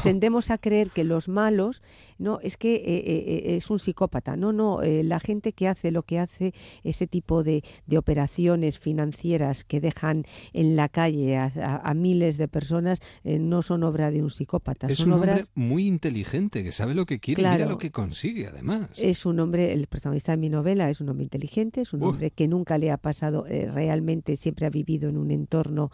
tendemos 0.04 0.50
a 0.50 0.58
creer 0.58 0.92
que 0.92 1.04
los 1.04 1.28
malos, 1.28 1.82
no, 2.18 2.40
es 2.42 2.58
que 2.58 2.76
eh, 2.76 2.84
eh, 2.86 3.56
es 3.56 3.70
un 3.70 3.80
psicópata. 3.80 4.38
No, 4.38 4.54
no, 4.54 4.82
la 4.82 5.20
gente 5.20 5.54
que 5.54 5.68
hace 5.68 5.92
lo 5.92 6.04
que 6.04 6.20
hace, 6.20 6.54
ese 6.84 7.08
tipo 7.08 7.44
de, 7.44 7.64
operaciones 7.98 8.80
financieras 8.80 9.66
que 9.66 9.82
dejan 9.82 10.26
en 10.54 10.78
la 10.78 10.88
calle 10.88 11.38
a, 11.38 11.94
miles 11.94 12.38
de 12.38 12.48
personas, 12.48 13.02
no 13.24 13.62
son 13.62 13.84
obra 13.84 14.10
de 14.10 14.24
un 14.24 14.30
psicópata. 14.30 14.88
Es 14.88 15.02
un 15.02 15.12
hombre 15.12 15.44
muy 15.54 15.86
inteligente, 15.86 16.64
que 16.64 16.72
sabe 16.72 16.94
lo 16.94 17.06
que 17.06 17.20
quiere 17.20 17.42
y 17.42 17.46
mira 17.46 17.66
lo 17.66 17.78
que 17.78 17.92
consigue, 17.92 18.48
además. 18.48 18.92
Es 18.98 19.26
un 19.26 19.40
hombre, 19.42 19.74
el 19.74 19.88
protagonista 19.88 20.32
de 20.32 20.38
mi 20.38 20.50
novela 20.50 20.90
es 20.90 21.02
un 21.02 21.10
hombre 21.10 21.24
inteligente, 21.24 21.82
es 21.82 21.92
un 21.94 22.04
hombre 22.04 22.32
que 22.32 22.48
nunca 22.48 22.78
le 22.78 22.90
ha 22.92 22.98
pasado 22.98 23.44
realmente, 23.44 24.38
siempre 24.38 24.66
ha 24.66 24.70
vivido 24.70 25.10
en 25.10 25.18
un 25.18 25.32
entorno. 25.32 25.92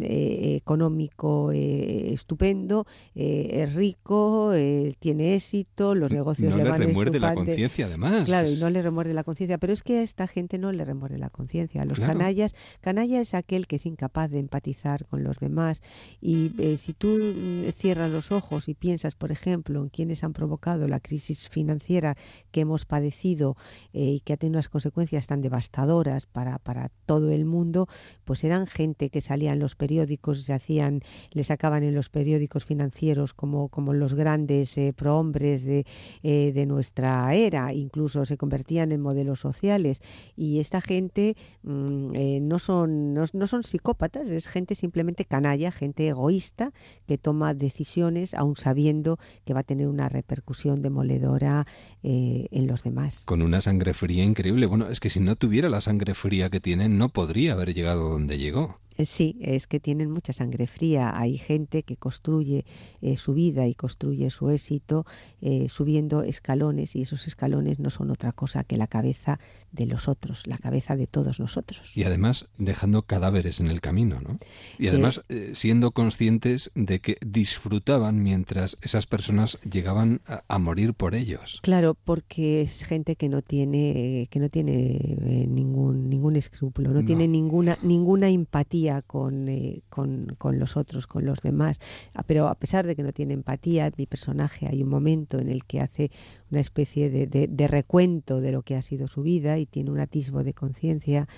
Eh, 0.00 0.56
económico 0.56 1.50
eh, 1.52 2.12
estupendo, 2.12 2.86
eh, 3.14 3.62
es 3.62 3.74
rico, 3.74 4.52
tiene 4.98 5.34
éxito, 5.34 5.94
los 5.94 6.12
negocios 6.12 6.54
no 6.54 6.62
le, 6.62 6.72
remuerde 6.72 7.20
la 7.20 7.34
conciencia 7.34 7.86
además. 7.86 8.24
Claro, 8.24 8.50
y 8.50 8.56
no 8.56 8.70
le 8.70 8.80
remuerde 8.80 9.12
la 9.12 9.24
conciencia, 9.24 9.58
pero 9.58 9.72
es 9.72 9.82
que 9.82 9.98
a 9.98 10.02
esta 10.02 10.26
gente 10.26 10.58
no 10.58 10.72
le 10.72 10.84
remuerde 10.84 11.18
la 11.18 11.30
conciencia. 11.30 11.84
Los 11.84 12.00
canallas, 12.00 12.54
canalla 12.80 13.20
es 13.20 13.34
aquel 13.34 13.66
que 13.66 13.76
es 13.76 13.86
incapaz 13.86 14.30
de 14.30 14.38
empatizar 14.38 15.06
con 15.06 15.24
los 15.24 15.38
demás 15.40 15.82
y 16.20 16.50
si 16.78 16.94
tú 16.94 17.08
mm, 17.08 17.70
cierras 17.76 18.10
los 18.10 18.32
ojos 18.32 18.68
y 18.68 18.74
piensas, 18.74 19.14
por 19.14 19.32
ejemplo, 19.32 19.82
en 19.82 19.88
quienes 19.88 20.24
han 20.24 20.32
provocado 20.32 20.88
la 20.88 21.00
crisis 21.00 21.48
financiera 21.48 22.16
que 22.50 22.60
hemos 22.60 22.84
padecido 22.84 23.56
y 23.92 24.20
que 24.20 24.32
ha 24.32 24.36
tenido 24.36 24.56
unas 24.56 24.68
consecuencias 24.68 25.26
tan 25.26 25.40
devastadoras 25.40 26.26
para, 26.26 26.58
para 26.58 26.90
todo 27.06 27.30
el 27.30 27.44
mundo, 27.44 27.88
pues 28.24 28.44
eran 28.44 28.66
gente 28.66 29.10
que 29.10 29.20
salía 29.20 29.52
en 29.52 29.58
los 29.58 29.74
periódicos 29.82 30.44
se 30.44 30.52
hacían, 30.52 31.00
le 31.32 31.42
sacaban 31.42 31.82
en 31.82 31.92
los 31.92 32.08
periódicos 32.08 32.64
financieros 32.64 33.34
como, 33.34 33.68
como 33.68 33.92
los 33.92 34.14
grandes 34.14 34.78
eh, 34.78 34.92
prohombres 34.94 35.64
de, 35.64 35.84
eh, 36.22 36.52
de 36.54 36.66
nuestra 36.66 37.34
era, 37.34 37.72
incluso 37.72 38.24
se 38.24 38.36
convertían 38.36 38.92
en 38.92 39.00
modelos 39.00 39.40
sociales. 39.40 40.00
Y 40.36 40.60
esta 40.60 40.80
gente 40.80 41.36
mm, 41.64 42.14
eh, 42.14 42.38
no, 42.40 42.60
son, 42.60 43.12
no, 43.12 43.46
son 43.48 43.64
psicópatas, 43.64 44.28
es 44.28 44.46
gente 44.46 44.76
simplemente 44.76 45.24
canalla, 45.24 45.72
gente 45.72 46.06
egoísta 46.06 46.72
que 47.08 47.18
toma 47.18 47.52
decisiones 47.52 48.34
aun 48.34 48.54
sabiendo 48.54 49.18
que 49.44 49.52
va 49.52 49.60
a 49.60 49.64
tener 49.64 49.88
una 49.88 50.08
repercusión 50.08 50.80
demoledora 50.80 51.66
en 52.04 52.66
los 52.66 52.84
demás. 52.84 53.22
Con 53.24 53.42
una 53.42 53.60
sangre 53.60 53.94
fría 53.94 54.22
increíble. 54.22 54.66
Bueno, 54.66 54.88
es 54.88 55.00
que 55.00 55.10
si 55.10 55.18
no 55.18 55.34
tuviera 55.34 55.68
la 55.68 55.80
sangre 55.80 56.14
fría 56.14 56.50
que 56.50 56.60
tienen, 56.60 56.98
no 56.98 57.08
podría 57.08 57.54
haber 57.54 57.74
llegado 57.74 58.10
donde 58.10 58.38
llegó. 58.38 58.81
Eh, 58.96 59.04
sí, 59.04 59.36
es 59.40 59.66
que 59.66 59.80
tienen 59.80 60.10
mucha 60.10 60.32
sangre 60.32 60.66
fría. 60.66 61.12
Hay 61.18 61.38
gente 61.38 61.82
que 61.82 61.96
construye 61.96 62.64
eh, 63.00 63.16
su 63.16 63.34
vida 63.34 63.66
y 63.66 63.74
construye 63.74 64.30
su 64.30 64.50
éxito 64.50 65.06
eh, 65.40 65.68
subiendo 65.68 66.22
escalones 66.22 66.96
y 66.96 67.02
esos 67.02 67.26
escalones 67.26 67.78
no 67.78 67.90
son 67.90 68.10
otra 68.10 68.32
cosa 68.32 68.64
que 68.64 68.76
la 68.76 68.86
cabeza 68.86 69.38
de 69.70 69.86
los 69.86 70.08
otros, 70.08 70.46
la 70.46 70.58
cabeza 70.58 70.96
de 70.96 71.06
todos 71.06 71.40
nosotros. 71.40 71.92
Y 71.94 72.04
además 72.04 72.48
dejando 72.58 73.02
cadáveres 73.02 73.60
en 73.60 73.68
el 73.68 73.80
camino, 73.80 74.20
¿no? 74.20 74.38
Y 74.78 74.88
además 74.88 75.24
siendo 75.54 75.92
conscientes 75.92 76.70
de 76.74 77.00
que 77.00 77.16
disfrutaban 77.24 78.22
mientras 78.22 78.76
esas 78.82 79.06
personas 79.06 79.58
llegaban 79.62 80.20
a, 80.26 80.58
morir 80.58 80.94
por 80.94 81.14
ellos. 81.14 81.58
Claro, 81.62 81.94
porque 81.94 82.62
es 82.62 82.84
gente 82.84 83.16
que 83.16 83.28
no 83.28 83.42
tiene 83.42 84.28
que 84.30 84.38
no 84.38 84.48
tiene 84.48 85.46
ningún 85.48 86.08
ningún 86.08 86.36
escrúpulo, 86.36 86.90
no, 86.90 87.04
tiene 87.04 87.26
ninguna 87.26 87.78
ninguna 87.82 88.28
empatía 88.28 88.81
con, 89.06 89.48
eh, 89.48 89.82
con, 89.88 90.34
con, 90.38 90.58
los 90.58 90.76
otros, 90.76 91.06
con 91.06 91.24
los 91.24 91.40
demás. 91.40 91.78
Ah, 92.14 92.24
pero 92.26 92.48
a 92.48 92.56
pesar 92.56 92.86
de 92.86 92.96
que 92.96 93.02
no 93.02 93.12
tiene 93.12 93.34
empatía, 93.34 93.90
mi 93.96 94.06
personaje 94.06 94.66
hay 94.66 94.82
un 94.82 94.88
momento 94.88 95.38
en 95.38 95.48
el 95.48 95.64
que 95.64 95.80
hace 95.80 96.10
una 96.50 96.60
especie 96.60 97.08
de, 97.10 97.26
de, 97.26 97.68
recuento 97.68 98.40
de 98.40 98.52
lo 98.52 98.62
que 98.62 98.76
ha 98.76 98.82
sido 98.82 99.06
su 99.06 99.22
vida 99.22 99.58
y 99.58 99.66
tiene 99.66 99.90
un 99.90 100.00
atisbo 100.00 100.42
de 100.42 100.52
conciencia 100.52 101.28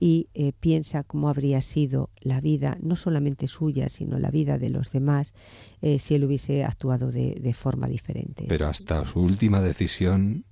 y 0.00 0.28
eh, 0.34 0.52
piensa 0.58 1.04
cómo 1.04 1.28
habría 1.28 1.60
sido 1.60 2.10
la 2.20 2.40
vida, 2.40 2.78
no 2.80 2.96
solamente 2.96 3.46
suya, 3.46 3.88
sino 3.88 4.18
la 4.18 4.30
vida 4.30 4.58
de 4.58 4.70
los 4.70 4.90
demás, 4.90 5.34
eh, 5.82 5.98
si 5.98 6.14
él 6.14 6.24
hubiese 6.24 6.64
actuado 6.64 7.12
de, 7.12 7.38
de 7.40 7.54
forma 7.54 7.86
diferente. 7.86 8.46
Pero 8.48 8.66
hasta 8.66 9.04
su 9.04 9.20
última 9.20 9.60
decisión 9.60 10.44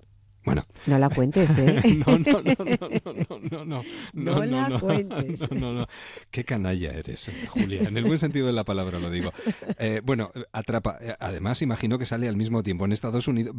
bueno. 0.45 0.66
No 0.86 0.99
la 0.99 1.09
cuentes, 1.09 1.57
¿eh? 1.57 1.80
no, 2.07 2.18
no, 2.18 2.43
no, 2.43 2.55
no, 2.55 3.64
no, 3.64 3.82
no, 4.12 4.47
no, 4.47 4.68
la 4.68 4.80
cuentes. 4.80 5.51
No, 5.53 5.72
no, 5.72 5.86
Qué 6.30 6.45
canalla 6.45 6.93
eres, 6.93 7.30
Julia. 7.51 7.82
En 7.82 7.97
el 7.97 8.05
buen 8.05 8.18
sentido 8.18 8.47
de 8.47 8.53
la 8.53 8.64
palabra 8.64 8.99
lo 8.99 9.11
digo. 9.11 9.32
Eh, 9.78 10.01
bueno, 10.05 10.32
atrapa. 10.53 10.99
Eh, 11.01 11.14
además, 11.20 11.62
imagino 11.62 11.99
que 11.99 12.07
sale 12.07 12.28
al 12.28 12.36
mismo 12.36 12.62
tiempo 12.62 12.84
en 12.84 12.93
Estados 12.93 13.28
Unidos. 13.28 13.55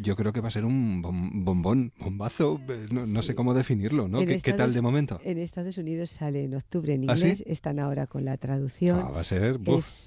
yo 0.00 0.16
creo 0.16 0.32
que 0.32 0.40
va 0.40 0.48
a 0.48 0.50
ser 0.50 0.64
un 0.64 1.02
bombón, 1.44 1.92
bombazo. 1.98 2.60
Eh, 2.68 2.88
no, 2.90 3.22
sé 3.22 3.34
cómo 3.34 3.54
definirlo, 3.54 4.08
¿no? 4.08 4.24
¿Qué, 4.24 4.52
tal 4.52 4.72
de 4.72 4.80
momento? 4.80 5.20
En 5.24 5.38
Estados 5.38 5.76
Unidos 5.78 6.10
sale 6.10 6.44
en 6.44 6.54
octubre 6.54 6.94
en 6.94 7.08
¿Ah, 7.10 7.14
inglés. 7.14 7.44
Están 7.46 7.78
ahora 7.78 8.06
con 8.06 8.24
la 8.24 8.36
traducción. 8.38 9.00
Ah, 9.00 9.10
va 9.10 9.20
a 9.20 9.24
ser. 9.24 9.58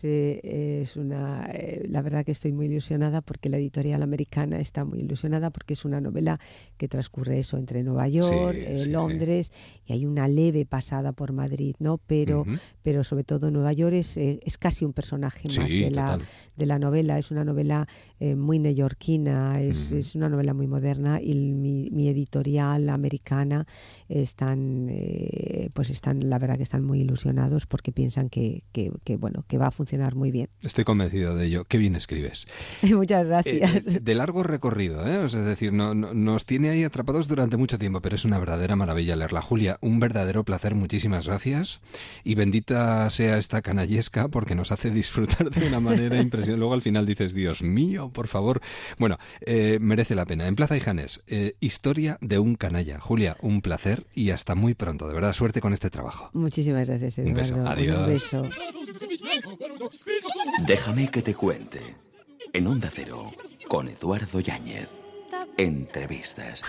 Es 0.03 0.95
una. 0.95 1.49
la 1.88 2.01
verdad 2.01 2.26
que 2.26 2.32
estoy 2.32 2.51
muy 2.51 2.65
ilusionada 2.65 3.21
porque 3.21 3.49
la 3.49 3.57
editorial 3.57 4.01
americana 4.01 4.59
está 4.59 4.86
muy 4.86 4.99
ilusionada 4.99 5.49
porque 5.51 5.73
es 5.73 5.86
una 5.86 6.01
novela 6.01 6.14
novela 6.16 6.39
que 6.78 6.88
transcurre 6.88 7.39
eso 7.39 7.57
entre 7.57 7.84
Nueva 7.84 8.07
York, 8.07 8.57
Sí, 8.59 8.66
eh, 8.66 8.78
sí, 8.80 8.84
sí. 8.86 8.89
Londres 8.89 9.51
y 9.86 9.93
hay 9.93 10.05
una 10.05 10.28
leve 10.28 10.66
pasada 10.66 11.11
por 11.11 11.32
Madrid, 11.34 11.76
¿no? 11.80 11.97
Pero, 11.97 12.45
pero 12.84 13.03
sobre 13.03 13.24
todo 13.24 13.51
Nueva 13.51 13.74
York 13.74 13.93
es, 13.95 14.18
eh, 14.18 14.39
es 14.43 14.57
casi 14.57 14.86
un 14.86 14.93
personaje 14.93 15.47
más 15.49 15.70
de 15.72 15.91
la, 15.91 16.18
de 16.55 16.66
la 16.66 16.80
novela. 16.80 17.18
Es 17.18 17.32
una 17.32 17.43
novela 17.43 17.88
eh, 18.20 18.36
muy 18.36 18.59
neoyorquina, 18.59 19.61
es, 19.61 19.91
es 19.91 20.16
una 20.16 20.30
novela 20.30 20.53
muy 20.53 20.68
moderna 20.68 21.22
y 21.22 21.32
el- 21.32 21.53
mi, 21.55 21.89
mi 21.91 22.07
editorial 22.09 22.89
americana 22.89 23.66
están, 24.09 24.88
eh, 24.89 25.70
pues 25.74 25.89
están, 25.89 26.30
la 26.30 26.39
verdad 26.39 26.57
que 26.57 26.63
están 26.63 26.84
muy 26.84 27.01
ilusionados 27.01 27.66
porque 27.66 27.91
piensan 27.91 28.30
que, 28.30 28.63
que, 28.72 28.91
que, 29.03 29.18
bueno, 29.18 29.45
que 29.47 29.57
va 29.57 29.68
a 29.68 29.72
funcionar 29.72 30.16
muy 30.16 30.32
bien. 30.32 30.49
Estoy 30.61 30.84
convencido 30.84 31.36
de 31.36 31.45
ello. 31.47 31.66
Qué 31.66 31.78
bien 31.78 31.95
escribes. 31.95 32.47
Muchas 32.84 33.28
gracias. 33.28 34.03
de 34.03 34.16
largo 34.16 34.43
recorrido, 34.43 35.05
¿eh? 35.07 35.18
O 35.18 35.30
sea, 35.30 35.41
es 35.41 35.45
decir, 35.47 35.74
no, 35.74 35.93
no- 35.95 36.05
nos 36.14 36.45
tiene 36.45 36.70
ahí 36.70 36.84
atrapados 36.84 37.28
durante 37.28 37.58
mucho 37.58 37.78
tiempo, 37.80 38.01
pero 38.01 38.16
es 38.16 38.26
una 38.26 38.39
verdadera 38.39 38.76
maravilla 38.76 39.16
leerla. 39.16 39.41
Julia, 39.41 39.78
un 39.82 39.99
verdadero 39.99 40.43
placer, 40.43 40.76
muchísimas 40.76 41.28
gracias. 41.28 41.80
Y 42.24 42.36
bendita 42.36 43.10
sea 43.10 43.38
esta 43.38 43.62
canallesca 43.62 44.28
porque 44.28 44.56
nos 44.56 44.72
hace 44.72 44.89
disfrutar 44.91 45.49
de 45.49 45.68
una 45.68 45.80
manera 45.80 46.22
impresionante. 46.22 46.60
Luego 46.60 46.74
al 46.74 46.82
final 46.82 47.06
dices, 47.06 47.34
Dios 47.34 47.62
mío, 47.64 48.10
por 48.10 48.28
favor. 48.28 48.62
Bueno, 48.97 49.18
eh, 49.41 49.78
merece 49.82 50.16
la 50.16 50.26
pena. 50.26 50.47
En 50.47 50.56
Plaza 50.56 50.78
y 50.78 50.80
Janes, 50.80 51.22
eh, 51.28 51.56
historia 51.60 52.18
de 52.22 52.39
un 52.39 52.56
canalla. 52.56 52.99
Julia, 52.99 53.38
un 53.41 53.62
placer 53.62 54.06
y 54.14 54.30
hasta 54.32 54.56
muy 54.56 54.74
pronto. 54.74 55.08
De 55.08 55.14
verdad, 55.14 55.34
suerte 55.34 55.62
con 55.62 55.74
este 55.74 55.89
trabajo. 55.89 56.30
Muchísimas 56.34 56.88
gracias, 56.88 57.18
Un 57.18 57.28
Eduardo. 57.30 57.58
beso. 57.64 57.70
Adiós. 57.70 58.34
Un 58.34 58.43
beso. 58.43 58.49
Déjame 60.68 61.10
que 61.10 61.22
te 61.22 61.34
cuente. 61.36 61.80
En 62.53 62.68
Onda 62.68 62.89
Cero, 62.93 63.32
con 63.68 63.88
Eduardo 63.89 64.39
Yáñez. 64.39 64.88
Entrevistas. 65.57 66.61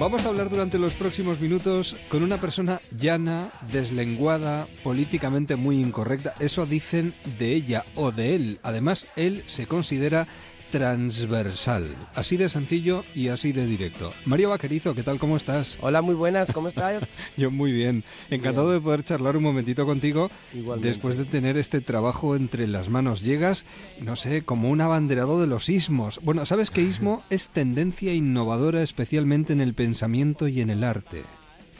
Vamos 0.00 0.24
a 0.24 0.30
hablar 0.30 0.48
durante 0.48 0.78
los 0.78 0.94
próximos 0.94 1.40
minutos 1.40 1.94
con 2.08 2.22
una 2.22 2.38
persona 2.38 2.80
llana, 2.90 3.50
deslenguada, 3.70 4.66
políticamente 4.82 5.56
muy 5.56 5.78
incorrecta. 5.78 6.34
Eso 6.40 6.64
dicen 6.64 7.12
de 7.38 7.52
ella 7.52 7.84
o 7.96 8.10
de 8.10 8.34
él. 8.34 8.60
Además, 8.62 9.06
él 9.16 9.44
se 9.46 9.66
considera 9.66 10.26
transversal. 10.70 11.86
Así 12.14 12.36
de 12.36 12.48
sencillo 12.48 13.04
y 13.14 13.28
así 13.28 13.52
de 13.52 13.66
directo. 13.66 14.12
Mario 14.24 14.50
Vaquerizo, 14.50 14.94
¿qué 14.94 15.02
tal? 15.02 15.18
¿Cómo 15.18 15.36
estás? 15.36 15.76
Hola, 15.80 16.02
muy 16.02 16.14
buenas, 16.14 16.52
¿cómo 16.52 16.68
estás? 16.68 17.14
Yo 17.36 17.50
muy 17.50 17.72
bien. 17.72 18.04
Encantado 18.30 18.70
de 18.70 18.80
poder 18.80 19.04
charlar 19.04 19.36
un 19.36 19.42
momentito 19.42 19.86
contigo 19.86 20.30
Igualmente. 20.54 20.88
después 20.88 21.16
de 21.16 21.24
tener 21.24 21.56
este 21.56 21.80
trabajo 21.80 22.36
entre 22.36 22.66
las 22.66 22.88
manos. 22.88 23.22
Llegas, 23.22 23.64
no 24.00 24.16
sé, 24.16 24.42
como 24.42 24.70
un 24.70 24.80
abanderado 24.80 25.40
de 25.40 25.46
los 25.46 25.68
ismos. 25.68 26.20
Bueno, 26.22 26.46
¿sabes 26.46 26.70
que 26.70 26.82
ismo 26.82 27.22
es 27.30 27.48
tendencia 27.48 28.14
innovadora 28.14 28.82
especialmente 28.82 29.52
en 29.52 29.60
el 29.60 29.74
pensamiento 29.74 30.48
y 30.48 30.60
en 30.60 30.70
el 30.70 30.84
arte? 30.84 31.22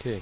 Sí. 0.03 0.15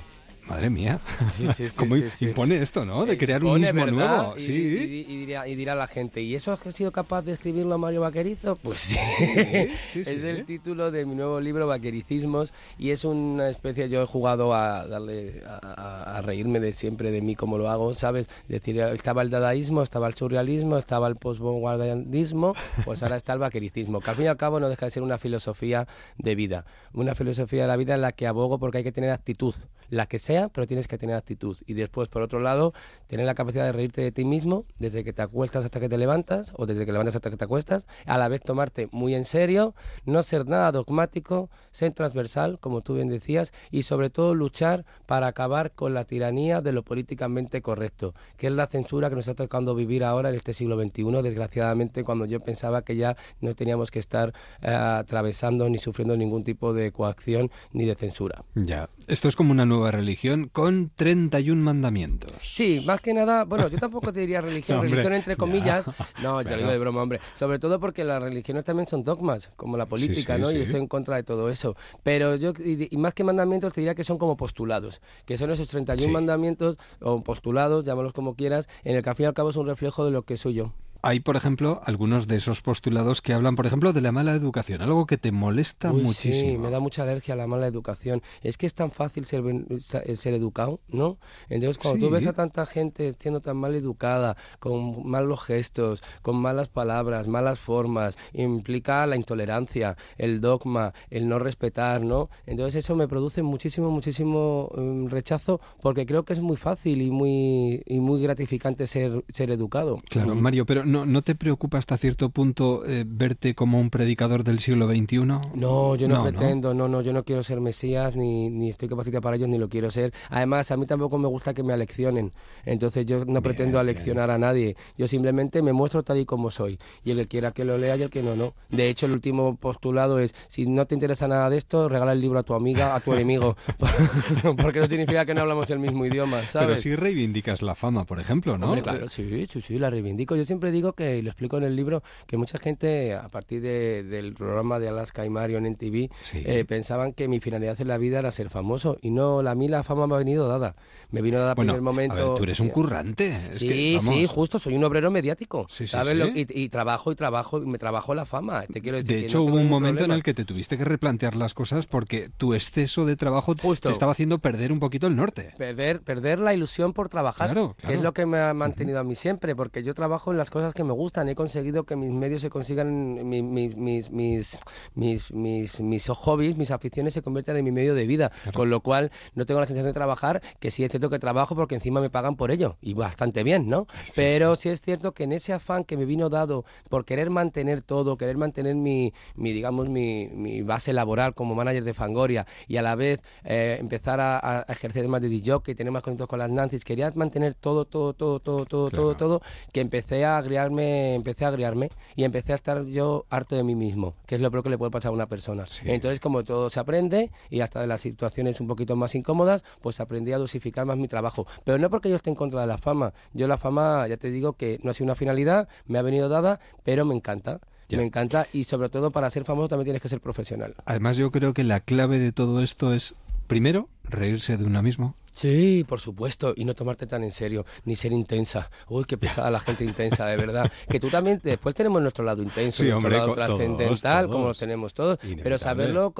Madre 0.49 0.70
mía. 0.70 0.99
Sí, 1.36 1.46
sí, 1.55 1.68
sí, 1.70 1.76
¿Cómo 1.76 1.96
impone 1.96 2.59
esto, 2.59 2.84
no? 2.84 3.05
De 3.05 3.14
Eh, 3.14 3.18
crear 3.18 3.44
un 3.44 3.51
pone, 3.53 3.68
ismo 3.68 3.84
¿verdad? 3.84 3.92
nuevo. 4.16 4.36
Y, 4.36 4.40
Sí. 4.40 4.53
y- 4.53 5.12
y 5.12 5.16
dirá, 5.26 5.46
y 5.49 5.55
dirá 5.57 5.74
la 5.74 5.86
gente, 5.86 6.22
¿y 6.22 6.34
eso 6.34 6.53
has 6.53 6.61
sido 6.74 6.90
capaz 6.92 7.22
de 7.22 7.32
escribirlo 7.32 7.76
Mario 7.78 8.01
Vaquerizo? 8.01 8.57
Pues 8.57 8.78
sí. 8.78 8.96
es 10.01 10.07
el 10.09 10.44
título 10.46 10.90
de 10.90 11.05
mi 11.07 11.14
nuevo 11.14 11.40
libro, 11.40 11.66
Vaquericismos, 11.66 12.53
y 12.78 12.90
es 12.90 13.05
una 13.05 13.49
especie, 13.49 13.88
yo 13.88 14.03
he 14.03 14.07
jugado 14.07 14.55
a 14.55 14.86
darle, 14.86 15.42
a, 15.46 15.59
a- 15.62 16.18
a 16.18 16.22
reírme 16.22 16.61
de 16.61 16.72
siempre 16.72 17.11
de 17.11 17.20
mí 17.20 17.34
como 17.34 17.59
lo 17.59 17.68
hago, 17.68 17.94
¿sabes? 17.94 18.28
Decir, 18.49 18.80
estaba 18.80 19.22
el 19.22 19.30
dadaísmo, 19.30 19.82
estaba 19.82 20.07
el 20.07 20.14
surrealismo, 20.14 20.78
estaba 20.78 21.09
el 21.09 21.16
postvanguardismo, 21.16 22.55
pues 22.84 23.03
ahora 23.03 23.16
está 23.16 23.32
el 23.34 23.38
vaquericismo, 23.38 24.01
que 24.01 24.11
al 24.11 24.16
fin 24.16 24.24
y 24.26 24.28
al 24.28 24.36
cabo 24.36 24.61
no 24.61 24.68
deja 24.68 24.86
de 24.86 24.90
ser 24.90 25.03
una 25.03 25.18
filosofía 25.18 25.86
de 26.16 26.34
vida, 26.34 26.64
una 26.94 27.14
filosofía 27.14 27.62
de 27.62 27.68
la 27.68 27.76
vida 27.76 27.94
en 27.94 28.01
la 28.03 28.12
que 28.12 28.26
abogo 28.26 28.59
porque 28.59 28.78
hay 28.78 28.84
que 28.84 28.92
tener 28.92 29.11
actitud, 29.11 29.55
la 29.91 30.07
que 30.07 30.18
sea, 30.18 30.49
pero 30.49 30.66
tienes 30.66 30.89
que 30.89 30.99
tener 30.99 31.16
actitud. 31.16 31.57
Y 31.66 31.74
después, 31.74 32.09
por 32.09 32.22
otro 32.22 32.41
lado, 32.41 32.72
tener 33.07 33.26
la 33.26 33.34
capacidad 33.34 33.64
de 33.64 33.72
reírte 33.72 34.03
de 34.03 34.12
ti 34.12 34.24
mismo 34.24 34.64
desde 34.78 35.05
que 35.05 35.12
te 35.12 35.22
acuestas 35.22 35.64
hasta 35.64 35.80
que 35.80 35.89
te 35.89 35.99
levantas 35.99 36.53
o 36.57 36.66
desde 36.66 36.86
que 36.86 36.93
levantas 36.93 37.16
hasta 37.16 37.30
que 37.30 37.36
te 37.36 37.45
acuestas, 37.45 37.86
a 38.07 38.18
la 38.18 38.28
vez 38.28 38.43
tomarte 38.43 38.89
muy 38.93 39.14
en 39.14 39.24
serio, 39.24 39.74
no 40.05 40.22
ser 40.22 40.47
nada 40.47 40.72
dogmático, 40.72 41.51
ser 41.70 41.93
transversal, 41.93 42.59
como 42.61 42.80
tú 42.80 42.95
bien 42.95 43.09
decías, 43.09 43.53
y 43.70 43.82
sobre 43.82 44.11
todo 44.11 44.34
luchar 44.34 44.84
para 45.07 45.26
acabar 45.26 45.72
con 45.72 45.95
la 45.95 46.05
tiranía 46.05 46.61
de 46.61 46.72
lo 46.72 46.82
políticamente 46.82 47.62
correcto, 47.62 48.14
que 48.36 48.49
es 48.49 48.53
la 48.53 48.66
censura 48.66 49.09
que 49.09 49.16
nos 49.16 49.28
está 49.28 49.45
tocando 49.45 49.74
vivir 49.74 50.05
ahora 50.05 50.28
en 50.30 50.34
este 50.34 50.53
siglo 50.53 50.80
XXI, 50.80 51.22
desgraciadamente, 51.22 52.05
cuando 52.05 52.24
yo 52.26 52.41
pensaba 52.41 52.82
que 52.82 52.97
ya 52.97 53.16
no 53.41 53.55
teníamos 53.55 53.91
que 53.91 53.99
estar 53.99 54.32
eh, 54.62 54.70
atravesando 54.70 55.68
ni 55.68 55.78
sufriendo 55.78 56.16
ningún 56.16 56.45
tipo 56.45 56.72
de 56.72 56.93
coacción 56.93 57.51
ni 57.72 57.84
de 57.84 57.95
censura. 57.95 58.45
Ya. 58.55 58.89
Esto 59.07 59.28
es 59.28 59.36
como 59.36 59.53
una 59.53 59.64
nueva 59.64 59.78
religión 59.91 60.49
con 60.53 60.91
31 60.95 61.62
mandamientos. 61.62 62.33
Sí, 62.43 62.83
más 62.87 63.01
que 63.01 63.14
nada, 63.14 63.45
bueno, 63.45 63.68
yo 63.68 63.79
tampoco 63.79 64.12
te 64.12 64.20
diría 64.20 64.41
religión, 64.41 64.79
Hombre, 64.79 64.91
religión 64.91 65.12
entre 65.14 65.35
ya. 65.35 65.39
comillas. 65.39 65.91
No, 66.22 66.43
yo 66.43 66.51
lo 66.51 66.57
digo 66.57 66.70
de 66.70 66.79
broma, 66.79 67.03
hombre. 67.03 67.20
Sobre 67.37 67.59
todo 67.59 67.79
porque 67.79 68.03
las 68.05 68.20
religiones 68.22 68.64
también 68.64 68.87
son 68.87 69.05
dogmas, 69.05 69.53
como 69.57 69.76
la 69.76 69.87
política, 69.87 70.35
sí, 70.37 70.41
¿no? 70.41 70.49
sí. 70.49 70.57
Y 70.57 70.62
estoy 70.62 70.81
en 70.81 70.89
contra 70.89 71.16
de 71.16 71.22
todo 71.22 71.49
eso. 71.49 71.76
Pero 72.03 72.35
yo, 72.37 72.53
y, 72.59 72.89
y 72.93 72.97
más 72.99 73.14
que 73.14 73.22
mandamientos, 73.24 73.72
te 73.72 73.81
diría 73.81 73.95
que 73.95 74.05
son 74.05 74.18
como 74.18 74.37
postulados, 74.37 75.01
que 75.26 75.37
son 75.39 75.51
esos 75.51 75.68
31 75.68 76.09
Sí. 76.09 76.12
mandamientos 76.12 76.76
o 77.01 77.22
postulados, 77.22 77.85
llámalos 77.85 78.12
como 78.12 78.35
quieras, 78.35 78.68
en 78.85 78.97
el 78.97 79.03
que 79.03 79.11
al 79.11 79.16
fin 79.16 79.24
y 79.24 79.26
al 79.29 79.35
cabo 79.35 79.51
es 79.51 79.57
un 79.57 79.66
reflejo 79.66 80.05
de 80.05 80.11
lo 80.11 80.22
que 80.22 80.37
soy 80.37 80.55
yo. 80.55 80.72
Hay, 81.01 81.20
por 81.20 81.36
ejemplo, 81.36 81.80
algunos 81.84 82.26
de 82.26 82.36
esos 82.36 82.61
postulados 82.61 83.22
que 83.22 83.32
hablan, 83.32 83.55
por 83.55 83.66
ejemplo, 83.66 83.92
de 83.92 84.01
la 84.01 84.11
mala 84.11 84.32
educación, 84.32 84.82
algo 84.82 85.07
que 85.07 85.16
te 85.16 85.30
molesta 85.30 85.92
Uy, 85.92 86.03
muchísimo. 86.03 86.51
Sí, 86.51 86.59
me 86.59 86.70
da 86.70 86.80
mucha 86.80 87.05
alergia 87.05 87.36
la 87.36 87.46
mala 87.46 87.68
educación. 87.68 88.20
Es 88.42 88.59
que 88.59 88.66
es 88.66 88.74
tan 88.74 88.90
fácil 88.90 89.24
ser, 89.24 89.44
ser 89.80 90.34
educado, 90.34 90.80
¿no? 90.88 91.18
Entonces, 91.49 91.78
cuando 91.78 92.07
tú 92.07 92.11
ves 92.11 92.26
a 92.26 92.32
tanta 92.32 92.66
gente 92.66 93.14
siendo 93.18 93.40
tan 93.40 93.57
mal 93.57 93.76
educada, 93.76 94.36
con 94.59 95.09
malos 95.09 95.42
gestos, 95.44 96.03
con 96.22 96.36
malas 96.36 96.68
palabras, 96.68 97.28
malas 97.28 97.61
formas, 97.61 98.18
implica 98.32 99.07
la 99.07 99.14
intolerancia, 99.14 99.96
el 100.16 100.40
dogma, 100.40 100.92
el 101.11 101.28
no 101.28 101.38
respetar, 101.38 102.03
¿no? 102.03 102.28
Entonces, 102.44 102.84
eso 102.84 102.96
me 102.96 103.07
produce 103.07 103.42
muchísimo, 103.44 103.90
muchísimo 103.90 104.68
mm, 104.76 105.07
rechazo 105.07 105.61
porque 105.80 106.07
creo 106.07 106.24
que 106.24 106.32
es 106.32 106.40
muy 106.40 106.57
fácil 106.57 107.03
y 107.03 107.11
muy, 107.11 107.82
y 107.86 108.01
muy 108.01 108.20
gratificante 108.20 108.88
ser, 108.88 109.24
ser 109.28 109.53
educado. 109.53 110.03
Claro. 110.09 110.34
Mario, 110.34 110.66
pero 110.66 110.84
¿no, 110.89 111.07
¿no 111.07 111.22
te 111.22 111.34
preocupa 111.34 111.78
hasta 111.78 111.97
cierto 111.97 112.30
punto 112.30 112.84
eh, 112.86 113.05
verte 113.07 113.55
como 113.55 113.78
un 113.80 113.91
predicador 113.91 114.43
del 114.45 114.59
siglo 114.59 114.89
XXI? 114.89 115.18
No, 115.55 115.95
yo 115.95 116.09
no, 116.09 116.22
pretendo, 116.22 116.74
no, 116.74 116.89
no, 116.89 117.03
yo 117.03 117.12
no 117.12 117.24
quiero 117.24 117.43
ser 117.43 117.61
Mesías, 117.61 118.16
ni, 118.16 118.49
ni 118.51 118.70
estoy 118.70 118.89
capacitado 118.89 119.22
para 119.22 119.36
ellos, 119.36 119.49
ni 119.49 119.59
lo 119.59 119.68
quiero 119.68 119.91
ser. 119.91 120.12
Además, 120.30 120.70
a 120.70 120.76
mí 120.76 120.86
tampoco 120.86 121.18
me 121.18 121.28
gusta 121.28 121.55
que 121.55 121.62
me 121.62 121.72
aleccionen. 121.72 122.32
Entonces, 122.64 123.07
yo 123.07 123.24
no 123.24 123.43
pretendo 123.43 123.78
aleccionar 123.78 124.30
a 124.30 124.39
nadie. 124.39 124.76
Yo 124.97 125.07
simplemente 125.07 125.62
me 125.62 125.72
muestro 125.72 126.03
tal 126.03 126.18
y 126.18 126.24
como 126.24 126.51
soy. 126.51 126.78
Y 127.05 127.11
el 127.11 127.18
que 127.18 127.28
quiera 127.28 127.51
que 127.53 127.64
lo 127.64 127.78
lea 127.78 127.97
y 127.97 128.03
el 128.03 128.11
que 128.11 128.22
no, 128.22 128.34
no. 128.34 128.55
De 128.70 128.89
hecho, 128.89 129.07
el 129.07 129.12
último 129.12 129.57
postulado 129.57 130.18
es: 130.18 130.34
si 130.49 130.66
no 130.66 130.86
te 130.86 130.95
interesa 130.95 131.28
nada 131.28 131.51
de 131.51 131.57
esto, 131.57 131.89
regala 131.89 132.12
el 132.12 132.20
libro 132.20 132.39
a 132.39 132.43
tu 132.43 132.55
amiga, 132.55 132.95
a 132.95 133.01
tu 133.01 133.12
enemigo. 133.12 133.57
Porque 134.62 134.80
no 134.80 134.89
significa 134.89 135.24
que 135.26 135.34
no 135.34 135.43
hablamos 135.43 135.70
el 135.70 135.78
mismo 135.78 136.07
idioma, 136.07 136.43
¿sabes? 136.43 136.68
Pero 136.68 136.76
sí 136.76 136.97
reivindicas 136.97 137.62
la 137.62 137.74
fama, 137.74 138.05
por 138.05 138.20
ejemplo, 138.20 138.57
¿no? 138.57 138.66
Hombre, 138.66 138.82
claro, 138.82 139.09
sí, 139.09 139.47
sí, 139.47 139.61
sí, 139.61 139.78
la 139.78 139.91
reivindico. 139.91 140.36
Yo 140.36 140.45
siempre 140.45 140.70
digo 140.70 140.78
que, 140.95 141.18
y 141.18 141.22
lo 141.22 141.31
explico 141.31 141.59
en 141.59 141.64
el 141.64 141.76
libro, 141.76 142.03
que 142.26 142.37
mucha 142.37 142.59
gente, 142.59 143.14
a 143.14 143.29
partir 143.29 143.61
de- 143.62 144.03
del 144.05 144.35
programa 144.35 144.79
de 144.79 144.89
Alaska 144.89 145.24
y 145.24 145.31
Mario 145.31 145.59
en 145.59 145.66
NTV, 145.66 146.11
Sí. 146.22 146.43
eh, 146.47 146.64
pensaban 146.64 147.12
que 147.12 147.29
mi 147.29 147.41
finalidad 147.41 147.81
en 147.81 147.89
la 147.89 147.99
vida 147.99 148.18
era 148.18 148.31
ser 148.31 148.49
famoso. 148.51 148.97
Y 149.03 149.11
no, 149.11 149.43
la- 149.43 149.53
a 149.53 149.55
mí 149.55 149.68
la 149.68 149.83
fama 149.83 150.07
me 150.07 150.14
ha 150.14 150.18
venido 150.18 150.49
dada. 150.49 150.76
Me 151.11 151.22
vino 151.22 151.38
dada 151.38 151.54
Bueno, 151.54 151.72
en 151.72 151.76
primer 151.78 151.92
momento. 151.94 152.14
a 152.14 152.24
ver, 152.28 152.34
tú 152.36 152.42
eres 152.42 152.61
un 152.61 152.68
currante. 152.68 153.34
es 153.50 153.59
Sí, 153.59 153.68
que, 153.68 153.98
sí, 154.00 154.26
justo, 154.26 154.59
soy 154.59 154.74
un 154.76 154.84
obrero 154.84 155.11
mediático. 155.11 155.66
Sí, 155.70 155.86
sí, 155.86 155.88
¿sabes? 155.88 156.16
Lo- 156.16 156.26
y, 156.28 156.46
y 156.50 156.68
trabajo 156.68 157.11
y 157.12 157.14
trabajo, 157.16 157.62
y 157.62 157.66
me 157.66 157.78
trabajo 157.78 158.14
la 158.14 158.26
fama. 158.26 158.64
Te 158.70 158.80
quiero 158.82 158.98
decir 158.98 159.16
De 159.16 159.24
hecho, 159.24 159.38
no 159.38 159.44
hubo 159.44 159.56
un 159.56 159.68
momento 159.70 160.04
en 160.04 160.11
el 160.11 160.22
que 160.22 160.34
te 160.34 160.44
tuviste 160.44 160.76
que 160.76 160.84
replantear 160.84 161.34
las 161.34 161.54
cosas 161.54 161.86
porque 161.86 162.28
tu 162.36 162.52
exceso 162.52 163.06
de 163.06 163.16
trabajo 163.16 163.54
Justo. 163.61 163.88
te 163.88 163.92
estaba 163.92 164.12
haciendo 164.12 164.38
perder 164.38 164.70
un 164.70 164.80
poquito 164.80 165.06
el 165.06 165.16
norte. 165.16 165.54
Perder, 165.56 166.02
perder 166.02 166.40
la 166.40 166.52
ilusión 166.52 166.92
por 166.92 167.09
trabajar, 167.09 167.52
Claro, 167.52 167.74
que 167.78 167.86
es 167.86 167.88
claro. 167.92 168.02
lo 168.02 168.12
que 168.12 168.26
me 168.26 168.38
ha 168.40 168.52
mantenido 168.52 168.98
a 169.00 169.04
mí 169.04 169.14
siempre, 169.14 169.56
porque 169.56 169.82
yo 169.82 169.94
trabajo 169.94 170.30
en 170.30 170.36
las 170.36 170.50
cosas 170.50 170.74
que 170.74 170.84
me 170.84 170.92
gustan. 170.92 171.28
He 171.30 171.34
conseguido 171.34 171.84
que 171.84 171.96
mis 171.96 172.11
medios 172.12 172.42
se 172.42 172.50
consigan, 172.50 173.26
mi- 173.26 173.42
mi- 173.42 173.68
mis, 173.68 174.11
mis, 174.11 174.61
mis, 174.94 175.32
mis, 175.32 175.80
mis 175.80 176.09
hobbies, 176.09 176.56
mis 176.56 176.70
aficiones 176.70 177.14
se 177.14 177.22
conviertan 177.22 177.56
en 177.56 177.64
mi 177.64 177.72
medio 177.72 177.94
de 177.94 178.06
vida. 178.06 178.30
Con 178.54 178.68
lo 178.68 178.80
cual 178.82 179.11
no 179.34 179.46
tengo 179.46 179.61
la 179.61 179.66
sensación 179.66 179.86
de 179.86 179.94
trabajar, 179.94 180.42
que 180.61 180.70
sí 180.70 180.84
es 180.84 180.90
cierto 180.99 181.11
que 181.11 181.18
trabajo 181.18 181.55
porque 181.55 181.74
encima 181.74 182.01
me 182.01 182.11
pagan 182.11 182.36
por 182.36 182.51
ello. 182.51 182.76
Y 182.80 182.94
bastante 182.94 183.42
bien, 183.42 183.68
¿no? 183.68 183.86
Pero 184.16 184.57
sí 184.57 184.68
es 184.68 184.80
cierto 184.80 185.12
que 185.12 185.24
en 185.24 185.32
ese 185.32 185.53
afán 185.53 185.84
que 185.84 185.96
me 185.96 186.05
vino 186.05 186.28
dado 186.28 186.64
por 186.88 187.05
querer 187.05 187.30
mantener 187.30 187.82
todo, 187.82 188.16
querer 188.16 188.36
mantener 188.36 188.74
mi, 188.74 189.12
mi 189.36 189.53
digamos, 189.53 189.88
mi, 189.88 190.28
mi 190.28 190.62
base 190.62 190.92
laboral 190.92 191.34
como 191.34 191.55
manager 191.55 191.84
de 191.84 191.94
Fangoria 191.94 192.46
y 192.66 192.76
a 192.76 192.82
la 192.82 192.94
vez 192.94 193.20
eh, 193.44 193.76
empezar 193.78 194.20
a, 194.20 194.38
a 194.38 194.72
ejercer 194.72 195.07
más 195.09 195.20
de 195.20 195.28
DJ, 195.28 195.61
tener 195.74 195.92
más 195.92 196.03
contactos 196.03 196.28
con 196.28 196.38
las 196.38 196.51
Nancy's, 196.51 196.84
quería 196.84 197.11
mantener 197.14 197.55
todo, 197.55 197.84
todo, 197.84 198.12
todo, 198.14 198.40
todo, 198.40 198.66
todo, 198.66 198.90
todo, 198.90 199.14
todo, 199.16 199.42
que 199.72 199.80
empecé 199.80 200.24
a 200.24 200.36
agriarme, 200.38 201.14
empecé 201.14 201.44
a 201.44 201.49
agriarme 201.49 201.90
y 202.16 202.24
empecé 202.24 202.53
a 202.53 202.55
estar 202.57 202.84
yo 202.86 203.26
harto 203.30 203.57
de 203.57 203.62
mí 203.62 203.74
mismo, 203.74 204.14
que 204.26 204.34
es 204.34 204.40
lo 204.40 204.51
peor 204.51 204.64
que 204.64 204.70
le 204.70 204.78
puede 204.78 204.90
pasar 204.90 205.11
a 205.11 205.14
una 205.14 205.26
persona. 205.26 205.64
Entonces, 205.84 206.20
como 206.20 206.44
todo 206.44 206.70
se 206.70 206.80
aprende 206.80 207.30
y 207.51 207.61
hasta 207.61 207.80
de 207.80 207.86
las 207.86 208.01
situaciones 208.01 208.61
un 208.61 208.66
poquito 208.66 208.96
más 208.96 209.14
incómodas, 209.14 209.64
pues 209.80 210.01
aprendí 210.01 210.32
a 210.32 210.38
dosificar 210.38 210.86
más 210.89 210.99
mi 210.99 211.07
trabajo. 211.09 211.47
Pero 211.64 211.78
no 211.78 211.89
porque 211.91 212.11
yo 212.11 212.16
esté 212.16 212.30
en 212.30 212.36
contra 212.36 212.61
de 212.61 212.66
la 212.66 212.78
fama. 212.78 213.12
Yo 213.32 213.47
la 213.47 213.59
fama, 213.59 214.09
ya 214.09 214.16
te 214.16 214.30
digo 214.30 214.55
que 214.55 214.80
no 214.82 214.91
ha 214.91 214.95
sido 214.95 215.05
una 215.05 215.14
finalidad, 215.14 215.68
me 215.86 215.99
ha 215.99 216.03
venido 216.03 216.28
dada, 216.28 216.59
pero 216.82 217.05
me 217.05 217.14
encanta. 217.14 217.61
Me 217.91 218.03
encanta 218.03 218.47
y 218.53 218.64
sobre 218.64 218.91
todo 218.91 219.11
para 219.11 219.30
ser 219.30 219.45
famoso 219.45 219.68
también 219.68 219.86
tienes 219.86 220.03
que 220.03 220.11
ser 220.11 220.20
profesional. 220.20 220.74
Además, 220.84 221.16
yo 221.16 221.30
creo 221.30 221.55
que 221.55 221.64
la 221.64 221.80
clave 221.80 222.18
de 222.18 222.32
todo 222.32 222.62
esto 222.62 222.93
es, 222.93 223.14
primero, 223.47 223.89
reírse 224.05 224.59
de 224.59 224.64
uno 224.64 224.82
mismo. 224.82 225.14
Sí, 225.39 225.84
por 225.86 226.01
supuesto, 226.01 226.53
y 226.57 226.64
no 226.64 226.74
tomarte 226.74 227.07
tan 227.07 227.22
en 227.22 227.30
serio, 227.30 227.64
ni 227.84 227.95
ser 227.95 228.12
intensa. 228.12 228.70
Uy, 228.89 229.05
qué 229.05 229.16
pesada 229.16 229.53
la 229.53 229.61
gente 229.61 229.84
intensa, 229.84 230.26
de 230.26 230.36
verdad. 230.36 230.68
Que 230.89 230.99
tú 230.99 231.11
también, 231.11 231.41
después 231.45 231.76
tenemos 231.76 232.03
nuestro 232.03 232.24
lado 232.24 232.43
intenso, 232.43 232.82
Sí, 232.82 232.89
nuestro 232.89 233.07
hombre, 233.07 233.18
lado 233.18 233.34
trascendental, 233.34 234.26
como 234.28 234.47
los 234.49 234.59
tenemos 234.59 234.95
todos. 234.95 235.18
Pero 235.41 235.57
saberlo, 235.59 236.12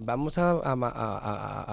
vamos 0.00 0.38
a, 0.38 0.52
a- 0.52 0.72
a- 0.72 1.18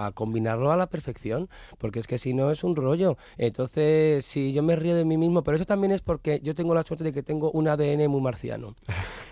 a- 0.02 0.06
a 0.06 0.12
combinarlo 0.12 0.70
a 0.72 0.76
la 0.76 0.88
perfección, 0.88 1.48
porque 1.78 2.00
es 2.00 2.06
que 2.06 2.18
si 2.18 2.34
no 2.34 2.50
es 2.50 2.64
un 2.64 2.76
rollo. 2.76 3.16
Entonces, 3.38 4.24
sí, 4.26 4.52
yo 4.52 4.62
me 4.62 4.76
río 4.76 4.94
de 4.94 5.06
mí 5.06 5.16
mismo, 5.16 5.42
pero 5.42 5.56
eso 5.56 5.64
también 5.64 5.92
es 5.92 6.02
porque 6.02 6.40
yo 6.42 6.54
tengo 6.54 6.74
la 6.74 6.82
suerte 6.82 7.04
de 7.04 7.12
que 7.14 7.22
tengo 7.22 7.50
un 7.52 7.66
ADN 7.66 8.08
muy 8.08 8.20
marciano. 8.20 8.74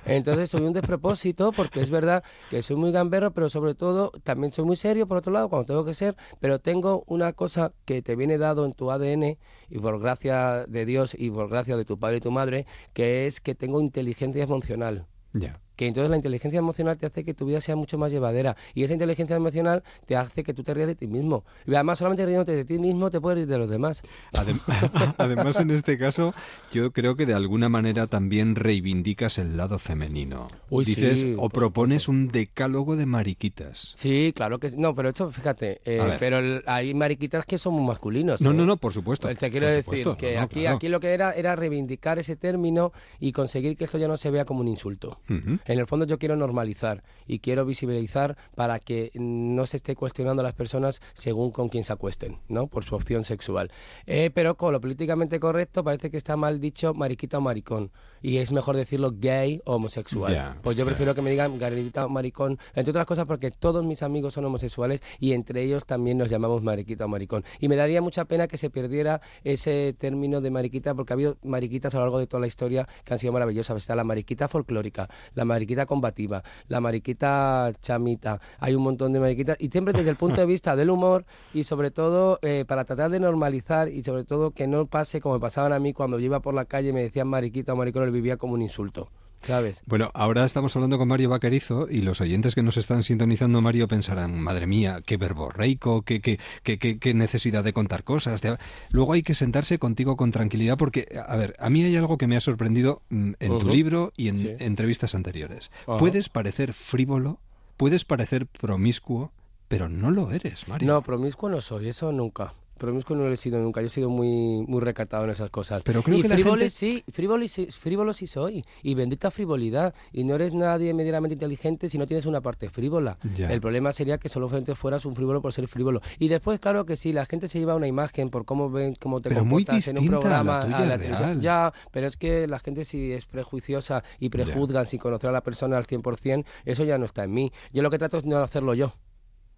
Entonces 0.06 0.48
soy 0.48 0.62
un 0.62 0.72
despropósito 0.72 1.52
porque 1.52 1.80
es 1.80 1.90
verdad 1.90 2.22
que 2.48 2.62
soy 2.62 2.76
muy 2.76 2.92
gamberro, 2.92 3.32
pero 3.32 3.48
sobre 3.50 3.74
todo 3.74 4.10
también 4.24 4.52
soy 4.52 4.64
muy 4.64 4.76
serio 4.76 5.06
por 5.06 5.18
otro 5.18 5.32
lado 5.32 5.48
cuando 5.50 5.66
tengo 5.66 5.84
que 5.84 5.92
ser, 5.92 6.16
pero 6.40 6.58
tengo 6.60 7.04
una 7.08 7.32
cosa 7.34 7.57
que 7.84 8.02
te 8.02 8.16
viene 8.16 8.38
dado 8.38 8.64
en 8.64 8.72
tu 8.72 8.90
ADN 8.90 9.38
y 9.68 9.78
por 9.78 10.00
gracia 10.00 10.64
de 10.66 10.84
Dios 10.84 11.14
y 11.18 11.30
por 11.30 11.48
gracia 11.48 11.76
de 11.76 11.84
tu 11.84 11.98
padre 11.98 12.18
y 12.18 12.20
tu 12.20 12.30
madre, 12.30 12.66
que 12.92 13.26
es 13.26 13.40
que 13.40 13.54
tengo 13.54 13.80
inteligencia 13.80 14.42
emocional. 14.42 15.06
Ya. 15.32 15.60
Que 15.78 15.86
entonces 15.86 16.10
la 16.10 16.16
inteligencia 16.16 16.58
emocional 16.58 16.98
te 16.98 17.06
hace 17.06 17.22
que 17.22 17.34
tu 17.34 17.46
vida 17.46 17.60
sea 17.60 17.76
mucho 17.76 17.98
más 17.98 18.10
llevadera. 18.10 18.56
Y 18.74 18.82
esa 18.82 18.94
inteligencia 18.94 19.36
emocional 19.36 19.84
te 20.06 20.16
hace 20.16 20.42
que 20.42 20.52
tú 20.52 20.64
te 20.64 20.74
rías 20.74 20.88
de 20.88 20.96
ti 20.96 21.06
mismo. 21.06 21.44
Y 21.68 21.74
además, 21.76 21.98
solamente 21.98 22.26
riéndote 22.26 22.56
de 22.56 22.64
ti 22.64 22.80
mismo, 22.80 23.10
te 23.12 23.20
puedes 23.20 23.36
reír 23.38 23.48
de 23.48 23.58
los 23.58 23.70
demás. 23.70 24.02
Adem- 24.32 24.58
Además, 25.18 25.60
en 25.60 25.70
este 25.70 25.96
caso, 25.96 26.34
yo 26.72 26.90
creo 26.90 27.14
que 27.14 27.26
de 27.26 27.34
alguna 27.34 27.68
manera 27.68 28.08
también 28.08 28.56
reivindicas 28.56 29.38
el 29.38 29.56
lado 29.56 29.78
femenino. 29.78 30.48
Uy, 30.68 30.84
Dices 30.84 31.20
sí, 31.20 31.34
o 31.38 31.48
propones 31.48 32.08
un 32.08 32.26
decálogo 32.26 32.96
de 32.96 33.06
mariquitas. 33.06 33.92
Sí, 33.94 34.32
claro 34.34 34.58
que 34.58 34.72
no, 34.72 34.96
pero 34.96 35.10
esto, 35.10 35.30
fíjate, 35.30 35.80
eh, 35.84 36.16
pero 36.18 36.38
el- 36.38 36.64
hay 36.66 36.92
mariquitas 36.92 37.44
que 37.44 37.56
son 37.56 37.74
muy 37.74 37.86
masculinos. 37.86 38.40
No, 38.40 38.50
¿eh? 38.50 38.54
no, 38.54 38.66
no, 38.66 38.76
por 38.78 38.92
supuesto. 38.92 39.28
Pues 39.28 39.38
te 39.38 39.48
quiero 39.48 39.66
por 39.66 39.76
decir 39.76 39.84
supuesto. 39.84 40.16
que 40.16 40.34
No, 40.34 40.42
aquí, 40.42 40.60
claro. 40.62 40.76
aquí 40.76 40.88
lo 40.88 40.98
que 40.98 41.10
era 41.14 41.30
era 41.32 41.54
reivindicar 41.54 42.18
ese 42.18 42.34
término 42.34 42.92
y 43.20 43.30
conseguir 43.30 43.76
que 43.76 43.84
esto 43.84 43.96
ya 43.96 44.08
no 44.08 44.16
se 44.16 44.32
vea 44.32 44.44
como 44.44 44.60
un 44.60 44.68
insulto. 44.68 45.20
En 45.68 45.78
el 45.78 45.86
fondo 45.86 46.06
yo 46.06 46.18
quiero 46.18 46.34
normalizar 46.34 47.04
y 47.26 47.38
quiero 47.38 47.64
visibilizar 47.64 48.36
para 48.54 48.80
que 48.80 49.10
no 49.14 49.66
se 49.66 49.76
esté 49.76 49.94
cuestionando 49.94 50.40
a 50.40 50.44
las 50.44 50.54
personas 50.54 51.00
según 51.14 51.50
con 51.50 51.68
quién 51.68 51.84
se 51.84 51.92
acuesten, 51.92 52.38
¿no? 52.48 52.66
Por 52.66 52.84
su 52.84 52.94
opción 52.94 53.22
sexual. 53.24 53.70
Eh, 54.06 54.30
pero 54.34 54.56
con 54.56 54.72
lo 54.72 54.80
políticamente 54.80 55.38
correcto 55.38 55.84
parece 55.84 56.10
que 56.10 56.16
está 56.16 56.36
mal 56.36 56.60
dicho 56.60 56.94
mariquita 56.94 57.38
o 57.38 57.40
maricón. 57.42 57.92
Y 58.20 58.38
es 58.38 58.50
mejor 58.50 58.76
decirlo 58.76 59.12
gay 59.14 59.60
o 59.64 59.74
homosexual. 59.74 60.32
Ya, 60.32 60.58
pues 60.62 60.76
yo 60.76 60.84
prefiero 60.84 61.14
que 61.14 61.22
me 61.22 61.30
digan 61.30 61.58
mariquita 61.58 62.06
o 62.06 62.08
maricón, 62.08 62.58
entre 62.74 62.90
otras 62.90 63.06
cosas 63.06 63.26
porque 63.26 63.50
todos 63.50 63.84
mis 63.84 64.02
amigos 64.02 64.34
son 64.34 64.46
homosexuales 64.46 65.02
y 65.20 65.32
entre 65.32 65.62
ellos 65.62 65.84
también 65.86 66.18
nos 66.18 66.30
llamamos 66.30 66.62
mariquita 66.62 67.04
o 67.04 67.08
maricón. 67.08 67.44
Y 67.60 67.68
me 67.68 67.76
daría 67.76 68.00
mucha 68.00 68.24
pena 68.24 68.48
que 68.48 68.56
se 68.56 68.70
perdiera 68.70 69.20
ese 69.44 69.94
término 69.98 70.40
de 70.40 70.50
mariquita 70.50 70.94
porque 70.94 71.12
ha 71.12 71.14
habido 71.16 71.36
mariquitas 71.42 71.94
a 71.94 71.98
lo 71.98 72.04
largo 72.04 72.18
de 72.18 72.26
toda 72.26 72.40
la 72.40 72.46
historia 72.46 72.88
que 73.04 73.12
han 73.12 73.18
sido 73.18 73.32
maravillosas. 73.34 73.76
Está 73.76 73.94
la 73.94 74.04
mariquita 74.04 74.48
folclórica, 74.48 75.08
la 75.34 75.44
mariquita 75.58 75.86
combativa, 75.86 76.42
la 76.68 76.80
mariquita 76.80 77.72
chamita. 77.82 78.40
Hay 78.60 78.74
un 78.76 78.82
montón 78.84 79.12
de 79.12 79.18
mariquitas 79.18 79.56
y 79.58 79.68
siempre 79.68 79.92
desde 79.92 80.10
el 80.10 80.16
punto 80.16 80.40
de 80.40 80.46
vista 80.54 80.76
del 80.76 80.90
humor 80.90 81.24
y 81.52 81.64
sobre 81.64 81.90
todo 81.90 82.38
eh, 82.42 82.64
para 82.66 82.84
tratar 82.84 83.10
de 83.10 83.18
normalizar 83.18 83.88
y 83.88 84.04
sobre 84.04 84.24
todo 84.24 84.52
que 84.52 84.68
no 84.68 84.86
pase 84.86 85.20
como 85.20 85.34
me 85.34 85.40
pasaban 85.40 85.72
a 85.72 85.80
mí 85.80 85.92
cuando 85.92 86.18
yo 86.18 86.26
iba 86.26 86.40
por 86.40 86.54
la 86.54 86.64
calle 86.64 86.90
y 86.90 86.92
me 86.92 87.02
decían 87.02 87.26
mariquita 87.26 87.72
o 87.72 87.76
maricón, 87.76 88.06
lo 88.06 88.12
vivía 88.12 88.36
como 88.36 88.54
un 88.54 88.62
insulto. 88.62 89.08
¿Sabes? 89.40 89.82
Bueno, 89.86 90.10
ahora 90.14 90.44
estamos 90.44 90.74
hablando 90.76 90.98
con 90.98 91.08
Mario 91.08 91.30
Vaquerizo 91.30 91.86
y 91.88 92.02
los 92.02 92.20
oyentes 92.20 92.54
que 92.54 92.62
nos 92.62 92.76
están 92.76 93.02
sintonizando, 93.02 93.60
Mario, 93.60 93.88
pensarán, 93.88 94.38
madre 94.40 94.66
mía, 94.66 95.00
qué 95.06 95.16
verborreico, 95.16 96.02
qué, 96.02 96.20
qué, 96.20 96.38
qué, 96.62 96.78
qué, 96.78 96.98
qué 96.98 97.14
necesidad 97.14 97.64
de 97.64 97.72
contar 97.72 98.04
cosas. 98.04 98.42
de- 98.42 98.58
Luego 98.90 99.12
hay 99.14 99.22
que 99.22 99.34
sentarse 99.34 99.78
contigo 99.78 100.16
con 100.16 100.32
tranquilidad 100.32 100.76
porque, 100.76 101.06
a 101.26 101.36
ver, 101.36 101.54
a 101.58 101.70
mí 101.70 101.82
hay 101.82 101.96
algo 101.96 102.18
que 102.18 102.26
me 102.26 102.36
ha 102.36 102.40
sorprendido 102.40 103.02
mm, 103.10 103.32
en 103.38 103.58
tu 103.58 103.68
libro 103.68 104.12
y 104.16 104.28
en 104.28 104.38
Sí. 104.38 104.50
entrevistas 104.58 105.14
anteriores. 105.14 105.70
Puedes 105.86 106.28
parecer 106.28 106.72
frívolo, 106.72 107.40
puedes 107.76 108.04
parecer 108.04 108.46
promiscuo, 108.46 109.32
pero 109.68 109.88
no 109.88 110.10
lo 110.10 110.30
eres, 110.32 110.66
Mario. 110.68 110.88
No, 110.88 111.02
promiscuo 111.02 111.48
no 111.48 111.60
soy, 111.60 111.88
eso 111.88 112.10
nunca. 112.12 112.54
Promiscuo 112.78 113.16
no 113.16 113.24
lo 113.24 113.32
he 113.32 113.36
sido 113.36 113.58
nunca, 113.60 113.80
yo 113.80 113.86
he 113.88 113.90
sido 113.90 114.08
muy 114.08 114.64
muy 114.66 114.80
recatado 114.80 115.24
en 115.24 115.30
esas 115.30 115.50
cosas. 115.50 115.82
Pero 115.84 116.02
creo 116.02 116.18
y 116.18 116.22
que 116.22 116.28
la 116.28 116.36
gente- 116.36 116.70
sí, 116.70 117.04
frívolo 117.10 117.46
sí, 117.46 117.66
frívolo 117.70 118.12
sí 118.12 118.26
soy, 118.26 118.64
y 118.82 118.94
bendita 118.94 119.30
frivolidad, 119.30 119.94
y 120.12 120.24
no 120.24 120.34
eres 120.34 120.54
nadie 120.54 120.94
medianamente 120.94 121.34
inteligente 121.34 121.88
si 121.90 121.98
no 121.98 122.06
tienes 122.06 122.26
una 122.26 122.40
parte 122.40 122.68
frívola. 122.70 123.18
Ya. 123.36 123.50
El 123.52 123.60
problema 123.60 123.92
sería 123.92 124.18
que 124.18 124.28
solamente 124.28 124.74
fueras 124.74 125.04
un 125.04 125.14
frívolo 125.14 125.42
por 125.42 125.52
ser 125.52 125.66
frívolo. 125.68 126.00
Y 126.18 126.28
después, 126.28 126.60
claro 126.60 126.86
que 126.86 126.96
sí, 126.96 127.12
la 127.12 127.26
gente 127.26 127.48
se 127.48 127.58
lleva 127.58 127.74
una 127.74 127.86
imagen 127.86 128.30
por 128.30 128.44
cómo 128.44 128.70
ven, 128.70 128.94
cómo 128.98 129.20
te 129.20 129.28
Pero 129.28 129.40
comportas 129.40 129.88
en 129.88 129.98
un 129.98 130.08
a 130.08 130.10
la 130.12 130.18
programa, 130.20 130.60
a 130.62 130.66
la 130.68 130.78
real. 130.78 131.00
televisión. 131.00 131.40
Ya, 131.40 131.72
pero 131.90 132.06
es 132.06 132.16
que 132.16 132.46
la 132.46 132.58
gente 132.58 132.84
si 132.84 133.12
es 133.12 133.26
prejuiciosa 133.26 134.02
y 134.18 134.28
prejuzgan 134.28 134.86
sin 134.86 135.00
conocer 135.00 135.30
a 135.30 135.32
la 135.32 135.42
persona 135.42 135.76
al 135.76 135.86
100%, 135.86 136.44
eso 136.64 136.84
ya 136.84 136.98
no 136.98 137.04
está 137.06 137.24
en 137.24 137.32
mí. 137.32 137.52
Yo 137.72 137.82
lo 137.82 137.90
que 137.90 137.98
trato 137.98 138.18
es 138.18 138.24
no 138.24 138.38
hacerlo 138.38 138.74
yo 138.74 138.92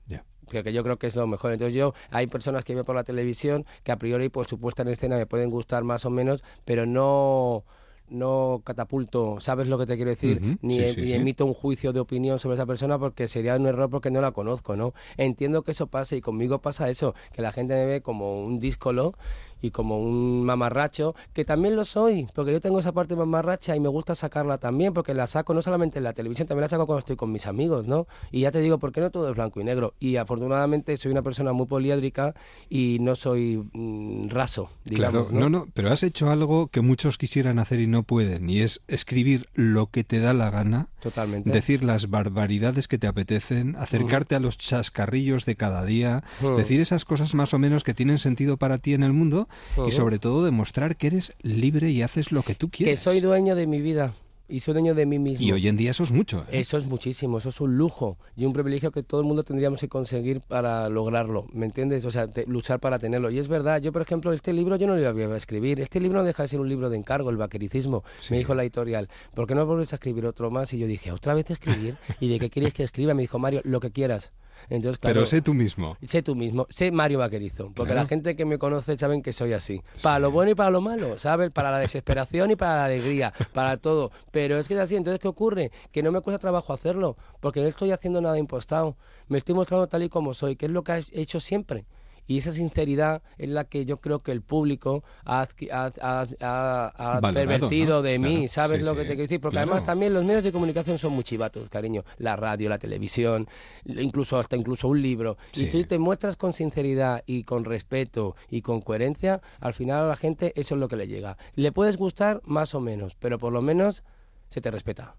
Ya. 0.06 0.24
que, 0.48 0.62
que 0.64 0.72
yo 0.72 0.82
creo 0.82 0.98
que 0.98 1.06
es 1.06 1.16
lo 1.16 1.26
mejor. 1.26 1.52
Entonces 1.52 1.74
yo, 1.74 1.94
hay 2.10 2.26
personas 2.26 2.64
que 2.64 2.74
veo 2.74 2.84
por 2.84 2.96
la 2.96 3.04
televisión 3.04 3.64
que 3.84 3.92
a 3.92 3.96
priori 3.98 4.28
por 4.28 4.46
su 4.46 4.58
puesta 4.58 4.82
en 4.82 4.88
escena 4.88 5.16
me 5.16 5.26
pueden 5.26 5.50
gustar 5.50 5.84
más 5.84 6.04
o 6.04 6.10
menos, 6.10 6.42
pero 6.64 6.86
no 6.86 7.64
no 8.08 8.60
catapulto, 8.64 9.38
¿sabes 9.38 9.68
lo 9.68 9.78
que 9.78 9.86
te 9.86 9.94
quiero 9.94 10.10
decir? 10.10 10.42
Ni, 10.62 10.78
sí, 10.78 10.84
e- 10.84 10.94
sí, 10.94 11.00
ni 11.00 11.12
sí. 11.12 11.14
emito 11.14 11.46
un 11.46 11.54
juicio 11.54 11.92
de 11.92 12.00
opinión 12.00 12.40
sobre 12.40 12.54
esa 12.56 12.66
persona 12.66 12.98
porque 12.98 13.28
sería 13.28 13.54
un 13.54 13.66
error 13.68 13.88
porque 13.88 14.10
no 14.10 14.20
la 14.20 14.32
conozco, 14.32 14.74
¿no? 14.74 14.94
Entiendo 15.16 15.62
que 15.62 15.70
eso 15.70 15.86
pasa 15.86 16.16
y 16.16 16.20
conmigo 16.20 16.60
pasa 16.60 16.88
eso, 16.88 17.14
que 17.32 17.40
la 17.40 17.52
gente 17.52 17.74
me 17.74 17.86
ve 17.86 18.02
como 18.02 18.42
un 18.44 18.58
díscolo 18.58 19.14
y 19.60 19.70
como 19.70 19.98
un 19.98 20.44
mamarracho, 20.44 21.14
que 21.32 21.44
también 21.44 21.76
lo 21.76 21.84
soy, 21.84 22.26
porque 22.34 22.52
yo 22.52 22.60
tengo 22.60 22.78
esa 22.78 22.92
parte 22.92 23.16
mamarracha 23.16 23.76
y 23.76 23.80
me 23.80 23.88
gusta 23.88 24.14
sacarla 24.14 24.58
también, 24.58 24.92
porque 24.92 25.14
la 25.14 25.26
saco 25.26 25.54
no 25.54 25.62
solamente 25.62 25.98
en 25.98 26.04
la 26.04 26.12
televisión, 26.12 26.48
también 26.48 26.62
la 26.62 26.68
saco 26.68 26.86
cuando 26.86 27.00
estoy 27.00 27.16
con 27.16 27.32
mis 27.32 27.46
amigos, 27.46 27.86
¿no? 27.86 28.06
Y 28.30 28.40
ya 28.40 28.50
te 28.50 28.60
digo, 28.60 28.78
¿por 28.78 28.92
qué 28.92 29.00
no 29.00 29.10
todo 29.10 29.28
es 29.28 29.34
blanco 29.34 29.60
y 29.60 29.64
negro? 29.64 29.94
Y 29.98 30.16
afortunadamente 30.16 30.96
soy 30.96 31.12
una 31.12 31.22
persona 31.22 31.52
muy 31.52 31.66
poliédrica 31.66 32.34
y 32.68 32.98
no 33.00 33.14
soy 33.16 33.62
mm, 33.72 34.28
raso, 34.28 34.70
digamos, 34.84 35.28
Claro, 35.28 35.40
no, 35.40 35.50
no, 35.50 35.66
pero 35.74 35.90
has 35.90 36.02
hecho 36.02 36.30
algo 36.30 36.68
que 36.68 36.80
muchos 36.80 37.18
quisieran 37.18 37.58
hacer 37.58 37.80
y 37.80 37.86
no 37.86 38.02
pueden, 38.02 38.48
y 38.48 38.60
es 38.60 38.82
escribir 38.88 39.48
lo 39.54 39.86
que 39.88 40.04
te 40.04 40.20
da 40.20 40.34
la 40.34 40.50
gana, 40.50 40.88
Totalmente. 41.00 41.50
decir 41.50 41.82
las 41.84 42.10
barbaridades 42.10 42.88
que 42.88 42.98
te 42.98 43.06
apetecen, 43.06 43.76
acercarte 43.76 44.34
a 44.34 44.40
los 44.40 44.58
chascarrillos 44.58 45.46
de 45.46 45.56
cada 45.56 45.84
día, 45.84 46.22
Ujú. 46.40 46.56
decir 46.56 46.80
esas 46.80 47.04
cosas 47.04 47.34
más 47.34 47.54
o 47.54 47.58
menos 47.58 47.84
que 47.84 47.94
tienen 47.94 48.18
sentido 48.18 48.56
para 48.56 48.78
ti 48.78 48.94
en 48.94 49.02
el 49.02 49.12
mundo 49.12 49.48
Y 49.86 49.90
sobre 49.90 50.18
todo 50.18 50.44
demostrar 50.44 50.96
que 50.96 51.06
eres 51.08 51.32
libre 51.42 51.90
y 51.90 52.02
haces 52.02 52.32
lo 52.32 52.42
que 52.42 52.54
tú 52.54 52.68
Que 52.70 52.78
quieres. 52.84 53.00
soy 53.00 53.20
dueño 53.20 53.54
de 53.56 53.66
mi 53.66 53.80
vida 53.80 54.14
y 54.50 54.60
soy 54.60 54.74
dueño 54.74 54.94
de 54.94 55.06
mí 55.06 55.18
mismo. 55.18 55.46
Y 55.46 55.52
hoy 55.52 55.68
en 55.68 55.76
día 55.76 55.90
eso 55.92 56.02
es 56.02 56.12
mucho. 56.12 56.40
¿eh? 56.50 56.60
Eso 56.60 56.76
es 56.76 56.86
muchísimo, 56.86 57.38
eso 57.38 57.48
es 57.50 57.60
un 57.60 57.76
lujo 57.76 58.18
y 58.36 58.44
un 58.44 58.52
privilegio 58.52 58.90
que 58.90 59.02
todo 59.02 59.20
el 59.20 59.26
mundo 59.26 59.44
tendríamos 59.44 59.80
que 59.80 59.88
conseguir 59.88 60.40
para 60.40 60.88
lograrlo, 60.88 61.46
¿me 61.52 61.66
entiendes? 61.66 62.04
O 62.04 62.10
sea, 62.10 62.26
te- 62.28 62.46
luchar 62.46 62.80
para 62.80 62.98
tenerlo. 62.98 63.30
Y 63.30 63.38
es 63.38 63.48
verdad, 63.48 63.80
yo 63.80 63.92
por 63.92 64.02
ejemplo, 64.02 64.32
este 64.32 64.52
libro 64.52 64.76
yo 64.76 64.86
no 64.86 64.96
lo 64.96 65.00
iba 65.20 65.34
a 65.34 65.36
escribir, 65.36 65.80
este 65.80 66.00
libro 66.00 66.18
no 66.20 66.24
deja 66.24 66.42
de 66.42 66.48
ser 66.48 66.60
un 66.60 66.68
libro 66.68 66.90
de 66.90 66.96
encargo, 66.96 67.30
el 67.30 67.36
vaquericismo, 67.36 68.04
me 68.30 68.38
dijo 68.38 68.54
la 68.54 68.62
editorial, 68.62 69.08
¿por 69.34 69.46
qué 69.46 69.54
no 69.54 69.64
vuelves 69.66 69.92
a 69.92 69.96
escribir 69.96 70.26
otro 70.26 70.50
más? 70.50 70.72
Y 70.74 70.78
yo 70.78 70.86
dije, 70.86 71.12
¿otra 71.12 71.34
vez 71.34 71.50
escribir? 71.50 71.96
¿Y 72.20 72.28
de 72.28 72.38
qué 72.38 72.50
quieres 72.50 72.74
que 72.74 72.82
escriba? 72.82 73.14
Me 73.14 73.22
dijo 73.22 73.38
Mario, 73.38 73.60
lo 73.64 73.80
que 73.80 73.90
quieras. 73.90 74.32
Entonces, 74.68 74.98
Pero 75.00 75.24
sé 75.24 75.40
tú 75.40 75.54
mismo. 75.54 75.96
Sé 76.06 76.22
tú 76.22 76.34
mismo, 76.34 76.66
sé 76.68 76.90
Mario 76.90 77.18
Vaquerizo, 77.20 77.70
porque 77.74 77.92
Claro. 77.92 78.02
la 78.02 78.06
gente 78.06 78.36
que 78.36 78.44
me 78.44 78.58
conoce 78.58 78.98
saben 78.98 79.22
que 79.22 79.32
soy 79.32 79.54
así. 79.54 79.80
Para 80.02 80.18
lo 80.18 80.30
bueno 80.30 80.50
y 80.50 80.54
para 80.54 80.68
lo 80.70 80.82
malo, 80.82 81.16
¿sabes? 81.18 81.50
Para 81.50 81.70
la 81.70 81.78
desesperación 81.78 82.50
y 82.50 82.56
para 82.56 82.76
la 82.76 82.84
alegría, 82.84 83.32
para 83.54 83.78
todo. 83.78 84.10
Pero 84.30 84.39
es 84.46 84.68
que 84.68 84.74
es 84.74 84.80
así, 84.80 84.96
entonces 84.96 85.20
¿qué 85.20 85.28
ocurre? 85.28 85.70
Que 85.92 86.02
no 86.02 86.12
me 86.12 86.20
cuesta 86.20 86.38
trabajo 86.38 86.72
hacerlo, 86.72 87.16
porque 87.40 87.60
no 87.60 87.68
estoy 87.68 87.90
haciendo 87.92 88.20
nada 88.20 88.38
impostado. 88.38 88.96
Me 89.28 89.38
estoy 89.38 89.54
mostrando 89.54 89.86
tal 89.88 90.02
y 90.02 90.08
como 90.08 90.34
soy, 90.34 90.56
que 90.56 90.66
es 90.66 90.72
lo 90.72 90.82
que 90.84 90.92
he 91.12 91.20
hecho 91.20 91.40
siempre. 91.40 91.84
Y 92.26 92.38
esa 92.38 92.52
sinceridad 92.52 93.22
es 93.38 93.48
la 93.48 93.64
que 93.64 93.84
yo 93.84 93.96
creo 93.96 94.20
que 94.22 94.30
el 94.30 94.40
público 94.40 95.02
ha, 95.24 95.48
ha- 95.72 95.92
ha- 96.00 96.92
ha- 96.96 97.20
Valorado, 97.20 97.32
pervertido 97.34 97.96
¿no? 97.96 98.02
de 98.02 98.18
mí. 98.20 98.46
¿sabes 98.46 98.78
Sí, 98.78 98.84
lo 98.84 98.90
sí. 98.90 98.96
que 98.98 99.02
te 99.02 99.06
quiero 99.08 99.22
decir? 99.22 99.40
Porque 99.40 99.54
Claro. 99.56 99.72
además 99.72 99.84
también 99.86 100.14
los 100.14 100.24
medios 100.24 100.44
de 100.44 100.52
comunicación 100.52 100.96
son 101.00 101.12
muy 101.12 101.24
chivatos, 101.24 101.68
cariño. 101.68 102.04
La 102.18 102.36
radio, 102.36 102.68
la 102.68 102.78
televisión, 102.78 103.48
incluso 103.84 104.38
hasta 104.38 104.56
incluso 104.56 104.86
un 104.86 105.02
libro. 105.02 105.38
Sí. 105.50 105.64
Y 105.64 105.70
tú 105.70 105.82
te 105.84 105.98
muestras 105.98 106.36
con 106.36 106.52
sinceridad 106.52 107.24
y 107.26 107.42
con 107.42 107.64
respeto 107.64 108.36
y 108.48 108.62
con 108.62 108.80
coherencia, 108.80 109.40
al 109.58 109.74
final 109.74 110.04
a 110.04 110.08
la 110.08 110.16
gente 110.16 110.52
eso 110.54 110.76
es 110.76 110.80
lo 110.80 110.86
que 110.86 110.94
le 110.96 111.08
llega. 111.08 111.36
Le 111.56 111.72
puedes 111.72 111.96
gustar 111.96 112.42
más 112.44 112.76
o 112.76 112.80
menos, 112.80 113.16
pero 113.18 113.40
por 113.40 113.52
lo 113.52 113.60
menos 113.60 114.04
se 114.50 114.60
te 114.60 114.70
respeta. 114.70 115.14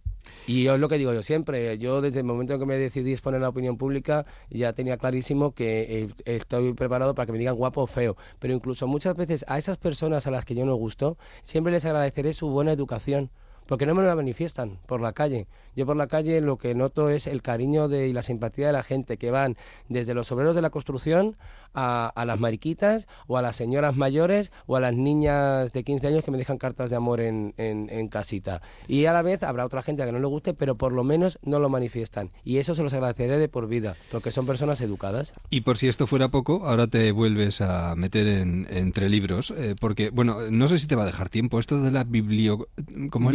Y 0.46 0.68
es 0.68 0.80
lo 0.80 0.90
que 0.90 0.98
digo 0.98 1.14
yo 1.14 1.24
siempre, 1.24 1.78
yo 1.78 2.02
desde 2.02 2.20
el 2.20 2.26
momento 2.26 2.54
en 2.54 2.60
que 2.60 2.66
me 2.66 2.78
decidí 2.78 3.12
exponer 3.12 3.42
la 3.42 3.50
opinión 3.50 3.78
pública 3.78 4.26
ya 4.50 4.74
tenía 4.74 4.98
clarísimo 4.98 5.54
que 5.54 6.04
eh, 6.04 6.10
estoy 6.26 6.74
preparado 6.74 7.16
para 7.16 7.26
que 7.26 7.32
me 7.32 7.40
digan 7.40 7.56
guapo 7.56 7.82
o 7.82 7.88
feo, 7.88 8.18
pero 8.40 8.54
incluso 8.54 8.88
muchas 8.88 9.16
veces 9.16 9.46
a 9.48 9.58
esas 9.58 9.78
personas 9.78 10.28
a 10.28 10.32
las 10.32 10.46
que 10.46 10.54
yo 10.54 10.66
no 10.66 10.76
gusto, 10.76 11.18
siempre 11.44 11.74
les 11.74 11.86
agradeceré 11.86 12.34
su 12.34 12.50
buena 12.50 12.72
educación. 12.72 13.32
Porque 13.68 13.86
no 13.86 13.96
me 13.96 14.02
lo 14.02 14.14
manifiestan 14.14 14.80
por 14.86 15.00
la 15.00 15.14
calle. 15.14 15.48
Yo 15.76 15.86
por 15.86 15.96
la 15.98 16.08
calle 16.08 16.42
lo 16.42 16.58
que 16.58 16.76
noto 16.76 17.10
es 17.10 17.28
el 17.28 17.42
cariño 17.42 17.88
de, 17.88 18.08
y 18.08 18.14
la 18.14 18.22
simpatía 18.22 18.68
de 18.68 18.74
la 18.74 18.84
gente 18.84 19.18
que 19.18 19.32
van 19.32 19.56
desde 19.90 20.14
los 20.14 20.32
obreros 20.32 20.56
de 20.56 20.62
la 20.62 20.70
construcción 20.70 21.36
a, 21.74 22.08
a 22.14 22.26
las 22.26 22.40
mariquitas 22.40 23.08
o 23.28 23.38
a 23.38 23.42
las 23.42 23.56
señoras 23.56 23.96
mayores 23.96 24.52
o 24.68 24.76
a 24.76 24.80
las 24.82 24.94
niñas 24.94 25.72
de 25.72 25.84
15 25.84 26.08
años 26.08 26.24
que 26.24 26.32
me 26.32 26.38
dejan 26.38 26.58
cartas 26.58 26.90
de 26.90 26.96
amor 26.98 27.22
en, 27.22 27.54
en- 27.58 27.90
en 27.90 28.08
casita. 28.08 28.62
Y 28.88 29.06
a 29.06 29.14
la 29.14 29.22
vez 29.22 29.44
habrá 29.44 29.66
otra 29.66 29.82
gente 29.82 30.04
a 30.04 30.06
que 30.06 30.12
no 30.12 30.20
le 30.20 30.28
guste, 30.28 30.54
pero 30.54 30.76
por 30.76 30.92
lo 30.92 31.04
menos 31.04 31.40
no 31.44 31.60
lo 31.60 31.70
manifiestan. 31.70 32.32
Y 32.44 32.58
eso 32.58 32.76
se 32.76 32.84
los 32.84 32.94
agradeceré 32.94 33.38
de 33.38 33.48
por 33.48 33.68
vida, 33.68 33.96
porque 34.12 34.32
son 34.32 34.46
personas 34.46 34.82
educadas. 34.82 35.34
Y 35.50 35.62
por 35.62 35.78
si 35.78 35.88
esto 35.88 36.08
fuera 36.08 36.30
poco, 36.30 36.68
ahora 36.68 36.88
te 36.88 37.12
vuelves 37.12 37.62
a 37.62 37.96
meter 37.96 38.28
en, 38.28 38.68
entre 38.70 39.10
libros, 39.10 39.52
eh, 39.56 39.76
porque, 39.80 40.10
bueno, 40.10 40.38
no 40.50 40.68
sé 40.68 40.80
si 40.80 40.88
te 40.88 40.96
va 40.96 41.04
a 41.04 41.06
dejar 41.06 41.30
tiempo 41.30 41.60
esto 41.60 41.82
de 41.82 41.92
la 41.92 42.04
biblio... 42.04 42.68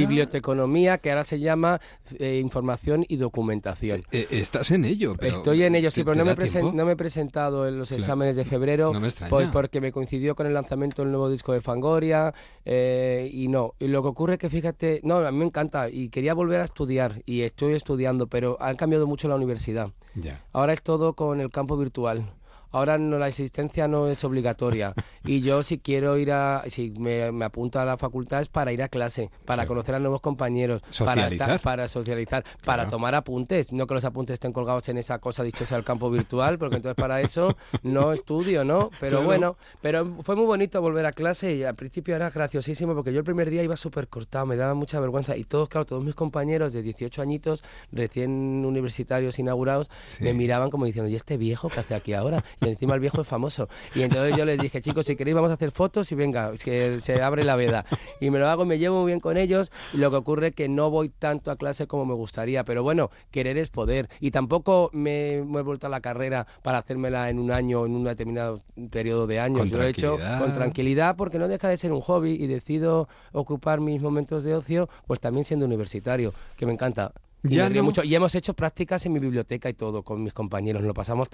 Biblioteconomía, 0.08 0.98
que 0.98 1.10
ahora 1.10 1.24
se 1.24 1.38
llama 1.40 1.80
eh, 2.18 2.25
información 2.34 3.04
y 3.08 3.16
documentación. 3.16 4.02
Eh, 4.10 4.26
estás 4.30 4.70
en 4.70 4.84
ello, 4.84 5.14
pero 5.18 5.36
Estoy 5.36 5.62
en 5.62 5.74
ello, 5.74 5.90
sí, 5.90 6.00
¿te- 6.00 6.04
pero 6.04 6.16
no 6.16 6.24
me, 6.24 6.36
presen- 6.36 6.72
no 6.72 6.84
me 6.84 6.92
he 6.92 6.96
presentado 6.96 7.66
en 7.68 7.78
los 7.78 7.88
Claro. 7.88 8.00
exámenes 8.02 8.36
de 8.36 8.44
febrero, 8.44 8.92
No 8.92 9.00
me 9.00 9.08
pues 9.28 9.48
porque 9.48 9.80
me 9.80 9.92
coincidió 9.92 10.34
con 10.34 10.46
el 10.46 10.54
lanzamiento 10.54 11.02
del 11.02 11.10
nuevo 11.12 11.28
disco 11.30 11.52
de 11.52 11.60
Fangoria 11.60 12.34
eh, 12.64 13.30
y 13.32 13.48
no. 13.48 13.74
Y 13.78 13.88
lo 13.88 14.02
que 14.02 14.08
ocurre 14.08 14.34
es 14.34 14.38
que 14.38 14.50
fíjate, 14.50 15.00
no, 15.04 15.16
a 15.16 15.30
mí 15.30 15.38
me 15.38 15.44
encanta 15.46 15.88
y 15.88 16.08
quería 16.08 16.34
volver 16.34 16.60
a 16.60 16.64
estudiar 16.64 17.22
y 17.26 17.42
estoy 17.42 17.74
estudiando, 17.74 18.26
pero 18.26 18.56
han 18.60 18.76
cambiado 18.76 19.06
mucho 19.06 19.28
la 19.28 19.36
universidad. 19.36 19.90
Ya. 20.14 20.44
Ahora 20.52 20.72
es 20.72 20.82
todo 20.82 21.14
con 21.14 21.40
el 21.40 21.50
campo 21.50 21.76
virtual. 21.76 22.32
Ahora 22.76 22.98
no, 22.98 23.18
la 23.18 23.28
existencia 23.28 23.88
no 23.88 24.08
es 24.08 24.22
obligatoria. 24.24 24.92
Y 25.28 25.40
yo 25.40 25.64
si 25.64 25.78
quiero 25.78 26.16
ir 26.18 26.30
a, 26.30 26.62
si 26.68 26.90
me, 26.92 27.32
me 27.32 27.44
apunto 27.44 27.80
a 27.80 27.84
la 27.84 27.96
facultad 27.96 28.40
es 28.42 28.48
para 28.48 28.72
ir 28.72 28.80
a 28.80 28.88
clase, 28.88 29.28
para 29.44 29.62
Claro. 29.62 29.68
conocer 29.68 29.94
a 29.96 29.98
nuevos 29.98 30.20
compañeros, 30.20 30.82
para, 30.82 30.92
Socializar. 30.94 31.50
estar- 31.50 31.60
para 31.62 31.88
socializar, 31.88 32.44
para 32.64 32.86
tomar 32.88 33.14
apuntes. 33.16 33.72
No 33.72 33.88
que 33.88 33.94
los 33.94 34.04
apuntes 34.04 34.34
estén 34.34 34.52
colgados 34.52 34.88
en 34.88 34.98
esa 34.98 35.18
cosa 35.18 35.42
dichosa 35.42 35.74
del 35.74 35.84
campo 35.84 36.08
virtual, 36.10 36.58
porque 36.58 36.76
entonces 36.76 36.94
para 36.96 37.20
eso 37.22 37.56
no 37.82 38.12
estudio, 38.12 38.64
¿no? 38.64 38.90
Pero 39.00 39.16
Claro. 39.16 39.24
bueno, 39.24 39.56
pero 39.82 40.06
fue 40.22 40.36
muy 40.36 40.44
bonito 40.46 40.80
volver 40.80 41.06
a 41.06 41.12
clase 41.12 41.54
y 41.54 41.64
al 41.64 41.74
principio 41.74 42.14
era 42.14 42.30
graciosísimo 42.30 42.94
porque 42.94 43.12
yo 43.12 43.18
el 43.18 43.24
primer 43.24 43.50
día 43.50 43.64
iba 43.64 43.76
súper 43.76 44.06
cortado, 44.06 44.46
me 44.46 44.54
daba 44.56 44.74
mucha 44.74 45.00
vergüenza 45.00 45.36
y 45.36 45.42
todos, 45.42 45.68
claro, 45.68 45.86
todos 45.86 46.04
mis 46.04 46.14
compañeros 46.14 46.72
de 46.72 46.82
18 46.82 47.20
añitos, 47.20 47.64
recién 47.90 48.30
universitarios 48.64 49.38
inaugurados, 49.40 49.90
Sí. 50.06 50.22
me 50.22 50.34
miraban 50.34 50.70
como 50.70 50.84
diciendo, 50.84 51.10
¿y 51.10 51.16
este 51.16 51.36
viejo 51.36 51.68
qué 51.68 51.80
hace 51.80 51.94
aquí 51.96 52.12
ahora? 52.14 52.44
Encima 52.68 52.94
el 52.94 53.00
viejo 53.00 53.22
es 53.22 53.28
famoso. 53.28 53.68
Y 53.94 54.02
entonces 54.02 54.36
yo 54.36 54.44
les 54.44 54.58
dije, 54.58 54.80
chicos, 54.80 55.06
si 55.06 55.16
queréis 55.16 55.34
vamos 55.34 55.50
a 55.50 55.54
hacer 55.54 55.70
fotos 55.70 56.10
y 56.12 56.14
venga, 56.14 56.52
que 56.62 57.00
se 57.00 57.22
abre 57.22 57.44
la 57.44 57.56
veda. 57.56 57.84
Y 58.20 58.30
me 58.30 58.38
lo 58.38 58.48
hago, 58.48 58.64
me 58.64 58.78
llevo 58.78 59.00
muy 59.02 59.12
bien 59.12 59.20
con 59.20 59.36
ellos 59.36 59.70
y 59.92 59.98
lo 59.98 60.10
que 60.10 60.16
ocurre 60.16 60.48
es 60.48 60.54
que 60.54 60.68
no 60.68 60.90
voy 60.90 61.08
tanto 61.08 61.50
a 61.50 61.56
clase 61.56 61.86
como 61.86 62.04
me 62.04 62.14
gustaría. 62.14 62.64
Pero 62.64 62.82
bueno, 62.82 63.10
querer 63.30 63.58
es 63.58 63.70
poder. 63.70 64.08
Y 64.20 64.30
tampoco 64.30 64.90
me, 64.92 65.44
me 65.44 65.60
he 65.60 65.62
vuelto 65.62 65.86
a 65.86 65.90
la 65.90 66.00
carrera 66.00 66.46
para 66.62 66.78
hacérmela 66.78 67.30
en 67.30 67.38
un 67.38 67.50
año 67.50 67.86
en 67.86 67.94
un 67.94 68.04
determinado 68.04 68.62
periodo 68.90 69.26
de 69.26 69.40
años. 69.40 69.68
Yo 69.70 69.78
lo 69.78 69.84
he 69.84 69.90
hecho 69.90 70.18
con 70.38 70.52
tranquilidad 70.52 71.16
porque 71.16 71.38
no 71.38 71.48
deja 71.48 71.68
de 71.68 71.76
ser 71.76 71.92
un 71.92 72.00
hobby 72.00 72.32
y 72.32 72.46
decido 72.46 73.08
ocupar 73.32 73.80
mis 73.80 74.00
momentos 74.00 74.44
de 74.44 74.54
ocio, 74.54 74.88
pues 75.06 75.20
también 75.20 75.44
siendo 75.44 75.66
universitario, 75.66 76.32
que 76.56 76.66
me 76.66 76.72
encanta. 76.72 77.12
Y 77.48 77.54
Ya 77.56 77.68
no- 77.68 77.82
mucho. 77.82 78.02
Y 78.04 78.14
hemos 78.14 78.34
hecho 78.34 78.54
prácticas 78.54 79.06
en 79.06 79.12
mi 79.12 79.18
biblioteca 79.18 79.68
y 79.68 79.74
todo 79.74 80.02
con 80.02 80.22
mis 80.22 80.32
compañeros. 80.32 80.82
Lo 80.82 80.94
pasamos 80.94 81.28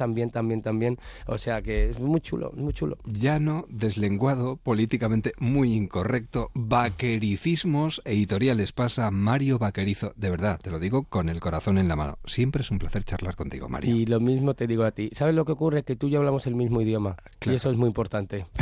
bien, 0.48 0.62
tan 0.62 0.78
bien. 0.78 0.98
O 1.26 1.38
sea 1.38 1.62
que 1.62 1.90
es 1.90 2.00
muy 2.00 2.20
chulo, 2.20 2.52
muy 2.54 2.72
chulo. 2.72 2.98
Llano, 3.04 3.66
deslenguado, 3.68 4.56
políticamente 4.56 5.32
muy 5.38 5.74
incorrecto, 5.74 6.50
vaquericismos 6.54 8.02
editoriales 8.04 8.72
pasa 8.72 9.10
Mario 9.10 9.58
Vaquerizo. 9.58 10.12
De 10.16 10.30
verdad, 10.30 10.60
te 10.60 10.70
lo 10.70 10.78
digo 10.78 11.04
con 11.04 11.28
el 11.28 11.40
corazón 11.40 11.78
en 11.78 11.88
la 11.88 11.96
mano. 11.96 12.18
Siempre 12.24 12.62
es 12.62 12.70
un 12.70 12.78
placer 12.78 13.04
charlar 13.04 13.36
contigo, 13.36 13.68
Mario. 13.68 13.94
Y 13.94 14.06
lo 14.06 14.20
mismo 14.20 14.54
te 14.54 14.66
digo 14.66 14.84
a 14.84 14.90
ti. 14.90 15.10
¿Sabes 15.12 15.34
lo 15.34 15.44
que 15.44 15.52
ocurre? 15.52 15.82
Que 15.84 15.96
tú 15.96 16.08
y 16.08 16.10
yo 16.10 16.18
hablamos 16.18 16.46
el 16.46 16.54
mismo 16.54 16.80
idioma. 16.80 17.16
Claro. 17.38 17.52
Y 17.52 17.56
eso 17.56 17.70
es 17.70 17.76
muy 17.76 17.88
importante. 17.88 18.46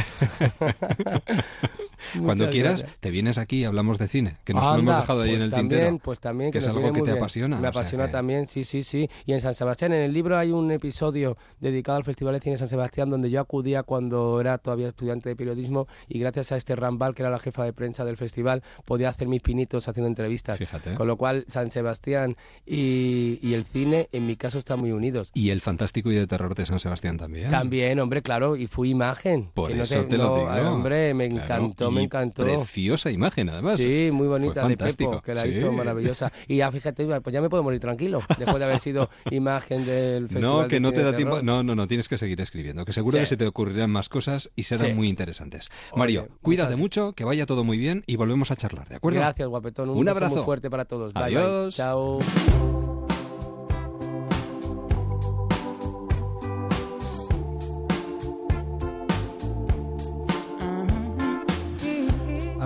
Cuando 2.22 2.51
quieras, 2.51 2.80
gracias. 2.80 3.01
te 3.01 3.11
vienes 3.11 3.38
aquí 3.38 3.59
y 3.59 3.64
hablamos 3.64 3.98
de 3.98 4.09
cine, 4.09 4.36
que 4.44 4.55
nos 4.55 4.64
lo 4.64 4.78
hemos 4.78 4.96
dejado 4.96 5.22
ahí 5.22 5.30
pues 5.30 5.38
en 5.38 5.42
el 5.44 5.51
también, 5.51 5.80
tintero. 5.80 5.98
Pues 6.03 6.20
también, 6.20 6.51
que 6.51 6.59
que, 6.59 6.64
es 6.64 6.68
algo 6.68 6.92
que 6.92 7.01
te 7.01 7.07
bien. 7.12 7.18
Apasiona, 7.47 7.61
Me 7.61 7.68
apasiona 7.68 8.07
que- 8.07 8.12
también, 8.12 8.49
sí, 8.49 8.64
sí, 8.64 8.82
sí. 8.82 9.09
Y 9.26 9.32
en 9.32 9.41
San 9.41 9.55
Sebastián, 9.55 9.93
en 9.93 10.01
el 10.03 10.12
libro 10.12 10.36
hay 10.36 10.51
un 10.53 10.70
episodio 10.70 11.36
dedicado 11.61 11.99
al 11.99 12.05
Festival 12.05 12.34
de 12.34 12.41
Cine 12.41 12.57
San 12.57 12.68
Sebastián 12.68 13.11
donde 13.11 13.30
yo 13.30 13.41
acudía 13.41 13.82
cuando 13.82 14.41
era 14.41 14.59
todavía 14.59 14.88
estudiante 14.88 15.28
de 15.28 15.36
periodismo 15.36 15.86
y 16.09 16.18
gracias 16.18 16.53
a 16.53 16.57
este 16.57 16.76
Rambal, 16.76 17.14
que 17.14 17.22
era 17.22 17.30
la 17.30 17.38
jefa 17.38 17.64
de 17.64 17.72
prensa 17.72 18.05
del 18.05 18.16
festival, 18.16 18.62
podía 18.84 19.09
hacer 19.09 19.28
mis 19.28 19.41
pinitos 19.43 19.88
haciendo 19.88 20.09
entrevistas. 20.09 20.59
Fíjate. 20.59 20.95
Con 20.95 21.07
lo 21.07 21.16
cual, 21.16 21.45
San 21.49 21.70
Sebastián 21.70 22.36
y, 22.66 23.38
y 23.43 23.55
el 23.55 23.64
cine, 23.64 24.09
en 24.12 24.26
mi 24.26 24.36
caso, 24.36 24.59
están 24.59 24.80
muy 24.80 24.93
unidos. 24.93 25.30
Y 25.34 25.51
el 25.51 25.61
fantástico 25.61 26.11
y 26.11 26.14
de 26.14 26.26
terror 26.26 26.55
de 26.55 26.66
San 26.66 26.78
Sebastián 26.78 27.18
también. 27.18 27.51
También, 27.51 27.99
hombre, 28.01 28.22
claro, 28.22 28.57
y 28.57 28.66
fui 28.66 28.91
imagen. 28.91 29.51
Por 29.55 29.74
no 29.74 29.82
eso 29.82 30.05
te 30.07 30.16
lo 30.16 30.24
no, 30.24 30.36
digo. 30.36 30.70
Hombre, 30.70 31.14
me 31.14 31.28
Claro, 31.28 31.45
encantó, 31.45 31.91
me 31.91 32.03
encantó. 32.03 32.43
Preciosa 32.45 33.11
imagen, 33.11 33.49
además. 33.49 33.76
Sí, 33.76 34.11
muy 34.12 34.28
bonita 34.28 34.66
de 34.68 34.76
Pepo, 34.76 35.20
que 35.20 35.34
la 35.34 35.43
sí. 35.43 35.49
hizo 35.51 35.72
maravillosa. 35.72 36.30
Y 36.49 36.57
ya 36.59 36.70
fíjate, 36.72 37.05
pues 37.20 37.32
ya 37.34 37.40
me 37.40 37.48
puedo 37.50 37.62
morir 37.62 37.80
tranquilo, 37.80 38.22
después 38.38 38.58
de 38.58 38.64
haber 38.64 38.80
sido 38.80 39.08
imagen 39.30 39.84
del 39.84 40.28
Festival 40.28 40.42
No, 40.62 40.68
que 40.68 40.76
de 40.76 40.80
no 40.80 40.92
te 40.92 41.02
da 41.02 41.16
tiempo. 41.16 41.42
No, 41.42 41.62
no, 41.62 41.74
no, 41.74 41.86
tienes 41.86 42.08
que 42.08 42.18
seguir 42.18 42.40
escribiendo, 42.40 42.84
que 42.84 42.92
seguro 42.92 43.14
Sí. 43.16 43.20
que 43.20 43.26
se 43.26 43.36
te 43.36 43.46
ocurrirán 43.46 43.90
más 43.90 44.08
cosas 44.08 44.50
y 44.56 44.64
serán 44.64 44.88
Sí. 44.88 44.94
muy 44.94 45.08
interesantes. 45.08 45.68
Oye, 45.92 45.98
Mario, 45.98 46.28
cuídate 46.42 46.70
muchas- 46.76 46.80
mucho, 46.80 47.12
que 47.14 47.24
vaya 47.24 47.46
todo 47.46 47.64
muy 47.64 47.78
bien 47.78 48.02
y 48.06 48.16
volvemos 48.16 48.50
a 48.50 48.56
charlar, 48.56 48.88
¿de 48.88 48.96
acuerdo? 48.96 49.18
Gracias, 49.20 49.48
guapetón. 49.48 49.90
Un, 49.90 49.98
Un 49.98 50.08
abrazo. 50.08 50.34
muy 50.36 50.44
fuerte 50.44 50.70
para 50.70 50.84
todos. 50.84 51.12
Bye, 51.14 51.22
Adiós. 51.24 51.64
bye. 51.64 51.72
Chao. 51.72 52.99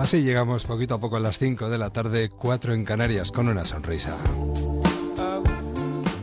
Así 0.05 0.21
llegamos 0.21 0.65
poquito 0.65 0.93
a 0.93 0.99
poco 0.99 1.17
a 1.17 1.19
las 1.19 1.39
5 1.39 1.67
de 1.67 1.79
la 1.79 1.89
tarde, 1.89 2.29
4 2.29 2.75
en 2.75 2.85
Canarias, 2.85 3.31
con 3.31 3.47
una 3.47 3.65
sonrisa. 3.65 4.15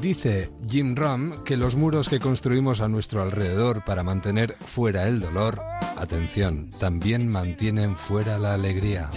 Dice 0.01 0.53
Jim 0.71 0.95
Ram 0.95 1.43
que 1.43 1.57
los 1.57 1.75
muros 1.75 2.09
que 2.09 2.21
construimos 2.21 2.81
a 2.81 2.87
nuestro 2.87 3.25
alrededor 3.25 3.83
para 3.85 4.05
mantener 4.05 4.55
fuera 4.55 5.09
el 5.09 5.19
dolor, 5.19 5.61
atención, 5.97 6.71
también 6.79 7.27
mantienen 7.27 7.97
fuera 7.97 8.39
la 8.39 8.55
alegría. 8.55 9.11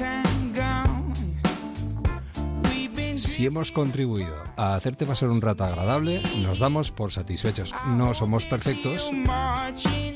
Si 3.17 3.45
hemos 3.45 3.71
contribuido 3.71 4.35
a 4.57 4.75
hacerte 4.75 5.05
pasar 5.05 5.29
un 5.29 5.41
rato 5.41 5.63
agradable, 5.63 6.21
nos 6.41 6.59
damos 6.59 6.91
por 6.91 7.11
satisfechos. 7.11 7.73
No 7.87 8.13
somos 8.13 8.45
perfectos, 8.45 9.09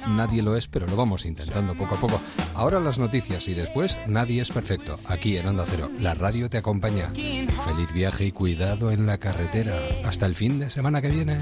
nadie 0.08 0.42
lo 0.42 0.56
es, 0.56 0.68
pero 0.68 0.88
lo 0.88 0.96
vamos 0.96 1.26
intentando 1.26 1.76
poco 1.76 1.96
a 1.96 2.00
poco. 2.00 2.22
Ahora 2.56 2.80
las 2.80 3.00
noticias 3.00 3.48
y 3.48 3.54
después 3.54 3.98
nadie 4.08 4.42
es 4.42 4.50
perfecto. 4.50 5.00
Aquí 5.08 5.38
en 5.38 5.48
Onda 5.48 5.66
Cero, 5.68 5.90
la 6.00 6.14
radio 6.14 6.50
te 6.50 6.58
acompaña. 6.58 7.12
Feliz 7.14 7.92
viaje 7.94 8.26
y 8.26 8.32
cuidado 8.32 8.92
en 8.92 9.06
la 9.06 9.18
carretera. 9.18 9.80
Hasta 10.06 10.26
el 10.26 10.36
fin 10.36 10.60
de 10.60 10.70
semana 10.70 11.02
que 11.02 11.10
viene. 11.10 11.38